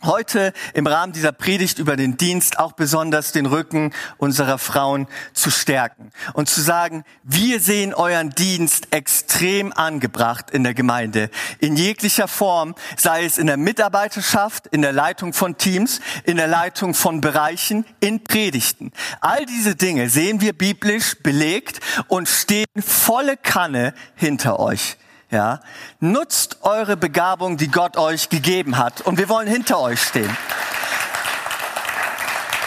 heute 0.04 0.54
im 0.74 0.88
Rahmen 0.88 1.14
dieser 1.14 1.32
Predigt 1.32 1.80
über 1.80 1.96
den 1.96 2.18
Dienst 2.18 2.60
auch 2.60 2.74
besonders 2.74 3.32
den 3.32 3.46
Rücken 3.46 3.94
unserer 4.18 4.58
Frauen 4.58 5.08
zu 5.34 5.50
stärken 5.50 6.12
und 6.34 6.50
zu 6.50 6.62
sagen, 6.62 7.04
wir 7.24 7.60
sehen 7.60 7.94
euren 7.94 8.30
Dienst 8.32 8.88
extrem 8.92 9.74
angebracht 9.74 10.52
in 10.52 10.64
der 10.64 10.74
Gemeinde, 10.74 11.30
in 11.60 11.76
jeglicher 11.76 12.28
Form, 12.28 12.76
sei 12.98 13.26
es 13.26 13.38
in 13.38 13.48
der 13.48 13.58
Mitarbeiterschaft, 13.58 14.68
in 14.68 14.82
der 14.82 14.94
Leitung 14.94 15.34
von 15.34 15.58
Teams, 15.58 16.02
in 16.26 16.38
der 16.38 16.48
Leitung 16.48 16.94
von 16.94 17.22
Bereichen, 17.22 17.86
in 18.00 18.24
Predigten. 18.24 18.92
All 19.22 19.46
diese 19.46 19.76
Dinge 19.76 20.10
sehen 20.10 20.42
wir 20.42 20.54
biblisch 20.54 21.16
belegt 21.22 21.80
und 22.08 22.28
stehen 22.28 22.66
volle 22.80 23.38
Kanne 23.38 23.94
hinter 24.16 24.60
euch. 24.60 24.98
Ja, 25.34 25.62
nutzt 26.00 26.58
eure 26.62 26.96
Begabung, 26.96 27.58
die 27.58 27.72
Gott 27.72 27.98
euch 27.98 28.30
gegeben 28.30 28.78
hat. 28.78 29.02
Und 29.02 29.18
wir 29.18 29.30
wollen 29.30 29.48
hinter 29.48 29.80
euch 29.80 30.00
stehen. 30.00 30.30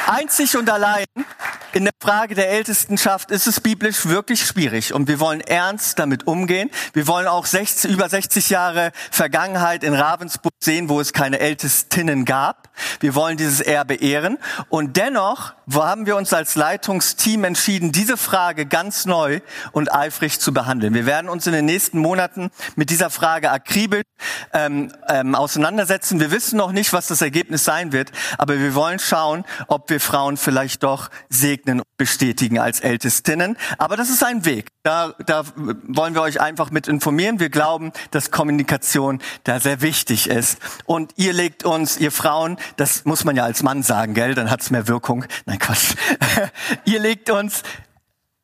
Einzig 0.09 0.57
und 0.57 0.69
allein 0.69 1.05
in 1.77 1.85
der 1.85 1.93
Frage 2.01 2.35
der 2.35 2.49
Ältestenschaft 2.49 3.31
ist 3.31 3.47
es 3.47 3.61
biblisch 3.61 4.07
wirklich 4.07 4.47
schwierig 4.47 4.95
und 4.95 5.09
wir 5.09 5.20
wollen 5.20 5.43
ernst 5.43 5.99
damit 5.99 6.27
umgehen. 6.27 6.70
Wir 6.95 7.07
wollen 7.07 7.27
auch 7.27 7.45
60, 7.45 7.91
über 7.91 8.09
60 8.09 8.49
Jahre 8.49 8.93
Vergangenheit 9.11 9.85
in 9.85 9.93
Ravensburg 9.93 10.55
sehen, 10.59 10.89
wo 10.89 11.03
es 11.03 11.12
keine 11.12 11.39
Ältestinnen 11.39 12.24
gab. 12.24 12.70
Wir 13.01 13.14
wollen 13.14 13.37
dieses 13.37 13.61
Erbe 13.61 13.95
ehren 13.95 14.39
und 14.70 14.97
dennoch 14.97 15.53
haben 15.70 16.07
wir 16.07 16.16
uns 16.16 16.33
als 16.33 16.55
Leitungsteam 16.55 17.45
entschieden, 17.45 17.93
diese 17.93 18.16
Frage 18.16 18.64
ganz 18.64 19.05
neu 19.05 19.41
und 19.72 19.93
eifrig 19.93 20.41
zu 20.41 20.55
behandeln. 20.55 20.95
Wir 20.95 21.05
werden 21.05 21.29
uns 21.29 21.47
in 21.47 21.53
den 21.53 21.66
nächsten 21.66 21.99
Monaten 21.99 22.51
mit 22.77 22.89
dieser 22.89 23.11
Frage 23.11 23.51
akribisch 23.51 24.05
ähm, 24.55 24.93
ähm, 25.09 25.35
auseinandersetzen. 25.35 26.20
Wir 26.20 26.31
wissen 26.31 26.57
noch 26.57 26.72
nicht, 26.72 26.95
was 26.95 27.09
das 27.09 27.20
Ergebnis 27.20 27.64
sein 27.64 27.93
wird, 27.93 28.12
aber 28.39 28.59
wir 28.59 28.74
wollen 28.74 28.99
schauen, 28.99 29.45
ob 29.66 29.91
wir 29.91 30.01
Frauen 30.01 30.39
vielleicht 30.39 30.83
doch 30.83 31.11
segnen 31.29 31.66
segnen 31.67 31.81
und 31.81 31.97
bestätigen 31.97 32.59
als 32.59 32.81
Ältestinnen. 32.81 33.57
Aber 33.79 33.97
das 33.97 34.11
ist 34.11 34.23
ein 34.23 34.45
Weg. 34.45 34.69
Da, 34.83 35.14
da 35.27 35.45
wollen 35.57 36.14
wir 36.14 36.23
euch 36.23 36.41
einfach 36.41 36.71
mit 36.71 36.89
informieren. 36.89 37.41
Wir 37.41 37.51
glauben, 37.51 37.93
dass 38.11 38.31
Kommunikation 38.31 39.21
da 39.45 39.61
sehr 39.61 39.81
wichtig 39.81 40.29
ist. 40.29 40.59
Und 40.87 41.12
ihr 41.17 41.33
legt 41.33 41.64
uns, 41.64 41.99
ihr 41.99 42.12
Frauen, 42.12 42.57
das 42.77 43.05
muss 43.05 43.25
man 43.25 43.37
ja 43.37 43.45
als 43.45 43.62
Mann 43.62 43.83
sagen, 43.83 44.14
gell? 44.14 44.35
Dann 44.35 44.51
hat's 44.51 44.71
mehr 44.71 44.89
Wirkung. 44.89 45.25
Nein, 45.45 45.59
Quatsch. 45.59 45.95
ihr 46.85 47.01
legt 47.01 47.31
uns 47.31 47.62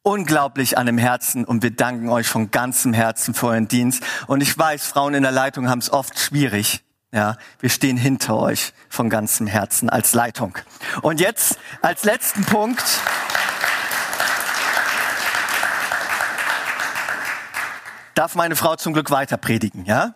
unglaublich 0.03 0.79
an 0.79 0.87
dem 0.87 0.99
Herzen 0.99 1.45
und 1.45 1.62
wir 1.62 1.70
danken 1.70 2.09
euch 2.09 2.27
von 2.27 2.51
ganzem 2.51 2.93
Herzen 2.93 3.35
für 3.35 3.49
euren 3.49 3.68
Dienst. 3.68 4.03
Und 4.27 4.43
ich 4.43 4.57
weiß, 4.59 4.87
Frauen 4.87 5.14
in 5.14 5.23
der 5.23 5.33
Leitung 5.33 5.68
haben 5.68 5.79
es 5.79 5.93
oft 5.93 6.18
schwierig. 6.18 6.83
Ja, 7.14 7.36
wir 7.60 7.68
stehen 7.68 7.98
hinter 7.98 8.38
euch 8.38 8.72
von 8.88 9.10
ganzem 9.10 9.46
Herzen 9.46 9.90
als 9.90 10.14
Leitung. 10.14 10.56
Und 11.02 11.20
jetzt 11.20 11.58
als 11.82 12.04
letzten 12.04 12.42
Punkt. 12.46 12.82
Darf 18.14 18.34
meine 18.34 18.56
Frau 18.56 18.76
zum 18.76 18.94
Glück 18.94 19.10
weiter 19.10 19.36
predigen, 19.36 19.84
ja? 19.84 20.14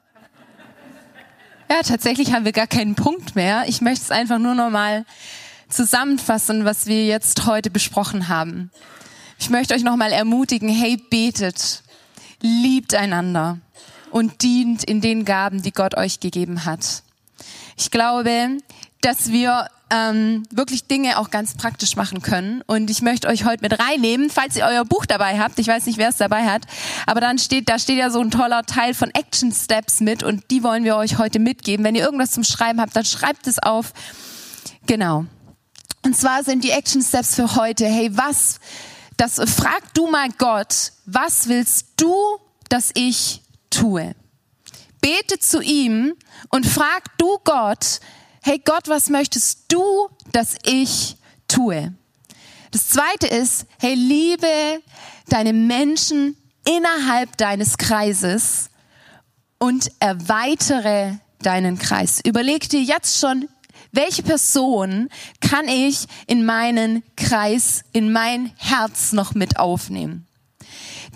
Ja, 1.69 1.83
tatsächlich 1.83 2.33
haben 2.33 2.47
wir 2.47 2.53
gar 2.53 2.67
keinen 2.67 2.95
Punkt 2.95 3.37
mehr. 3.37 3.65
Ich 3.67 3.83
möchte 3.83 4.05
es 4.05 4.11
einfach 4.11 4.39
nur 4.39 4.55
noch 4.55 4.71
mal 4.71 5.05
zusammenfassen, 5.69 6.65
was 6.65 6.87
wir 6.87 7.05
jetzt 7.05 7.45
heute 7.45 7.71
besprochen 7.71 8.29
haben. 8.29 8.71
Ich 9.39 9.51
möchte 9.51 9.75
euch 9.75 9.83
noch 9.83 9.97
mal 9.97 10.13
ermutigen, 10.13 10.71
hey, 10.71 10.97
betet, 10.97 11.83
liebt 12.41 12.95
einander 12.95 13.59
und 14.17 14.41
dient 14.41 14.83
in 14.83 15.03
den 15.03 15.27
Gaben, 15.27 15.61
die 15.61 15.73
Gott 15.73 15.95
euch 15.95 16.21
gegeben 16.21 16.65
hat. 16.65 17.03
Ich 17.77 17.91
glaube, 17.91 18.57
dass 19.03 19.31
wir 19.31 19.69
ähm, 19.91 20.45
wirklich 20.51 20.87
Dinge 20.87 21.19
auch 21.19 21.29
ganz 21.29 21.55
praktisch 21.55 21.97
machen 21.97 22.23
können. 22.23 22.63
Und 22.67 22.89
ich 22.89 23.03
möchte 23.03 23.29
euch 23.29 23.45
heute 23.45 23.61
mit 23.61 23.79
reinnehmen, 23.79 24.31
falls 24.31 24.57
ihr 24.57 24.65
euer 24.65 24.87
Buch 24.87 25.05
dabei 25.05 25.39
habt. 25.39 25.59
Ich 25.59 25.69
weiß 25.69 25.85
nicht, 25.85 25.99
wer 25.99 26.09
es 26.09 26.17
dabei 26.17 26.47
hat, 26.47 26.63
aber 27.05 27.21
dann 27.21 27.39
steht, 27.39 27.69
da 27.69 27.79
steht 27.79 27.99
ja 27.99 28.09
so 28.09 28.21
ein 28.21 28.31
toller 28.31 28.63
Teil 28.63 28.95
von 28.95 29.11
Action 29.11 29.53
Steps 29.53 30.01
mit 30.01 30.23
und 30.23 30.51
die 30.51 30.63
wollen 30.63 30.85
wir 30.85 30.97
euch 30.97 31.19
heute 31.19 31.39
mitgeben. 31.39 31.85
Wenn 31.85 31.95
ihr 31.95 32.03
irgendwas 32.03 32.31
zum 32.31 32.43
Schreiben 32.43 32.81
habt, 32.81 32.97
dann 32.97 33.05
schreibt 33.05 33.47
es 33.47 33.59
auf. 33.59 33.93
Genau. 34.87 35.27
Und 36.07 36.17
zwar 36.17 36.43
sind 36.43 36.65
die 36.65 36.71
Action 36.71 37.03
Steps 37.03 37.35
für 37.35 37.55
heute. 37.55 37.85
Hey, 37.85 38.17
was? 38.17 38.61
Das 39.19 39.35
frag 39.35 39.93
du 39.93 40.07
mal 40.07 40.31
Gott, 40.39 40.93
was 41.05 41.49
willst 41.49 41.89
du, 41.99 42.15
dass 42.71 42.93
ich 42.95 43.43
tue. 43.77 44.15
Bete 45.01 45.39
zu 45.39 45.61
ihm 45.61 46.15
und 46.49 46.67
frag 46.67 47.17
du 47.19 47.39
Gott, 47.45 48.01
hey 48.43 48.61
Gott, 48.65 48.89
was 48.89 49.09
möchtest 49.11 49.65
du, 49.69 50.09
dass 50.33 50.57
ich 50.65 51.17
tue? 51.47 51.95
Das 52.71 52.89
zweite 52.89 53.27
ist, 53.27 53.67
hey, 53.79 53.95
liebe 53.95 54.83
deine 55.29 55.53
Menschen 55.53 56.37
innerhalb 56.65 57.37
deines 57.37 57.79
Kreises 57.79 58.71
und 59.59 59.91
erweitere 60.01 61.19
deinen 61.41 61.79
Kreis. 61.79 62.21
Überleg 62.25 62.69
dir 62.69 62.83
jetzt 62.83 63.21
schon, 63.21 63.49
welche 63.93 64.23
Person 64.23 65.09
kann 65.41 65.69
ich 65.69 66.07
in 66.27 66.45
meinen 66.45 67.03
Kreis, 67.17 67.85
in 67.93 68.13
mein 68.13 68.53
Herz 68.57 69.13
noch 69.13 69.35
mit 69.35 69.59
aufnehmen? 69.59 70.26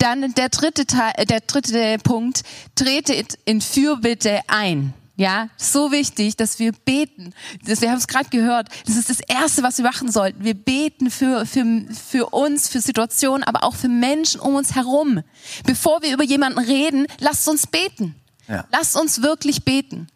Dann 0.01 0.33
der 0.33 0.49
dritte, 0.49 0.87
Teil, 0.87 1.13
äh, 1.17 1.27
der 1.27 1.41
dritte 1.41 1.99
Punkt, 2.03 2.43
trete 2.75 3.25
in 3.45 3.61
Fürbitte 3.61 4.41
ein. 4.49 4.95
Ja, 5.17 5.51
so 5.59 5.93
wichtig, 5.93 6.37
dass 6.37 6.59
wir 6.59 6.73
beten. 6.73 7.35
Das, 7.67 7.83
wir 7.83 7.91
haben 7.91 7.99
es 7.99 8.07
gerade 8.07 8.31
gehört. 8.31 8.69
Das 8.87 8.97
ist 8.97 9.11
das 9.11 9.21
Erste, 9.21 9.63
was 9.63 9.77
wir 9.77 9.85
machen 9.85 10.11
sollten. 10.11 10.43
Wir 10.43 10.55
beten 10.55 11.11
für, 11.11 11.45
für, 11.45 11.67
für 11.93 12.31
uns, 12.31 12.69
für 12.69 12.81
Situationen, 12.81 13.45
aber 13.45 13.63
auch 13.63 13.75
für 13.75 13.91
Menschen 13.91 14.41
um 14.41 14.55
uns 14.55 14.75
herum. 14.75 15.23
Bevor 15.67 16.01
wir 16.01 16.15
über 16.15 16.25
jemanden 16.25 16.59
reden, 16.59 17.07
lasst 17.19 17.47
uns 17.47 17.67
beten. 17.67 18.15
Ja. 18.49 18.65
Lasst 18.73 18.97
uns 18.97 19.21
wirklich 19.21 19.63
beten. 19.67 20.07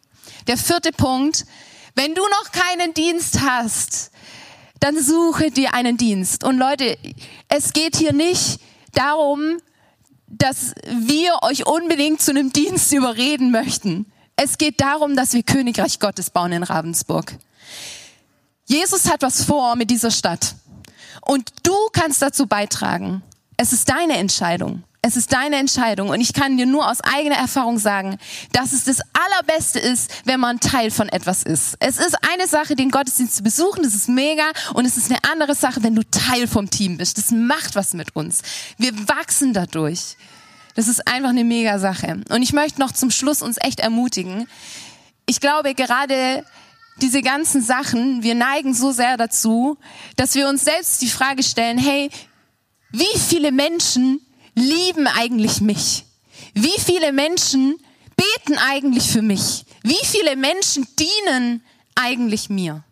Der 0.47 0.57
vierte 0.57 0.91
Punkt, 0.91 1.45
wenn 1.93 2.15
du 2.15 2.23
noch 2.23 2.51
keinen 2.51 2.95
Dienst 2.95 3.41
hast, 3.41 4.09
dann 4.79 4.99
suche 4.99 5.51
dir 5.51 5.75
einen 5.75 5.97
Dienst. 5.97 6.43
Und 6.43 6.57
Leute, 6.57 6.97
es 7.47 7.73
geht 7.73 7.95
hier 7.95 8.13
nicht 8.13 8.59
darum, 8.93 9.59
dass 10.27 10.73
wir 10.87 11.39
euch 11.41 11.65
unbedingt 11.65 12.21
zu 12.21 12.31
einem 12.31 12.51
Dienst 12.51 12.91
überreden 12.93 13.51
möchten. 13.51 14.11
Es 14.35 14.57
geht 14.57 14.81
darum, 14.81 15.15
dass 15.15 15.33
wir 15.33 15.43
Königreich 15.43 15.99
Gottes 15.99 16.29
bauen 16.29 16.51
in 16.51 16.63
Ravensburg. 16.63 17.37
Jesus 18.65 19.09
hat 19.09 19.21
was 19.21 19.43
vor 19.43 19.75
mit 19.75 19.89
dieser 19.89 20.11
Stadt. 20.11 20.55
Und 21.21 21.51
du 21.63 21.73
kannst 21.93 22.21
dazu 22.21 22.47
beitragen. 22.47 23.23
Es 23.57 23.73
ist 23.73 23.89
deine 23.89 24.17
Entscheidung. 24.17 24.83
Es 25.07 25.15
ist 25.15 25.33
deine 25.33 25.57
Entscheidung. 25.57 26.09
Und 26.09 26.19
ich 26.19 26.33
kann 26.33 26.57
dir 26.57 26.65
nur 26.65 26.89
aus 26.89 26.99
eigener 27.01 27.35
Erfahrung 27.35 27.77
sagen, 27.77 28.17
dass 28.53 28.73
es 28.73 28.85
das 28.85 29.01
Allerbeste 29.13 29.77
ist, 29.77 30.09
wenn 30.25 30.39
man 30.39 30.59
Teil 30.59 30.89
von 30.89 31.09
etwas 31.09 31.43
ist. 31.43 31.75
Es 31.79 31.97
ist 31.97 32.17
eine 32.27 32.47
Sache, 32.47 32.75
den 32.75 32.89
Gottesdienst 32.89 33.35
zu 33.35 33.43
besuchen, 33.43 33.83
das 33.83 33.93
ist 33.93 34.09
mega. 34.09 34.45
Und 34.73 34.85
es 34.85 34.97
ist 34.97 35.11
eine 35.11 35.19
andere 35.31 35.53
Sache, 35.53 35.83
wenn 35.83 35.93
du 35.93 36.01
Teil 36.09 36.47
vom 36.47 36.71
Team 36.71 36.97
bist. 36.97 37.19
Das 37.19 37.29
macht 37.29 37.75
was 37.75 37.93
mit 37.93 38.15
uns. 38.15 38.41
Wir 38.79 38.97
wachsen 39.07 39.53
dadurch. 39.53 40.17
Das 40.73 40.87
ist 40.87 41.07
einfach 41.07 41.29
eine 41.29 41.43
mega 41.43 41.77
Sache. 41.77 42.23
Und 42.29 42.41
ich 42.41 42.53
möchte 42.53 42.79
noch 42.79 42.91
zum 42.91 43.11
Schluss 43.11 43.43
uns 43.43 43.57
echt 43.61 43.81
ermutigen. 43.81 44.47
Ich 45.27 45.39
glaube, 45.39 45.75
gerade 45.75 46.43
diese 46.99 47.21
ganzen 47.21 47.61
Sachen, 47.61 48.23
wir 48.23 48.33
neigen 48.33 48.73
so 48.73 48.91
sehr 48.91 49.17
dazu, 49.17 49.77
dass 50.15 50.33
wir 50.33 50.49
uns 50.49 50.65
selbst 50.65 50.99
die 51.03 51.09
Frage 51.09 51.43
stellen, 51.43 51.77
hey, 51.77 52.09
wie 52.89 53.19
viele 53.19 53.51
Menschen 53.51 54.24
lieben 54.55 55.07
eigentlich 55.07 55.61
mich? 55.61 56.05
Wie 56.53 56.79
viele 56.79 57.11
Menschen 57.11 57.77
beten 58.15 58.57
eigentlich 58.57 59.09
für 59.11 59.21
mich? 59.21 59.65
Wie 59.83 60.05
viele 60.05 60.35
Menschen 60.35 60.87
dienen 60.97 61.63
eigentlich 61.95 62.49
mir? 62.49 62.83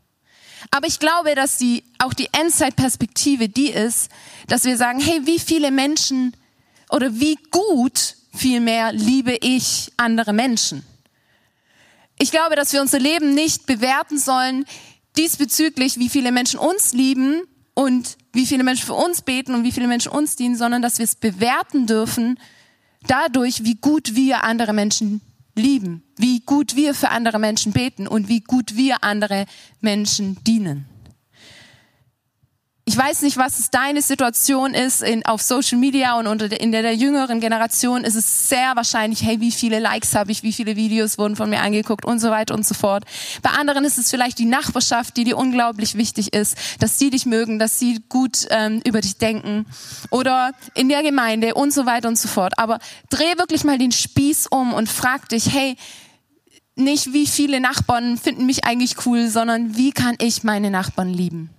Aber 0.72 0.88
ich 0.88 1.00
glaube, 1.00 1.36
dass 1.36 1.58
die, 1.58 1.84
auch 2.00 2.14
die 2.14 2.30
Endzeit-Perspektive 2.32 3.50
die 3.50 3.70
ist, 3.70 4.10
dass 4.48 4.64
wir 4.64 4.78
sagen, 4.78 5.00
hey, 5.00 5.22
wie 5.26 5.40
viele 5.40 5.72
Menschen 5.72 6.36
oder 6.90 7.20
wie 7.20 7.38
gut 7.52 8.16
vielmehr 8.34 8.92
liebe 8.92 9.38
ich 9.42 9.92
andere 9.98 10.34
Menschen? 10.34 10.84
Ich 12.20 12.32
glaube, 12.32 12.56
dass 12.56 12.74
wir 12.74 12.82
unser 12.82 13.00
Leben 13.00 13.34
nicht 13.34 13.66
bewerten 13.66 14.18
sollen 14.18 14.66
diesbezüglich, 15.18 16.00
wie 16.00 16.10
viele 16.10 16.32
Menschen 16.32 16.60
uns 16.60 16.94
lieben 16.94 17.44
und 18.04 18.18
wie 18.34 18.46
viele 18.46 18.64
Menschen 18.64 18.86
für 18.86 18.94
uns 18.94 19.22
beten 19.22 19.54
und 19.54 19.64
wie 19.64 19.72
viele 19.72 19.88
Menschen 19.88 20.12
uns 20.12 20.36
dienen, 20.36 20.58
sondern 20.58 20.82
dass 20.82 20.98
wir 20.98 21.06
es 21.06 21.16
bewerten 21.16 21.88
dürfen 21.88 22.38
dadurch, 23.08 23.64
wie 23.64 23.76
gut 23.76 24.16
wir 24.16 24.44
andere 24.44 24.74
Menschen 24.74 25.22
lieben, 25.56 26.04
wie 26.18 26.42
gut 26.42 26.76
wir 26.76 26.94
für 26.94 27.10
andere 27.10 27.40
Menschen 27.40 27.72
beten 27.72 28.08
und 28.08 28.28
wie 28.28 28.42
gut 28.42 28.76
wir 28.76 29.04
andere 29.04 29.46
Menschen 29.82 30.38
dienen. 30.44 30.86
Ich 32.86 32.98
weiß 32.98 33.22
nicht, 33.22 33.38
was 33.38 33.70
deine 33.72 34.02
Situation 34.02 34.74
ist 34.74 35.04
in, 35.04 35.26
auf 35.26 35.42
Social 35.42 35.78
Media 35.78 36.20
und 36.20 36.28
unter, 36.28 36.60
in 36.60 36.74
der, 36.74 36.82
der 36.82 36.94
jüngeren 36.94 37.40
Generation 37.40 38.04
ist 38.04 38.16
es 38.16 38.50
sehr 38.50 38.76
wahrscheinlich, 38.76 39.24
hey, 39.24 39.40
wie 39.40 39.54
viele 39.54 39.80
Likes 39.80 40.16
habe 40.16 40.34
ich, 40.34 40.44
wie 40.44 40.52
viele 40.52 40.76
Videos 40.76 41.18
wurden 41.18 41.38
von 41.38 41.50
mir 41.50 41.62
angeguckt 41.62 42.04
und 42.04 42.20
so 42.20 42.30
weiter 42.30 42.54
und 42.54 42.66
so 42.66 42.74
fort. 42.74 43.06
Bei 43.42 43.52
anderen 43.52 43.86
ist 43.86 43.98
es 43.98 44.10
vielleicht 44.10 44.38
die 44.38 44.46
Nachbarschaft, 44.46 45.16
die 45.16 45.24
dir 45.24 45.38
unglaublich 45.38 45.96
wichtig 45.96 46.34
ist, 46.34 46.58
dass 46.80 47.00
sie 47.00 47.10
dich 47.10 47.26
mögen, 47.26 47.58
dass 47.58 47.80
sie 47.80 48.02
gut 48.10 48.48
ähm, 48.50 48.82
über 48.86 49.00
dich 49.00 49.18
denken 49.18 49.66
oder 50.10 50.52
in 50.74 50.90
der 50.90 51.04
Gemeinde 51.04 51.54
und 51.54 51.74
so 51.74 51.86
weiter 51.86 52.10
und 52.10 52.18
so 52.18 52.28
fort. 52.28 52.60
Aber 52.60 52.80
dreh 53.10 53.38
wirklich 53.38 53.64
mal 53.64 53.78
den 53.78 53.94
Spieß 53.94 54.48
um 54.48 54.74
und 54.74 54.90
frag 54.90 55.30
dich, 55.30 55.54
hey, 55.54 55.78
nicht 56.76 57.14
wie 57.14 57.28
viele 57.28 57.62
Nachbarn 57.62 58.18
finden 58.18 58.46
mich 58.46 58.66
eigentlich 58.66 59.06
cool, 59.06 59.30
sondern 59.30 59.78
wie 59.78 59.92
kann 59.92 60.18
ich 60.20 60.44
meine 60.44 60.70
Nachbarn 60.70 61.08
lieben? 61.08 61.50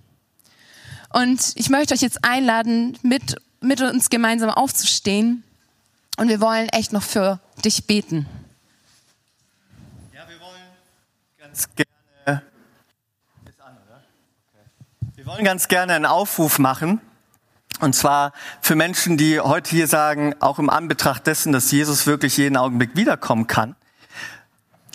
Und 1.15 1.53
ich 1.55 1.69
möchte 1.69 1.93
euch 1.93 2.01
jetzt 2.01 2.25
einladen, 2.25 2.97
mit, 3.01 3.37
mit 3.61 3.79
uns 3.79 4.09
gemeinsam 4.09 4.49
aufzustehen. 4.49 5.45
Und 6.17 6.27
wir 6.27 6.41
wollen 6.41 6.67
echt 6.67 6.91
noch 6.91 7.03
für 7.03 7.39
dich 7.63 7.87
beten. 7.87 8.25
Ja, 10.13 10.27
wir 10.27 10.37
wollen 10.41 10.61
ganz 11.39 11.69
gerne. 11.73 12.41
Wir 15.15 15.25
wollen 15.25 15.45
ganz 15.45 15.69
gerne 15.69 15.93
einen 15.93 16.05
Aufruf 16.05 16.59
machen. 16.59 16.99
Und 17.79 17.95
zwar 17.95 18.33
für 18.59 18.75
Menschen, 18.75 19.15
die 19.15 19.39
heute 19.39 19.69
hier 19.69 19.87
sagen, 19.87 20.35
auch 20.41 20.59
im 20.59 20.69
Anbetracht 20.69 21.27
dessen, 21.27 21.53
dass 21.53 21.71
Jesus 21.71 22.07
wirklich 22.07 22.35
jeden 22.35 22.57
Augenblick 22.57 22.97
wiederkommen 22.97 23.47
kann, 23.47 23.77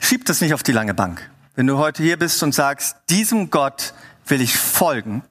schieb 0.02 0.26
das 0.26 0.42
nicht 0.42 0.52
auf 0.52 0.62
die 0.62 0.72
lange 0.72 0.92
Bank. 0.92 1.30
Wenn 1.54 1.66
du 1.66 1.78
heute 1.78 2.02
hier 2.02 2.18
bist 2.18 2.42
und 2.42 2.54
sagst, 2.54 2.98
diesem 3.08 3.48
Gott 3.48 3.94
will 4.26 4.42
ich 4.42 4.58
folgen, 4.58 5.22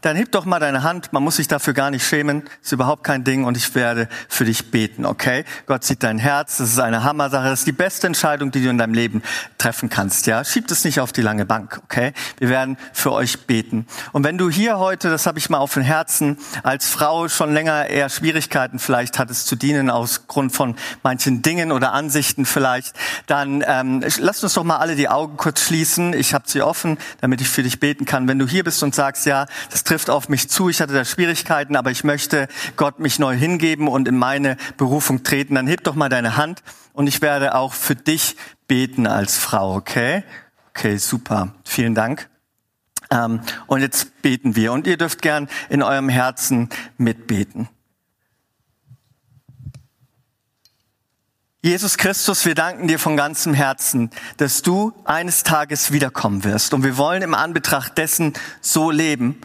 dann 0.00 0.16
heb 0.16 0.32
doch 0.32 0.44
mal 0.44 0.58
deine 0.58 0.82
Hand. 0.82 1.12
Man 1.12 1.22
muss 1.22 1.36
sich 1.36 1.48
dafür 1.48 1.74
gar 1.74 1.90
nicht 1.90 2.06
schämen. 2.06 2.42
Ist 2.62 2.72
überhaupt 2.72 3.04
kein 3.04 3.24
Ding 3.24 3.44
und 3.44 3.56
ich 3.56 3.74
werde 3.74 4.08
für 4.28 4.44
dich 4.44 4.70
beten, 4.70 5.04
okay? 5.06 5.44
Gott 5.66 5.84
sieht 5.84 6.02
dein 6.02 6.18
Herz. 6.18 6.56
Das 6.56 6.70
ist 6.70 6.78
eine 6.78 7.04
Hammersache. 7.04 7.48
Das 7.48 7.60
ist 7.60 7.66
die 7.66 7.72
beste 7.72 8.06
Entscheidung, 8.06 8.50
die 8.50 8.62
du 8.62 8.70
in 8.70 8.78
deinem 8.78 8.94
Leben 8.94 9.22
treffen 9.58 9.88
kannst, 9.88 10.26
ja? 10.26 10.44
Schieb 10.44 10.70
es 10.70 10.84
nicht 10.84 11.00
auf 11.00 11.12
die 11.12 11.22
lange 11.22 11.46
Bank, 11.46 11.80
okay? 11.84 12.12
Wir 12.38 12.48
werden 12.48 12.76
für 12.92 13.12
euch 13.12 13.46
beten. 13.46 13.86
Und 14.12 14.24
wenn 14.24 14.38
du 14.38 14.50
hier 14.50 14.78
heute, 14.78 15.10
das 15.10 15.26
habe 15.26 15.38
ich 15.38 15.50
mal 15.50 15.58
auf 15.58 15.74
dem 15.74 15.82
Herzen, 15.82 16.38
als 16.62 16.88
Frau 16.88 17.28
schon 17.28 17.52
länger 17.52 17.86
eher 17.86 18.08
Schwierigkeiten 18.08 18.78
vielleicht 18.78 19.18
hattest 19.18 19.46
zu 19.46 19.56
dienen 19.56 19.90
aus 19.90 20.26
Grund 20.26 20.52
von 20.52 20.76
manchen 21.02 21.42
Dingen 21.42 21.72
oder 21.72 21.92
Ansichten 21.92 22.44
vielleicht, 22.44 22.94
dann 23.26 23.64
ähm, 23.66 24.04
lass 24.18 24.42
uns 24.42 24.54
doch 24.54 24.64
mal 24.64 24.78
alle 24.78 24.96
die 24.96 25.08
Augen 25.08 25.36
kurz 25.36 25.62
schließen. 25.62 26.12
Ich 26.14 26.34
habe 26.34 26.44
sie 26.46 26.62
offen, 26.62 26.98
damit 27.20 27.40
ich 27.40 27.48
für 27.48 27.62
dich 27.62 27.80
beten 27.80 28.04
kann. 28.04 28.28
Wenn 28.28 28.38
du 28.38 28.46
hier 28.46 28.64
bist 28.64 28.82
und 28.82 28.94
sagst, 28.94 29.26
ja, 29.26 29.46
das 29.70 29.81
es 29.82 29.84
trifft 29.84 30.10
auf 30.10 30.28
mich 30.28 30.48
zu, 30.48 30.68
ich 30.68 30.80
hatte 30.80 30.94
da 30.94 31.04
Schwierigkeiten, 31.04 31.74
aber 31.74 31.90
ich 31.90 32.04
möchte 32.04 32.46
Gott 32.76 33.00
mich 33.00 33.18
neu 33.18 33.34
hingeben 33.34 33.88
und 33.88 34.06
in 34.06 34.16
meine 34.16 34.56
Berufung 34.76 35.24
treten, 35.24 35.56
dann 35.56 35.66
heb 35.66 35.82
doch 35.82 35.96
mal 35.96 36.08
deine 36.08 36.36
Hand 36.36 36.62
und 36.92 37.08
ich 37.08 37.20
werde 37.20 37.56
auch 37.56 37.74
für 37.74 37.96
dich 37.96 38.36
beten 38.68 39.08
als 39.08 39.38
Frau, 39.38 39.74
okay? 39.74 40.22
Okay, 40.68 40.98
super. 40.98 41.56
Vielen 41.64 41.96
Dank. 41.96 42.30
Ähm, 43.10 43.40
und 43.66 43.80
jetzt 43.80 44.22
beten 44.22 44.54
wir 44.54 44.72
und 44.72 44.86
ihr 44.86 44.96
dürft 44.96 45.20
gern 45.20 45.48
in 45.68 45.82
eurem 45.82 46.08
Herzen 46.08 46.68
mitbeten. 46.96 47.68
Jesus 51.60 51.96
Christus, 51.96 52.44
wir 52.46 52.54
danken 52.54 52.86
dir 52.86 53.00
von 53.00 53.16
ganzem 53.16 53.52
Herzen, 53.52 54.10
dass 54.36 54.62
du 54.62 54.92
eines 55.04 55.42
Tages 55.42 55.90
wiederkommen 55.90 56.44
wirst. 56.44 56.72
Und 56.72 56.84
wir 56.84 56.96
wollen 56.96 57.22
im 57.22 57.34
Anbetracht 57.34 57.98
dessen 57.98 58.32
so 58.60 58.92
leben, 58.92 59.40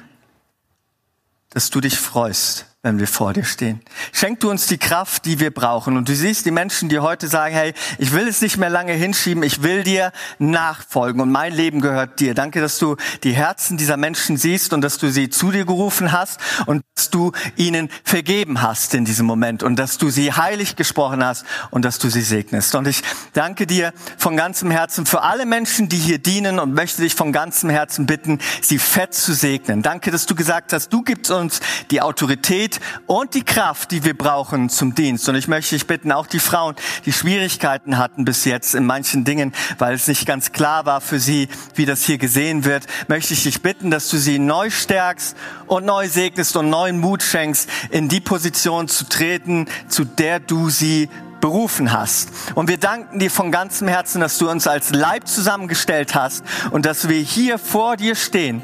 dass 1.57 1.71
du 1.71 1.81
dich 1.81 1.97
freust, 1.97 2.66
wenn 2.83 2.99
wir 2.99 3.07
vor 3.07 3.33
dir 3.33 3.43
stehen. 3.43 3.81
Schenk 4.13 4.39
du 4.39 4.51
uns 4.51 4.67
die 4.67 4.77
Kraft, 4.77 5.25
die 5.25 5.39
wir 5.39 5.51
brauchen. 5.51 5.97
Und 5.97 6.07
du 6.07 6.15
siehst 6.15 6.45
die 6.45 6.51
Menschen, 6.51 6.89
die 6.89 6.99
heute 6.99 7.27
sagen, 7.27 7.53
hey, 7.55 7.73
ich 7.97 8.13
will 8.13 8.27
es 8.27 8.41
nicht 8.41 8.57
mehr 8.57 8.69
lange 8.69 8.93
hinschieben, 8.93 9.41
ich 9.41 9.63
will 9.63 9.83
dir 9.83 10.11
nachfolgen 10.37 11.19
und 11.19 11.31
mein 11.31 11.53
Leben 11.53 11.81
gehört 11.81 12.19
dir. 12.19 12.35
Danke, 12.35 12.61
dass 12.61 12.77
du 12.77 12.95
die 13.23 13.33
Herzen 13.33 13.77
dieser 13.77 13.97
Menschen 13.97 14.37
siehst 14.37 14.73
und 14.73 14.81
dass 14.81 14.99
du 14.99 15.09
sie 15.09 15.29
zu 15.29 15.51
dir 15.51 15.65
gerufen 15.65 16.11
hast 16.11 16.39
und 16.67 16.83
dass 16.95 17.09
du 17.09 17.31
ihnen 17.55 17.89
vergeben 18.03 18.61
hast 18.61 18.93
in 18.93 19.05
diesem 19.05 19.25
Moment 19.25 19.63
und 19.63 19.77
dass 19.77 19.97
du 19.97 20.11
sie 20.11 20.31
heilig 20.31 20.75
gesprochen 20.75 21.25
hast 21.25 21.45
und 21.71 21.83
dass 21.83 21.97
du 21.97 22.09
sie 22.09 22.21
segnest. 22.21 22.75
Und 22.75 22.87
ich 22.87 23.01
danke 23.33 23.65
dir 23.65 23.91
von 24.17 24.37
ganzem 24.37 24.69
Herzen 24.69 25.07
für 25.07 25.23
alle 25.23 25.47
Menschen, 25.47 25.89
die 25.89 25.97
hier 25.97 26.19
dienen 26.19 26.59
und 26.59 26.75
möchte 26.75 27.01
dich 27.01 27.15
von 27.15 27.31
ganzem 27.31 27.71
Herzen 27.71 28.05
bitten, 28.05 28.39
sie 28.61 28.77
fett 28.77 29.15
zu 29.15 29.33
segnen. 29.33 29.81
Danke, 29.81 30.11
dass 30.11 30.27
du 30.27 30.35
gesagt 30.35 30.73
hast, 30.73 30.89
du 30.93 31.01
gibst 31.01 31.31
uns 31.31 31.59
die 31.89 32.01
Autorität, 32.01 32.66
Autorität 32.67 32.79
und 33.07 33.33
die 33.33 33.43
Kraft, 33.43 33.91
die 33.91 34.03
wir 34.03 34.17
brauchen 34.17 34.69
zum 34.69 34.95
Dienst. 34.95 35.27
Und 35.29 35.35
ich 35.35 35.47
möchte 35.47 35.75
dich 35.75 35.87
bitten, 35.87 36.11
auch 36.11 36.27
die 36.27 36.39
Frauen, 36.39 36.75
die 37.05 37.13
Schwierigkeiten 37.13 37.97
hatten 37.97 38.25
bis 38.25 38.45
jetzt 38.45 38.75
in 38.75 38.85
manchen 38.85 39.23
Dingen, 39.23 39.53
weil 39.77 39.93
es 39.93 40.07
nicht 40.07 40.25
ganz 40.25 40.51
klar 40.51 40.85
war 40.85 41.01
für 41.01 41.19
sie, 41.19 41.47
wie 41.75 41.85
das 41.85 42.03
hier 42.03 42.17
gesehen 42.17 42.65
wird, 42.65 42.85
möchte 43.07 43.33
ich 43.33 43.43
dich 43.43 43.61
bitten, 43.61 43.91
dass 43.91 44.09
du 44.09 44.17
sie 44.17 44.39
neu 44.39 44.69
stärkst 44.69 45.35
und 45.67 45.85
neu 45.85 46.07
segnest 46.07 46.55
und 46.57 46.69
neuen 46.69 46.99
Mut 46.99 47.23
schenkst, 47.23 47.69
in 47.89 48.09
die 48.09 48.21
Position 48.21 48.87
zu 48.87 49.07
treten, 49.07 49.67
zu 49.87 50.03
der 50.03 50.39
du 50.39 50.69
sie 50.69 51.09
berufen 51.39 51.91
hast. 51.91 52.29
Und 52.55 52.67
wir 52.67 52.77
danken 52.77 53.19
dir 53.19 53.29
von 53.29 53.51
ganzem 53.51 53.87
Herzen, 53.87 54.21
dass 54.21 54.37
du 54.37 54.49
uns 54.49 54.67
als 54.67 54.89
Leib 54.89 55.27
zusammengestellt 55.27 56.15
hast 56.15 56.43
und 56.71 56.85
dass 56.85 57.07
wir 57.07 57.19
hier 57.19 57.59
vor 57.59 57.95
dir 57.95 58.15
stehen 58.15 58.61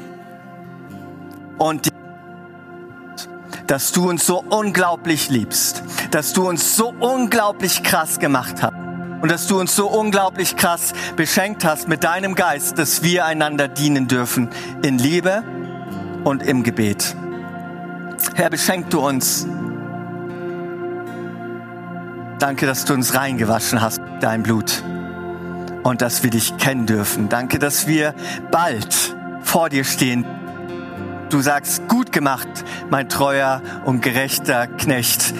und 1.58 1.93
dass 3.66 3.92
du 3.92 4.08
uns 4.08 4.26
so 4.26 4.44
unglaublich 4.50 5.28
liebst, 5.30 5.82
dass 6.10 6.32
du 6.32 6.48
uns 6.48 6.76
so 6.76 6.94
unglaublich 7.00 7.82
krass 7.82 8.18
gemacht 8.18 8.62
hast 8.62 8.74
und 9.22 9.30
dass 9.30 9.46
du 9.46 9.58
uns 9.58 9.74
so 9.74 9.88
unglaublich 9.88 10.56
krass 10.56 10.92
beschenkt 11.16 11.64
hast 11.64 11.88
mit 11.88 12.04
deinem 12.04 12.34
Geist, 12.34 12.78
dass 12.78 13.02
wir 13.02 13.24
einander 13.24 13.68
dienen 13.68 14.06
dürfen 14.06 14.50
in 14.82 14.98
Liebe 14.98 15.42
und 16.24 16.42
im 16.42 16.62
Gebet. 16.62 17.16
Herr, 18.34 18.50
beschenk 18.50 18.90
du 18.90 19.00
uns. 19.00 19.46
Danke, 22.38 22.66
dass 22.66 22.84
du 22.84 22.92
uns 22.92 23.14
reingewaschen 23.14 23.80
hast 23.80 24.00
mit 24.02 24.22
deinem 24.22 24.42
Blut 24.42 24.82
und 25.84 26.02
dass 26.02 26.22
wir 26.22 26.30
dich 26.30 26.56
kennen 26.58 26.84
dürfen. 26.84 27.28
Danke, 27.28 27.58
dass 27.58 27.86
wir 27.86 28.14
bald 28.50 29.14
vor 29.42 29.68
dir 29.68 29.84
stehen 29.84 30.26
Du 31.34 31.40
sagst, 31.40 31.88
gut 31.88 32.12
gemacht, 32.12 32.46
mein 32.90 33.08
treuer 33.08 33.60
und 33.84 34.02
gerechter 34.02 34.68
Knecht, 34.68 35.34